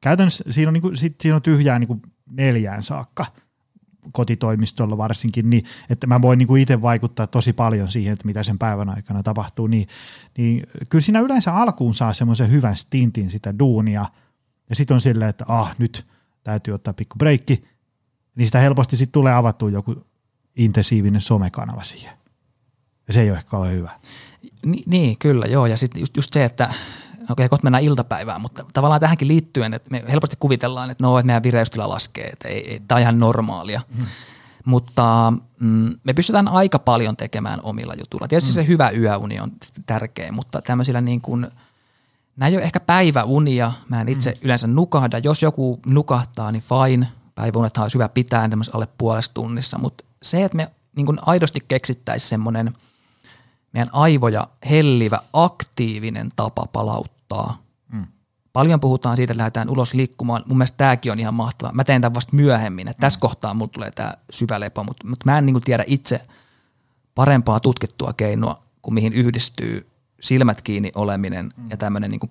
[0.00, 3.26] Käytännössä siinä on, niin kuin, sit, siinä on tyhjää niin kuin neljään saakka–
[4.12, 8.58] kotitoimistolla varsinkin, niin että mä voin niin itse vaikuttaa tosi paljon siihen, että mitä sen
[8.58, 9.88] päivän aikana tapahtuu, niin,
[10.38, 14.06] niin kyllä siinä yleensä alkuun saa semmoisen hyvän stintin sitä duunia,
[14.70, 16.06] ja sitten on silleen, että ah, nyt
[16.44, 17.64] täytyy ottaa pikku breikki,
[18.34, 20.06] niin sitä helposti sitten tulee avattua joku
[20.56, 22.12] intensiivinen somekanava siihen.
[23.06, 23.90] Ja se ei ole ehkä ole hyvä.
[24.66, 25.66] Ni, niin, kyllä, joo.
[25.66, 26.74] Ja sitten just, just se, että
[27.30, 31.26] okei, kohta mennään iltapäivään, mutta tavallaan tähänkin liittyen, että me helposti kuvitellaan, että no, että
[31.26, 33.80] meidän vireystila laskee, että ei, ei, tämä on ihan normaalia.
[33.98, 34.06] Mm.
[34.64, 38.28] Mutta mm, me pystytään aika paljon tekemään omilla jutuilla.
[38.28, 38.54] Tietysti mm.
[38.54, 39.52] se hyvä yöuni on
[39.86, 41.48] tärkeä, mutta tämmöisillä niin kuin,
[42.36, 43.72] nämä ei ole ehkä päiväunia.
[43.88, 44.36] Mä en itse mm.
[44.42, 45.18] yleensä nukahda.
[45.18, 47.08] Jos joku nukahtaa, niin fine.
[47.34, 52.28] Päiväunethan olisi hyvä pitää alle puolesta tunnissa, mutta se, että me niin kuin aidosti keksittäisiin
[52.28, 52.72] semmoinen–
[53.72, 57.62] meidän aivoja hellivä, aktiivinen tapa palauttaa.
[57.92, 58.06] Mm.
[58.52, 60.42] Paljon puhutaan siitä, että lähdetään ulos liikkumaan.
[60.46, 61.72] Mun mielestä tämäkin on ihan mahtavaa.
[61.72, 62.88] Mä teen tämän vasta myöhemmin.
[62.88, 63.00] Että mm.
[63.00, 66.20] Tässä kohtaa mulla tulee tämä syvä lepo, mutta, mutta mä en niin tiedä itse
[67.14, 69.86] parempaa tutkittua keinoa, kuin mihin yhdistyy
[70.20, 71.70] silmät kiinni oleminen mm.
[71.70, 72.30] ja tämmöinen niin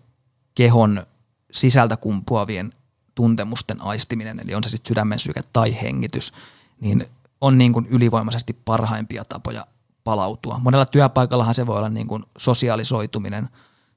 [0.56, 1.06] kehon
[1.52, 2.74] sisältä kumpuavien
[3.16, 6.34] tuntemusten aistiminen, eli on se sitten sydämen syke tai hengitys,
[6.80, 7.06] niin
[7.42, 9.68] on niin kuin ylivoimaisesti parhaimpia tapoja
[10.10, 10.60] palautua.
[10.64, 13.50] Monella työpaikallahan se voi olla niin kuin sosiaalisoituminen.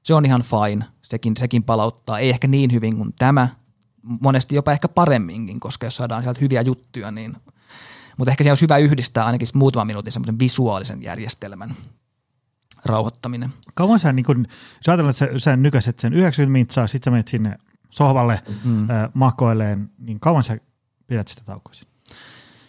[0.03, 2.19] Se on ihan fine, sekin, sekin palauttaa.
[2.19, 3.47] Ei ehkä niin hyvin kuin tämä,
[4.03, 7.37] monesti jopa ehkä paremminkin, koska jos saadaan sieltä hyviä juttuja, niin
[8.17, 11.75] mutta ehkä se olisi hyvä yhdistää ainakin muutaman minuutin semmoisen visuaalisen järjestelmän
[12.85, 13.53] rauhoittaminen.
[13.73, 14.45] Kauan sä, niin kun,
[14.77, 17.57] jos ajatellaan, että sä, sä nykäiset sen 90 mintsaa, sitten menet sinne
[17.89, 18.89] sohvalle mm.
[18.89, 20.57] äh, makoileen, niin kauan sä
[21.07, 21.73] pidät sitä taukoa?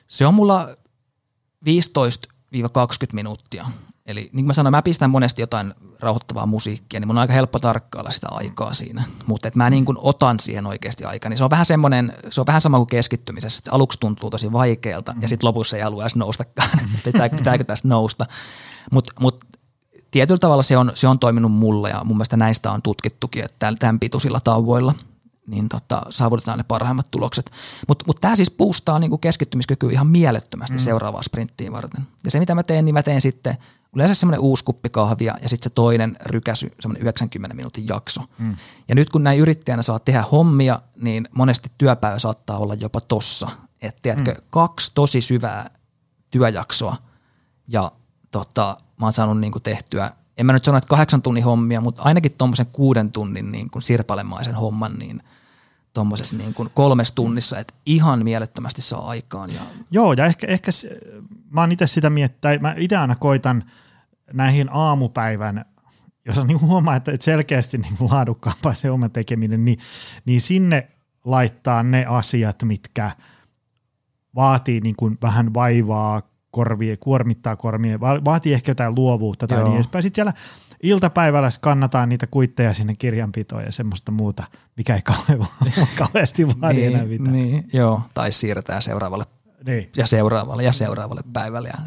[0.06, 0.76] Se on mulla
[1.66, 2.33] 15-20
[3.12, 3.66] minuuttia.
[4.06, 7.32] Eli niin kuin mä sanoin, mä pistän monesti jotain rauhoittavaa musiikkia, niin mun on aika
[7.32, 9.04] helppo tarkkailla sitä aikaa siinä.
[9.26, 12.46] Mutta mä niin kuin otan siihen oikeasti aikaa, niin se on vähän semmoinen, se on
[12.46, 16.16] vähän sama kuin keskittymisessä, että aluksi tuntuu tosi vaikealta ja sitten lopussa ei halua edes
[16.16, 16.70] noustakaan,
[17.04, 18.26] pitääkö, pitääkö tästä nousta.
[18.92, 19.44] Mutta mut,
[20.10, 23.72] tietyllä tavalla se on, se on toiminut mulle ja mun mielestä näistä on tutkittukin, että
[23.78, 24.94] tämän pituisilla tauvoilla–
[25.46, 27.50] niin tota, saavutetaan ne parhaimmat tulokset.
[27.88, 30.82] Mutta mut tämä siis boostaa niinku keskittymiskykyä ihan mielettömästi mm.
[30.82, 32.06] seuraavaa sprinttiin varten.
[32.24, 33.56] Ja se mitä mä teen, niin mä teen sitten
[33.94, 38.20] yleensä semmoinen uusi kuppi kahvia ja sitten se toinen rykäsy, semmoinen 90 minuutin jakso.
[38.38, 38.56] Mm.
[38.88, 43.50] Ja nyt kun näin yrittäjänä saa tehdä hommia, niin monesti työpäivä saattaa olla jopa tossa.
[43.82, 44.46] Että tiedätkö, mm.
[44.50, 45.70] kaksi tosi syvää
[46.30, 46.96] työjaksoa
[47.68, 47.92] ja
[48.30, 52.02] tota, mä oon saanut niinku tehtyä en mä nyt sano, että kahdeksan tunnin hommia, mutta
[52.02, 55.22] ainakin tuommoisen kuuden tunnin niin kuin sirpalemaisen homman, niin–
[55.94, 59.54] tuommoisessa niin kuin kolmessa tunnissa, että ihan mielettömästi saa aikaan.
[59.54, 59.60] Ja...
[59.90, 60.70] Joo, ja ehkä, ehkä
[61.50, 63.64] mä oon itse sitä miettiä, mä itse aina koitan
[64.32, 65.64] näihin aamupäivän,
[66.26, 69.78] jos niin huomaa, että selkeästi niin kuin laadukkaampaa se oma tekeminen, niin,
[70.24, 70.88] niin sinne
[71.24, 73.10] laittaa ne asiat, mitkä
[74.34, 76.22] vaatii niin kuin vähän vaivaa,
[76.54, 79.68] korvie, kuormittaa kormia, vaatii ehkä jotain luovuutta tai Joo.
[79.68, 80.02] niin edespäin.
[80.02, 80.32] Sitten siellä
[80.82, 84.44] iltapäivällä kannataan niitä kuitteja sinne kirjanpitoon ja semmoista muuta,
[84.76, 85.46] mikä ei kauhean,
[85.98, 87.32] kauheasti vaadi niin, enää mitään.
[87.32, 89.26] Niin, joo, tai siirretään seuraavalle
[89.66, 89.90] niin.
[89.96, 91.68] ja seuraavalle ja seuraavalle päivälle.
[91.68, 91.78] Ja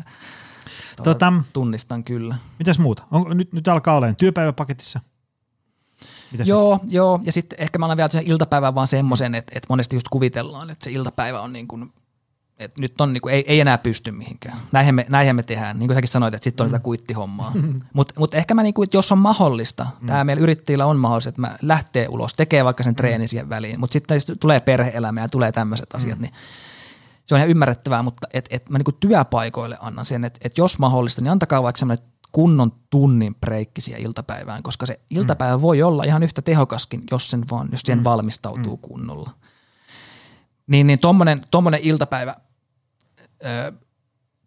[1.04, 2.36] tota, tunnistan kyllä.
[2.60, 3.04] Mitäs muuta?
[3.12, 5.00] On, nyt, nyt alkaa olemaan työpäiväpaketissa.
[6.32, 6.92] Mitäs joo, nyt?
[6.92, 10.08] joo, ja sitten ehkä mä olen vielä sen iltapäivän vaan semmoisen, että, että monesti just
[10.10, 11.94] kuvitellaan, että se iltapäivä on niin kuin
[12.60, 14.58] et nyt on, niinku, ei, ei enää pysty mihinkään.
[14.72, 15.80] Näinhän me, näinhän me tehdään.
[15.80, 17.54] Niin kuin säkin sanoit, että sitten on sitä kuittihommaa.
[17.94, 20.08] Mutta mut ehkä mä, niinku, että jos on mahdollista, mm.
[20.08, 23.80] tämä meillä yrittäjillä on mahdollista, että mä lähtee ulos, tekee vaikka sen treenin siihen väliin,
[23.80, 26.22] mutta sitten tulee perhe-elämä ja tulee tämmöiset asiat, mm.
[26.22, 26.34] niin
[27.26, 30.80] se on ihan ymmärrettävää, mutta et, et mä niinku työpaikoille annan sen, että et jos
[30.80, 35.62] mahdollista, niin antakaa vaikka semmoinen kunnon tunnin breikki siihen iltapäivään, koska se iltapäivä mm.
[35.62, 38.04] voi olla ihan yhtä tehokaskin, jos sen vaan, jos siihen mm.
[38.04, 38.82] valmistautuu mm.
[38.82, 39.30] kunnolla.
[40.68, 42.36] Niin, niin tommonen, tommonen iltapäivä–
[43.46, 43.74] ö,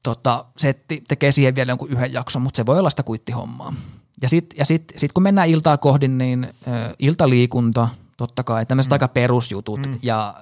[0.02, 3.74] tota, setti tekee siihen vielä jonkun yhden jakson, mutta se voi olla sitä kuittihommaa.
[4.22, 8.90] Ja sitten ja sit, sit kun mennään iltaa kohdin, niin ö, iltaliikunta, totta kai, tämmöiset
[8.90, 8.94] mm.
[8.94, 9.86] aika perusjutut.
[9.86, 9.98] Mm.
[10.02, 10.34] Ja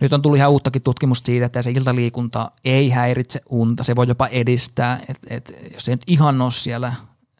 [0.00, 4.08] nyt on tullut ihan uuttakin tutkimusta siitä, että se iltaliikunta ei häiritse unta, se voi
[4.08, 6.92] jopa edistää, että et, jos se nyt ihan ole siellä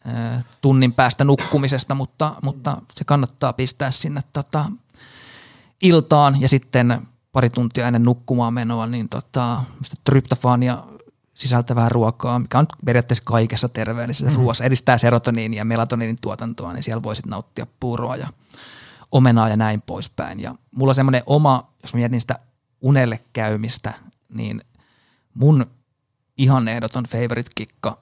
[0.07, 0.11] ö,
[0.61, 4.65] tunnin päästä nukkumisesta, mutta, mutta se kannattaa pistää sinne tota,
[5.81, 7.01] iltaan ja sitten
[7.37, 9.63] pari tuntia ennen nukkumaan menoa, niin tota,
[10.03, 10.83] tryptofaania
[11.33, 14.41] sisältävää ruokaa, mikä on periaatteessa kaikessa terveellisessä mm-hmm.
[14.41, 18.27] ruoassa, edistää serotoniinin ja melatoniinin tuotantoa, niin siellä voisit nauttia puuroa ja
[19.11, 20.39] omenaa ja näin poispäin.
[20.39, 22.39] Ja mulla on semmoinen oma, jos mä mietin sitä
[22.81, 23.93] unelle käymistä,
[24.29, 24.61] niin
[25.33, 25.65] mun
[26.37, 27.97] ihan ehdoton favorite kikka,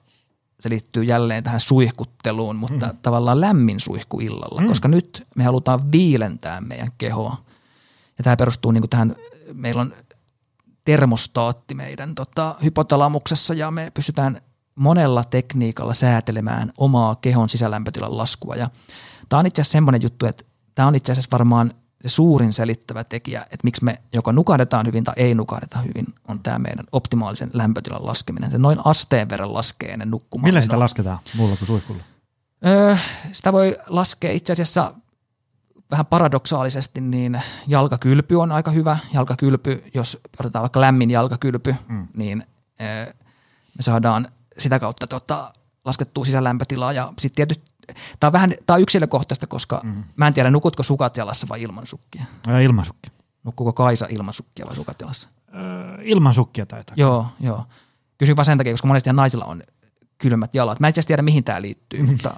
[0.60, 2.98] se liittyy jälleen tähän suihkutteluun, mutta mm.
[3.02, 4.66] tavallaan lämmin suihku illalla, mm.
[4.66, 7.45] koska nyt me halutaan viilentää meidän kehoa
[8.18, 9.16] ja tämä perustuu niin kuin tähän,
[9.52, 9.92] meillä on
[10.84, 14.40] termostaatti meidän tota, hypotalamuksessa ja me pystytään
[14.76, 18.56] monella tekniikalla säätelemään omaa kehon sisälämpötilan laskua.
[18.56, 18.70] Ja
[19.28, 20.44] tämä on itse asiassa semmoinen juttu, että
[20.74, 25.04] tämä on itse asiassa varmaan se suurin selittävä tekijä, että miksi me joko nukahdetaan hyvin
[25.04, 28.50] tai ei nukahdeta hyvin, on tämä meidän optimaalisen lämpötilan laskeminen.
[28.50, 30.48] Se noin asteen verran laskee ennen nukkumaan.
[30.48, 32.02] Millä sitä lasketaan muulla kuin suihkulla?
[32.66, 32.96] Öö,
[33.32, 34.94] sitä voi laskea itse asiassa
[35.90, 38.98] vähän paradoksaalisesti, niin jalkakylpy on aika hyvä.
[39.12, 42.08] Jalkakylpy, jos otetaan vaikka lämmin jalkakylpy, mm.
[42.14, 42.44] niin
[43.76, 44.28] me saadaan
[44.58, 45.52] sitä kautta tota,
[45.84, 46.92] laskettua sisälämpötilaa.
[46.92, 47.76] Ja sitten tietysti
[48.20, 50.04] Tämä on vähän tämä on yksilökohtaista, koska mm.
[50.16, 52.24] mä en tiedä, nukutko sukat jalassa vai ilman sukkia?
[52.48, 53.12] Ää, ilman sukkia.
[53.44, 55.28] Nukkuuko Kaisa ilman sukkia vai sukat jalassa?
[55.54, 56.94] Öö, ilman sukkia taitaa.
[56.98, 57.64] Joo, joo.
[58.18, 59.62] Kysyn vaan sen takia, koska monesti naisilla on
[60.18, 60.80] kylmät jalat.
[60.80, 62.06] Mä en tiedä, mihin tämä liittyy, mm.
[62.06, 62.34] mutta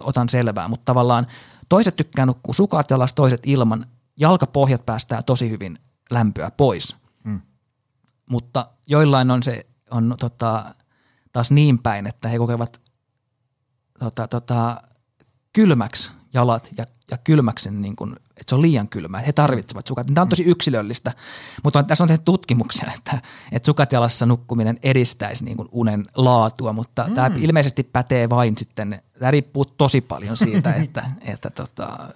[0.00, 0.68] otan selvää.
[0.68, 1.26] Mutta tavallaan
[1.68, 3.86] Toiset tykkää nukkua sukat jalas, toiset ilman.
[4.16, 5.78] Jalkapohjat päästää tosi hyvin
[6.10, 6.96] lämpöä pois.
[7.24, 7.40] Hmm.
[8.30, 10.74] Mutta joillain on se on tota,
[11.32, 12.80] taas niin päin, että he kokevat
[13.98, 14.82] tota, tota,
[15.52, 19.86] kylmäksi jalat ja, ja kylmäksi niin kuin, että se on liian kylmä, että he tarvitsevat
[19.86, 20.06] sukat.
[20.14, 21.12] Tämä on tosi yksilöllistä,
[21.64, 23.22] mutta tässä on tehty tutkimuksia, että,
[23.52, 27.14] että sukat jalassa nukkuminen edistäisi niin kuin unen laatua, mutta mm.
[27.14, 32.08] tämä ilmeisesti pätee vain sitten, tämä riippuu tosi paljon siitä, että, että tota,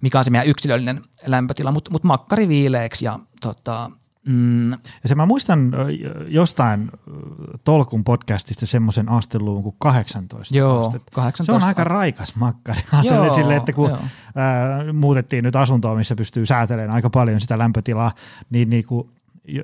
[0.00, 3.90] mikä on se meidän yksilöllinen lämpötila, mutta mut makkari viileeksi ja tota,
[4.28, 4.70] Mm.
[4.70, 5.72] Ja se mä muistan
[6.28, 6.90] jostain
[7.64, 11.12] Tolkun podcastista semmoisen asteluvun kuin 18 Joo, astetta.
[11.14, 11.44] 18.
[11.44, 12.80] Se on aika raikas makkari.
[13.02, 18.12] Joo, sille, että kun ää, muutettiin nyt asuntoa, missä pystyy säätelemään aika paljon sitä lämpötilaa,
[18.50, 19.10] niin, niin kuin,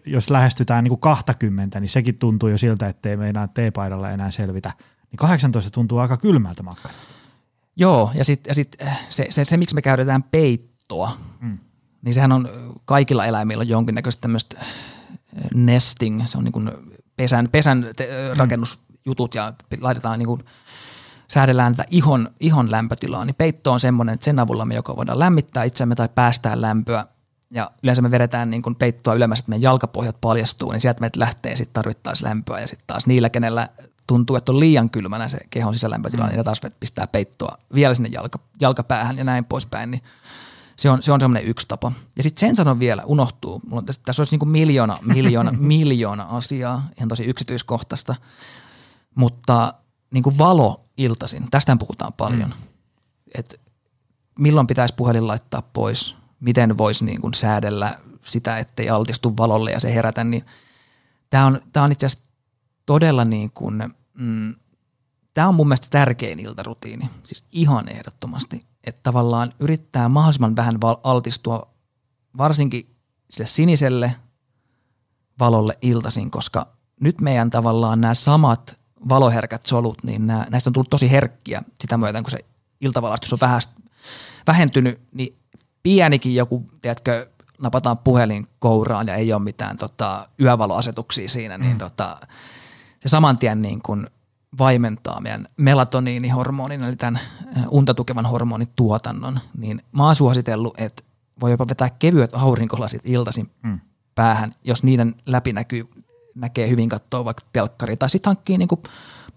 [0.06, 4.72] jos lähestytään niin kuin 20, niin sekin tuntuu jo siltä, ettei meinaa teepaidalla enää selvitä.
[5.10, 6.94] Niin 18 tuntuu aika kylmältä makkari.
[7.76, 8.76] Joo, ja sitten ja sit
[9.08, 11.58] se, se, se, miksi me käytetään peittoa, mm
[12.04, 12.48] niin sehän on
[12.84, 14.64] kaikilla eläimillä on jonkinnäköistä tämmöistä
[15.54, 16.70] nesting, se on niin kuin
[17.16, 18.38] pesän, pesän te- mm.
[18.38, 20.44] rakennusjutut ja laitetaan niin kuin,
[21.28, 25.18] säädellään tätä ihon, ihon lämpötilaa, niin peitto on semmoinen, että sen avulla me joko voidaan
[25.18, 27.06] lämmittää itseämme tai päästää lämpöä
[27.50, 31.20] ja yleensä me vedetään niin kuin peittoa ylemmäs, että meidän jalkapohjat paljastuu, niin sieltä meitä
[31.20, 33.68] lähtee sitten tarvittaisiin lämpöä ja sitten taas niillä, kenellä
[34.06, 36.32] tuntuu, että on liian kylmänä se kehon sisälämpötila, mm.
[36.32, 40.02] niin taas pistää peittoa vielä sinne jalka, jalkapäähän ja näin poispäin, niin
[40.76, 41.92] se on, se on semmoinen yksi tapa.
[42.16, 43.60] Ja sitten sen sanon vielä, unohtuu.
[43.66, 48.14] Mulla on tässä, tässä olisi niin miljoona, miljoona, miljoona asiaa, ihan tosi yksityiskohtaista.
[49.14, 49.74] Mutta
[50.10, 52.48] niin kuin valo iltaisin, tästä puhutaan paljon.
[52.48, 52.68] Mm.
[53.34, 53.60] Et
[54.38, 59.80] milloin pitäisi puhelin laittaa pois, miten voisi niin kuin säädellä sitä, ettei altistu valolle ja
[59.80, 60.44] se herätä, niin
[61.30, 62.24] tämä on, tää on itse asiassa
[62.86, 64.54] todella niin kuin, mm,
[65.34, 71.66] tämä on mun mielestä tärkein iltarutiini, siis ihan ehdottomasti että tavallaan yrittää mahdollisimman vähän altistua
[72.38, 72.96] varsinkin
[73.30, 74.16] sille siniselle
[75.40, 76.66] valolle iltaisin, koska
[77.00, 78.78] nyt meidän tavallaan nämä samat
[79.08, 82.38] valoherkät solut, niin nämä, näistä on tullut tosi herkkiä sitä myöten, kun se
[82.80, 83.60] iltavalastus on vähän
[84.46, 85.36] vähentynyt, niin
[85.82, 87.30] pienikin joku, tiedätkö,
[87.60, 91.78] napataan puhelin kouraan ja ei ole mitään tota, yövaloasetuksia siinä, niin mm.
[91.78, 92.18] tota,
[93.00, 94.06] se saman tien niin kuin
[94.58, 97.20] vaimentaa meidän melatoniinihormonin, eli tämän
[97.68, 101.02] unta tukevan hormonin tuotannon, niin mä oon suositellut, että
[101.40, 103.80] voi jopa vetää kevyet aurinkolasit iltaisin mm.
[104.14, 105.88] päähän, jos niiden läpi näkyy,
[106.34, 108.82] näkee hyvin katsoa vaikka telkkari, tai sitten hankkii niinku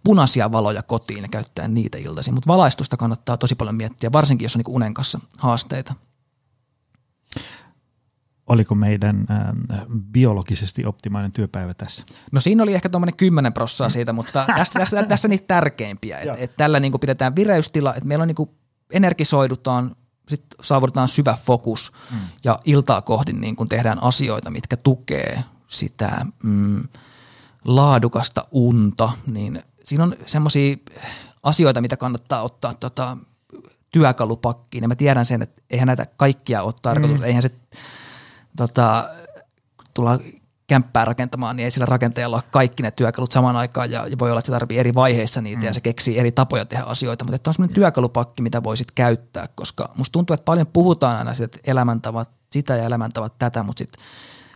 [0.03, 2.34] punaisia valoja kotiin ja käyttää niitä iltaisin.
[2.34, 5.93] Mutta valaistusta kannattaa tosi paljon miettiä, varsinkin jos on niinku unen kanssa haasteita
[8.48, 12.04] oliko meidän äh, biologisesti optimaalinen työpäivä tässä?
[12.32, 16.20] No siinä oli ehkä tuommoinen 10 prossaa siitä, mutta tässä, tässä, tässä niitä tärkeimpiä.
[16.20, 18.50] että et tällä niin pidetään vireystila, että meillä on niin
[18.91, 19.95] energisoidutaan,
[20.28, 22.18] sitten saavutetaan syvä fokus mm.
[22.43, 26.84] ja iltaa kohdin niin tehdään asioita, mitkä tukee sitä mm,
[27.66, 30.78] laadukasta unta, niin siinä on semmoisia
[31.43, 33.18] asioita, mitä kannattaa ottaa tota,
[33.91, 34.82] työkalupakkiin.
[34.82, 37.24] Ja mä tiedän sen, että eihän näitä kaikkia ole tarkoitus, mm.
[37.24, 37.52] eihän se
[38.58, 39.10] tota,
[39.93, 40.20] tullaan
[40.68, 44.39] kämppää rakentamaan, niin ei sillä rakentajalla ole kaikki ne työkalut samaan aikaan ja voi olla,
[44.39, 45.66] että se tarvitsee eri vaiheissa niitä mm.
[45.66, 49.47] ja se keksii eri tapoja tehdä asioita, mutta että on sellainen työkalupakki, mitä voisit käyttää,
[49.55, 53.80] koska musta tuntuu, että paljon puhutaan aina siitä, että elämäntavat sitä ja elämäntavat tätä, mutta
[53.80, 54.03] sitten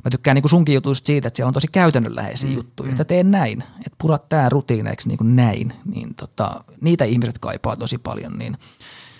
[0.05, 2.55] mä tykkään niin sunkin jutuista siitä, että siellä on tosi käytännönläheisiä mm.
[2.55, 2.91] juttuja, mm.
[2.91, 7.75] että tee näin, että pura tämä rutiineiksi niin kuin näin, niin tota, niitä ihmiset kaipaa
[7.75, 8.57] tosi paljon, niin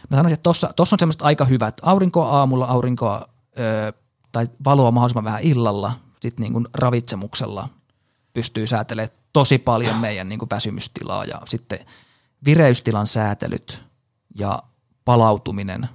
[0.10, 0.44] mä sanoisin, että
[0.76, 3.30] tuossa on semmoista aika hyvät, aurinkoa aamulla, aurinkoa
[3.60, 3.92] öö,
[4.32, 7.70] tai valoa mahdollisimman vähän illalla, sitten niin kuin ravitsemuksella
[8.34, 11.80] pystyy säätelemään tosi paljon meidän niin kuin väsymystilaa ja sitten
[12.46, 13.84] vireystilan säätelyt
[14.36, 14.64] ja
[15.06, 15.90] palautuminen,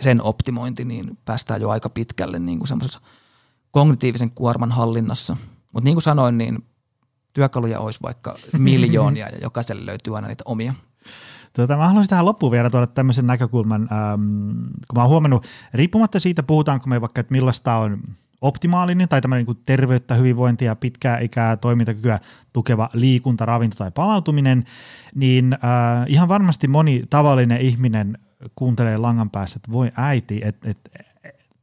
[0.00, 3.00] sen optimointi, niin päästään jo aika pitkälle niin kuin semmoisessa
[3.70, 5.36] kognitiivisen kuorman hallinnassa.
[5.72, 6.66] Mutta niin kuin sanoin, niin
[7.32, 10.74] työkaluja olisi vaikka miljoonia ja jokaiselle löytyy aina niitä omia.
[11.56, 14.20] Tota, mä haluaisin tähän loppuun vielä tuoda tämmöisen näkökulman, ähm,
[14.88, 18.00] kun mä oon huomannut, riippumatta siitä puhutaanko me vaikka, että millaista on
[18.40, 22.18] optimaalinen tai tämmöinen niin terveyttä, hyvinvointia, pitkää ikää, toimintakykyä
[22.52, 24.64] tukeva liikunta, ravinto tai palautuminen,
[25.14, 28.18] niin äh, ihan varmasti moni tavallinen ihminen
[28.54, 30.90] kuuntelee langan päässä, että voi äiti, että et,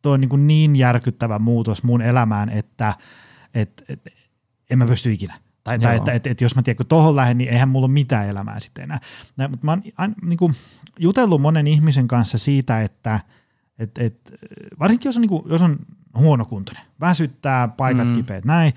[0.01, 2.93] tuo on niin, niin järkyttävä muutos mun elämään, että
[3.53, 4.01] et, et,
[4.69, 5.39] en mä pysty ikinä.
[5.63, 7.93] Tai, tai että, että, että jos mä tiedän, kun tuohon lähden, niin eihän mulla ole
[7.93, 8.99] mitään elämää sitten enää.
[9.37, 10.55] No, mutta mä oon niin kuin,
[10.99, 13.19] jutellut monen ihmisen kanssa siitä, että
[13.79, 14.33] et, et,
[14.79, 15.77] varsinkin jos on, niin kuin, jos on
[16.17, 18.13] huonokuntoinen, väsyttää, paikat mm.
[18.13, 18.73] kipeät, näin,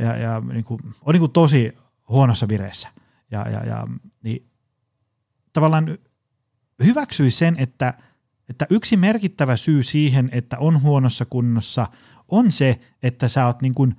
[0.00, 1.78] ja, ja niin kuin, on niin kuin tosi
[2.08, 2.88] huonossa vireessä.
[3.30, 3.86] Ja, ja, ja
[4.22, 4.46] niin
[5.52, 5.98] tavallaan
[6.84, 7.94] hyväksyi sen, että,
[8.48, 11.86] että yksi merkittävä syy siihen, että on huonossa kunnossa,
[12.28, 13.96] on se, että sä oot niin kuin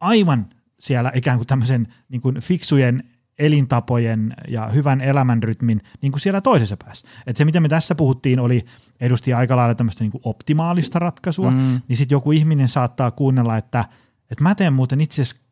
[0.00, 0.46] aivan
[0.80, 3.04] siellä ikään kuin tämmöisen niin kuin fiksujen
[3.38, 7.08] elintapojen ja hyvän elämänrytmin niin kuin siellä toisessa päässä.
[7.26, 8.64] Et se, mitä me tässä puhuttiin, oli
[9.00, 11.80] edusti aika lailla tämmöistä niin kuin optimaalista ratkaisua, mm.
[11.88, 13.84] niin sitten joku ihminen saattaa kuunnella, että,
[14.30, 15.42] että mä teen muuten itse asiassa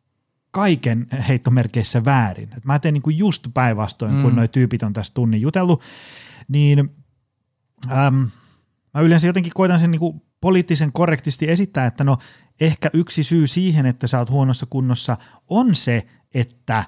[0.51, 2.49] kaiken heittomerkeissä väärin.
[2.57, 4.21] Et mä teen niin kuin just päinvastoin, mm.
[4.21, 5.81] kun noi tyypit on tässä tunnin jutellut,
[6.47, 6.79] niin
[7.91, 8.29] äm,
[8.93, 12.17] mä yleensä jotenkin koitan sen niin kuin poliittisen korrektisti esittää, että no
[12.59, 15.17] ehkä yksi syy siihen, että sä oot huonossa kunnossa,
[15.47, 16.85] on se, että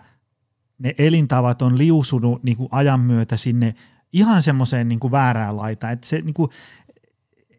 [0.78, 3.76] ne elintavat on liusunut niin kuin ajan myötä sinne
[4.14, 6.52] ihan semmoiseen niin kuin väärään laitaan, että se niin kuin,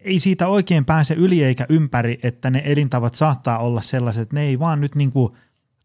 [0.00, 4.42] ei siitä oikein pääse yli eikä ympäri, että ne elintavat saattaa olla sellaiset, että ne
[4.42, 5.32] ei vaan nyt niin kuin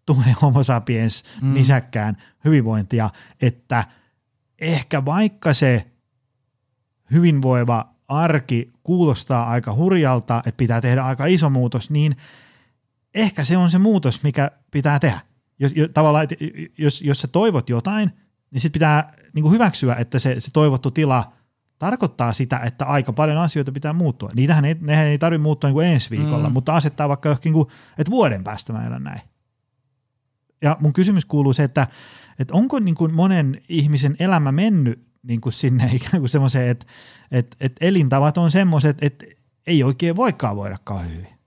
[0.05, 1.53] tule homo sapiens mm.
[1.53, 3.09] nisäkkään hyvinvointia,
[3.41, 3.85] että
[4.59, 5.85] ehkä vaikka se
[7.11, 12.15] hyvinvoiva arki kuulostaa aika hurjalta, että pitää tehdä aika iso muutos, niin
[13.13, 15.19] ehkä se on se muutos, mikä pitää tehdä.
[15.59, 16.35] Jos, jo, tavallaan, että
[16.77, 18.11] jos, jos sä toivot jotain,
[18.51, 21.33] niin sitten pitää niin kuin hyväksyä, että se, se toivottu tila
[21.79, 24.29] tarkoittaa sitä, että aika paljon asioita pitää muuttua.
[24.35, 26.53] Niitähän ei, nehän ei tarvitse muuttua niin kuin ensi viikolla, mm.
[26.53, 27.65] mutta asettaa vaikka johonkin, niin
[27.97, 29.21] että vuoden päästä mä elän näin.
[30.61, 31.87] Ja mun kysymys kuuluu se, että,
[32.39, 36.85] että onko niin kuin monen ihmisen elämä mennyt niin kuin sinne ikään kuin semmoiseen, että,
[37.31, 39.25] että, että elintavat on semmoiset, että
[39.67, 40.77] ei oikein voikaan voida
[41.15, 41.37] hyvin.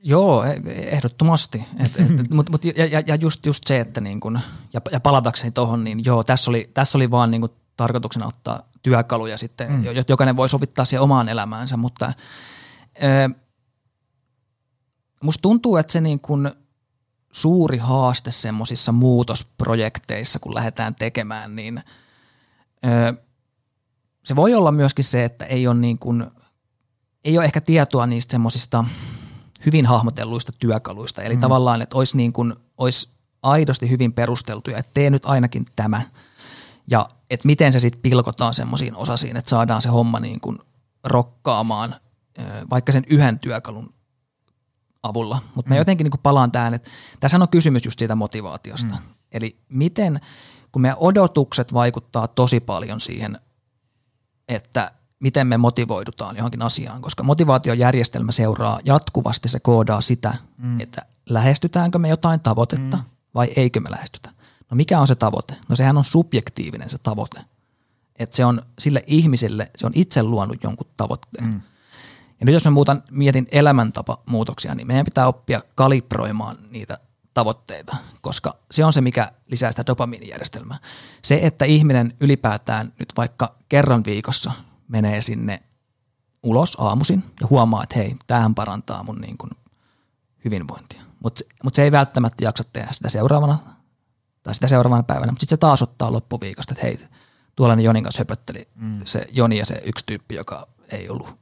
[0.00, 1.64] Joo, e, ehdottomasti.
[1.78, 4.40] Et, et, mut, mut, ja, ja just, just se, että niin kun,
[4.72, 8.62] ja, ja palatakseni tuohon, niin joo, tässä oli, tässä oli vaan niin kun tarkoituksena ottaa
[8.82, 9.84] työkaluja sitten, mm.
[10.08, 12.12] jokainen voi sovittaa siihen omaan elämäänsä, mutta
[13.02, 13.30] ö,
[15.22, 16.52] musta tuntuu, että se niin kun
[17.32, 21.82] suuri haaste semmoisissa muutosprojekteissa, kun lähdetään tekemään, niin
[24.24, 26.30] se voi olla myöskin se, että ei ole, niin kun,
[27.24, 28.84] ei ole ehkä tietoa niistä semmoisista–
[29.66, 31.22] hyvin hahmotelluista työkaluista.
[31.22, 31.40] Eli mm.
[31.40, 33.10] tavallaan, että olisi, niin kuin, olisi
[33.42, 36.02] aidosti hyvin perusteltuja, että tee nyt ainakin tämä.
[36.90, 40.58] Ja että miten se sitten pilkotaan semmoisiin osasiin, että saadaan se homma niin kuin
[41.04, 41.94] rokkaamaan
[42.70, 43.94] vaikka sen yhden työkalun
[45.02, 45.42] avulla.
[45.54, 45.74] Mutta mm.
[45.74, 46.90] mä jotenkin niin kuin palaan tähän, että
[47.20, 48.94] tässä on kysymys just siitä motivaatiosta.
[48.94, 49.02] Mm.
[49.32, 50.20] Eli miten,
[50.78, 53.38] kun meidän odotukset vaikuttaa tosi paljon siihen,
[54.48, 54.90] että
[55.20, 60.80] miten me motivoidutaan johonkin asiaan, koska motivaatiojärjestelmä seuraa jatkuvasti, se koodaa sitä, mm.
[60.80, 63.02] että lähestytäänkö me jotain tavoitetta mm.
[63.34, 64.30] vai eikö me lähestytä.
[64.70, 65.54] No mikä on se tavoite?
[65.68, 67.40] No sehän on subjektiivinen se tavoite.
[68.16, 71.46] Että se on sille ihmiselle, se on itse luonut jonkun tavoitteen.
[71.46, 71.60] Mm.
[72.40, 76.98] Ja nyt jos mä muutan, mietin elämäntapamuutoksia, niin meidän pitää oppia kalibroimaan niitä
[77.38, 80.78] tavoitteita, koska se on se, mikä lisää sitä dopamiinijärjestelmää.
[81.24, 84.52] Se, että ihminen ylipäätään nyt vaikka kerran viikossa
[84.88, 85.62] menee sinne
[86.42, 89.50] ulos aamuisin ja huomaa, että hei, tämähän parantaa mun niin kuin
[90.44, 91.02] hyvinvointia.
[91.22, 93.58] Mutta mut se ei välttämättä jaksa tehdä sitä seuraavana
[94.42, 96.98] tai sitä seuraavana päivänä, mutta sitten se taas ottaa loppuviikosta, että hei,
[97.56, 99.00] tuolla ne Jonin kanssa höpötteli mm.
[99.04, 101.38] se Joni ja se yksi tyyppi, joka ei ollut,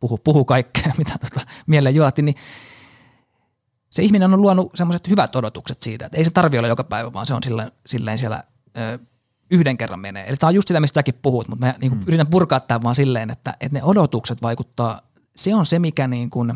[0.00, 2.36] puhu, puhu kaikkea, mitä tota, mieleen juolatti, niin
[3.90, 7.12] se ihminen on luonut semmoiset hyvät odotukset siitä, että ei se tarvi olla joka päivä,
[7.12, 8.44] vaan se on silleen, silleen siellä
[8.76, 8.98] ö,
[9.50, 10.28] yhden kerran menee.
[10.28, 12.04] Eli tämä on just sitä, mistä säkin puhut, mutta mä niin kuin mm.
[12.06, 15.00] yritän purkaa tämän vaan silleen, että, että ne odotukset vaikuttaa,
[15.36, 16.52] se on se, mikä niin kuin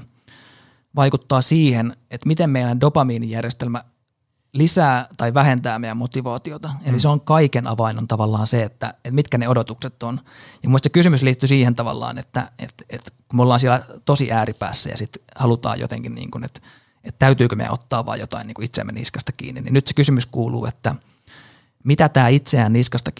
[0.96, 3.84] vaikuttaa siihen, että miten meidän dopamiinijärjestelmä
[4.52, 6.68] lisää tai vähentää meidän motivaatiota.
[6.68, 6.90] Mm.
[6.90, 10.20] Eli se on kaiken avain on tavallaan se, että, että mitkä ne odotukset on.
[10.62, 14.32] Ja mun se kysymys liittyy siihen tavallaan, että, että, että kun me ollaan siellä tosi
[14.32, 16.60] ääripäässä ja sitten halutaan jotenkin, niin kuin, että,
[17.04, 20.26] että täytyykö me ottaa vaan jotain niin kuin itseämme niskasta kiinni, niin nyt se kysymys
[20.26, 20.94] kuuluu, että–
[21.84, 23.10] mitä tämä itseään niskasta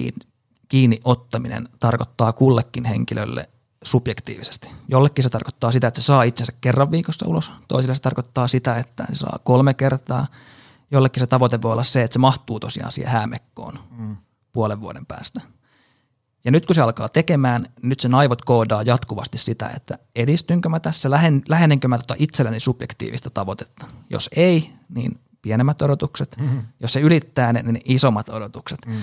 [0.69, 3.49] kiinni ottaminen tarkoittaa kullekin henkilölle
[3.85, 4.69] subjektiivisesti.
[4.89, 8.77] Jollekin se tarkoittaa sitä, että se saa itsensä kerran viikossa ulos, toisille se tarkoittaa sitä,
[8.77, 10.27] että se saa kolme kertaa.
[10.91, 14.17] Jollekin se tavoite voi olla se, että se mahtuu tosiaan siihen häämekkoon mm.
[14.53, 15.41] puolen vuoden päästä.
[16.45, 20.81] Ja nyt kun se alkaa tekemään, nyt se aivot koodaa jatkuvasti sitä, että edistynkö mä
[20.81, 23.87] tässä, lähen, lähenenkö mä tota itselleni subjektiivista tavoitetta.
[24.11, 26.37] Jos ei, niin pienemmät odotukset.
[26.41, 26.63] Mm-hmm.
[26.81, 28.79] Jos se ylittää ne, niin isommat odotukset.
[28.87, 28.95] Mm.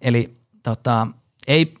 [0.00, 1.06] Eli tota,
[1.46, 1.74] ei,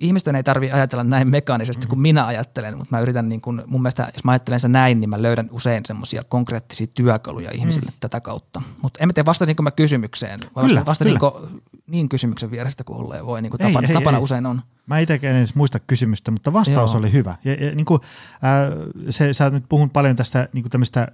[0.00, 1.88] ihmisten ei tarvitse ajatella näin mekaanisesti mm-hmm.
[1.88, 5.00] kuin minä ajattelen, mutta mä yritän niin kun, mun mielestä, jos mä ajattelen sen näin,
[5.00, 7.96] niin mä löydän usein semmoisia konkreettisia työkaluja ihmisille mm.
[8.00, 8.62] tätä kautta.
[8.82, 11.60] Mutta en mä tiedä, vastasinko mä kysymykseen, vai kyllä, vastasinko kyllä.
[11.88, 14.22] Niin kysymyksen vierestä kuin voi, niin kuin ei, tapana, ei, tapana ei.
[14.22, 14.62] usein on.
[14.86, 16.98] Mä itse en edes muista kysymystä, mutta vastaus Joo.
[16.98, 17.36] oli hyvä.
[17.44, 18.00] Ja, ja niin kuin,
[18.34, 21.08] äh, se, sä nyt puhun paljon tästä niin kuin tämmöistä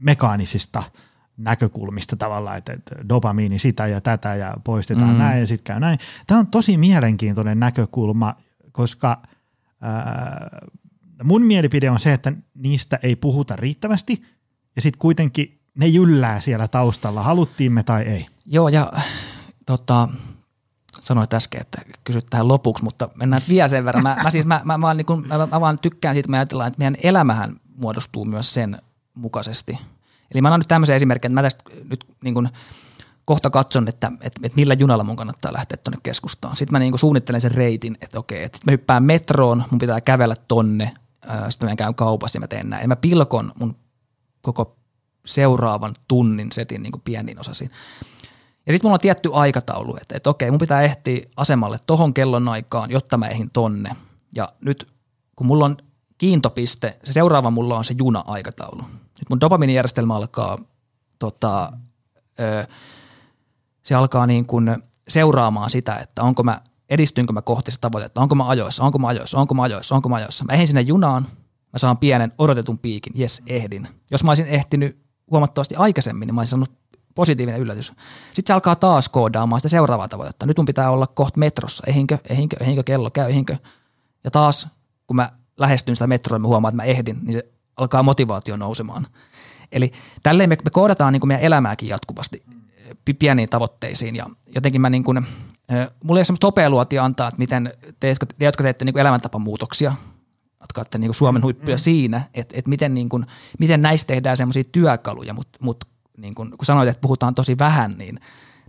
[0.00, 0.82] mekaanisista–
[1.36, 5.18] näkökulmista tavallaan, että, että dopamiini sitä ja tätä ja poistetaan mm.
[5.18, 5.98] näin ja sitten käy näin.
[6.26, 8.34] Tämä on tosi mielenkiintoinen näkökulma,
[8.72, 9.22] koska
[9.80, 10.58] ää,
[11.24, 14.22] mun mielipide on se, että niistä ei puhuta riittävästi
[14.76, 18.26] ja sitten kuitenkin ne jyllää siellä taustalla, haluttiin me tai ei.
[18.46, 18.92] Joo, ja
[19.66, 20.08] tota,
[21.00, 24.02] sanoit äsken, että kysyt tähän lopuksi, mutta mennään vielä sen verran.
[24.02, 26.38] Mä, mä, siis, mä, mä, mä, niin kun, mä, mä vaan tykkään siitä, että me
[26.38, 28.82] ajatellaan, että meidän elämähän muodostuu myös sen
[29.14, 29.78] mukaisesti.
[30.30, 32.48] Eli mä annan nyt tämmöisen esimerkin, että mä tästä nyt niin kun,
[33.24, 36.56] kohta katson, että, että, että millä junalla mun kannattaa lähteä tuonne keskustaan.
[36.56, 40.36] Sitten mä niin suunnittelen sen reitin, että okei, että mä hyppään metroon, mun pitää kävellä
[40.48, 40.94] tonne,
[41.48, 42.82] sitten mä käyn kaupassa ja mä teen näin.
[42.82, 43.76] Ja mä pilkon mun
[44.42, 44.76] koko
[45.26, 47.70] seuraavan tunnin setin niin kuin pieniin osasiin.
[48.66, 52.48] Ja sitten mulla on tietty aikataulu, että, että okei, mun pitää ehtiä asemalle tohon kellon
[52.48, 53.96] aikaan, jotta mä ehin tonne.
[54.34, 54.88] Ja nyt
[55.36, 55.76] kun mulla on
[56.18, 58.82] kiintopiste, se seuraava mulla on se juna-aikataulu.
[59.18, 60.58] Nyt mun dopaminijärjestelmä alkaa,
[61.18, 61.72] tota,
[62.40, 62.66] ö,
[63.82, 64.76] se alkaa niin kuin
[65.08, 66.60] seuraamaan sitä, että onko mä,
[66.90, 70.08] edistynkö mä kohti sitä tavoitetta, onko mä ajoissa, onko mä ajoissa, onko mä ajoissa, onko
[70.08, 70.44] mä ajoissa.
[70.44, 71.26] Mä ehin sinne junaan,
[71.72, 73.88] mä saan pienen odotetun piikin, jes, ehdin.
[74.10, 74.98] Jos mä olisin ehtinyt
[75.30, 76.81] huomattavasti aikaisemmin, niin mä olisin saanut
[77.14, 77.86] positiivinen yllätys.
[77.86, 80.46] Sitten se alkaa taas koodaamaan sitä seuraavaa tavoitetta.
[80.46, 83.56] Nyt mun pitää olla kohta metrossa, ehinkö, ehinkö, ehinkö kello, käy, ehinkö.
[84.24, 84.68] Ja taas,
[85.06, 89.06] kun mä lähestyn sitä metroa, mä huomaan, että mä ehdin, niin se alkaa motivaatio nousemaan.
[89.72, 92.44] Eli tälleen me, me koodataan niin kuin meidän elämääkin jatkuvasti
[93.18, 95.26] pieniin tavoitteisiin ja jotenkin mä niin kuin,
[96.04, 99.92] mulla ei ole semmoista hopealuotia antaa, että miten te, te jotka teette niin elämäntapamuutoksia,
[100.60, 101.80] jotka olette niin kuin Suomen huippuja mm.
[101.80, 103.26] siinä, että, että miten, niin kuin,
[103.58, 105.86] miten näistä tehdään semmoisia työkaluja, mutta, mutta
[106.22, 108.20] niin kuin, kun sanoit, että puhutaan tosi vähän, niin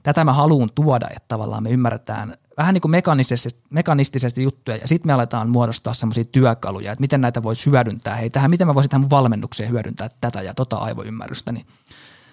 [0.03, 4.87] tätä mä haluan tuoda, että tavallaan me ymmärretään vähän niin kuin mekanistisesti, mekanistisesti juttuja ja
[4.87, 8.15] sitten me aletaan muodostaa semmoisia työkaluja, että miten näitä voisi hyödyntää.
[8.15, 11.51] Hei, tähän, miten mä voisin tähän mun valmennukseen hyödyntää tätä ja tota aivoymmärrystä.
[11.51, 11.65] Niin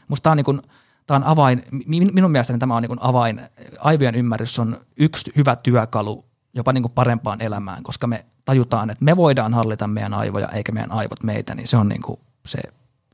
[0.08, 0.62] musta tämä on, niin
[1.10, 1.64] on avain,
[2.12, 3.40] minun mielestäni tämä on niin avain,
[3.78, 9.16] aivojen ymmärrys on yksi hyvä työkalu jopa niin parempaan elämään, koska me tajutaan, että me
[9.16, 12.02] voidaan hallita meidän aivoja eikä meidän aivot meitä, niin se on niin
[12.46, 12.60] se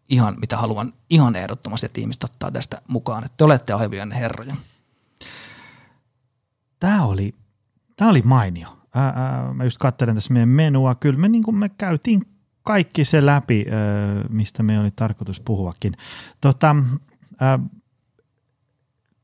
[0.08, 4.56] ihan, mitä haluan ihan ehdottomasti, että ihmiset ottaa tästä mukaan, että te olette aivojen herroja.
[6.80, 7.34] Tämä oli,
[7.96, 8.78] tämä oli mainio.
[8.94, 10.94] Ää, ää, mä just katselen tässä meidän menua.
[10.94, 12.26] Kyllä me, niin kuin me käytiin
[12.62, 15.92] kaikki se läpi, ää, mistä me oli tarkoitus puhuakin.
[16.40, 16.76] Tota,
[17.40, 17.58] ää,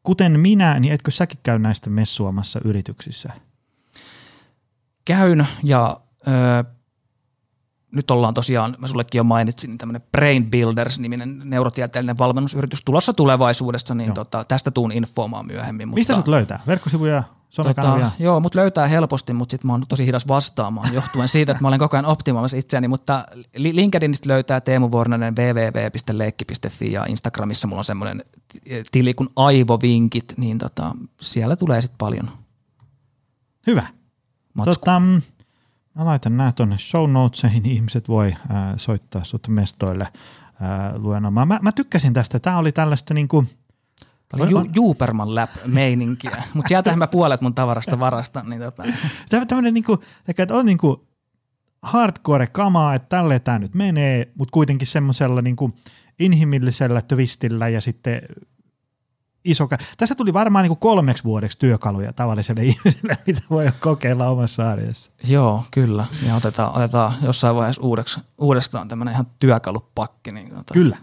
[0.03, 3.33] kuten minä, niin etkö säkin käy näistä messuamassa yrityksissä?
[5.05, 6.65] Käyn ja ö,
[7.93, 13.95] nyt ollaan tosiaan, mä sullekin jo mainitsin, niin tämmöinen Brain Builders-niminen neurotieteellinen valmennusyritys tulossa tulevaisuudessa,
[13.95, 15.89] niin tota, tästä tuun infoamaan myöhemmin.
[15.89, 16.61] Mutta, Mistä sut löytää?
[16.67, 17.23] Verkkosivuja,
[17.57, 21.63] tota, Joo, mut löytää helposti, mutta sitten mä oon tosi hidas vastaamaan johtuen siitä, että
[21.63, 23.25] mä olen koko ajan optimoimassa itseäni, mutta
[23.57, 28.25] LinkedInistä löytää Teemu Vuornanen www.leikki.fi ja Instagramissa mulla on semmoinen
[28.93, 32.31] tili kuin aivovinkit, niin tota, siellä tulee sitten paljon.
[33.67, 33.87] Hyvä.
[34.65, 35.23] Tota, mm,
[35.95, 41.49] Mä laitan nämä tuonne show notesihin, niin ihmiset voi äh, soittaa sut mestoille äh, luennoimaan.
[41.49, 43.45] Mä, mä tykkäsin tästä, tämä oli tällaista niinku,
[44.29, 48.51] Tämä oli Ju- Juuperman lab meininkiä, mutta sieltähän mä puolet mun tavarasta varastan.
[48.51, 48.85] Niin tota.
[49.49, 51.07] Tämmöinen niinku, että on niinku
[51.83, 55.73] hardcore kamaa, että tälle tämä nyt menee, mutta kuitenkin semmoisella niinku
[56.21, 58.23] inhimillisellä twistillä ja sitten
[59.45, 59.69] iso.
[59.97, 65.11] Tässä tuli varmaan niin kolmeksi vuodeksi työkaluja tavalliselle ihmiselle, mitä voi kokeilla omassa arjessa.
[65.29, 66.07] Joo, kyllä.
[66.27, 70.33] Ja otetaan, otetaan jossain vaiheessa uudeksi, uudestaan tämmöinen ihan työkalupakki.
[70.33, 70.75] Niin tota.
[70.75, 70.97] Kyllä.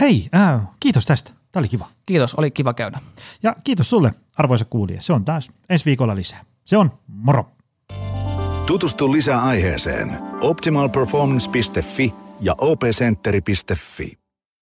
[0.00, 1.30] Hei, äh, kiitos tästä.
[1.52, 1.88] Tämä oli kiva.
[2.06, 3.00] Kiitos, oli kiva käydä.
[3.42, 5.02] Ja kiitos sulle, arvoisa kuulija.
[5.02, 6.44] Se on taas ensi viikolla lisää.
[6.64, 7.46] Se on moro.
[8.66, 14.23] Tutustu lisää aiheeseen optimalperformance.fi ja opcenteri.fi.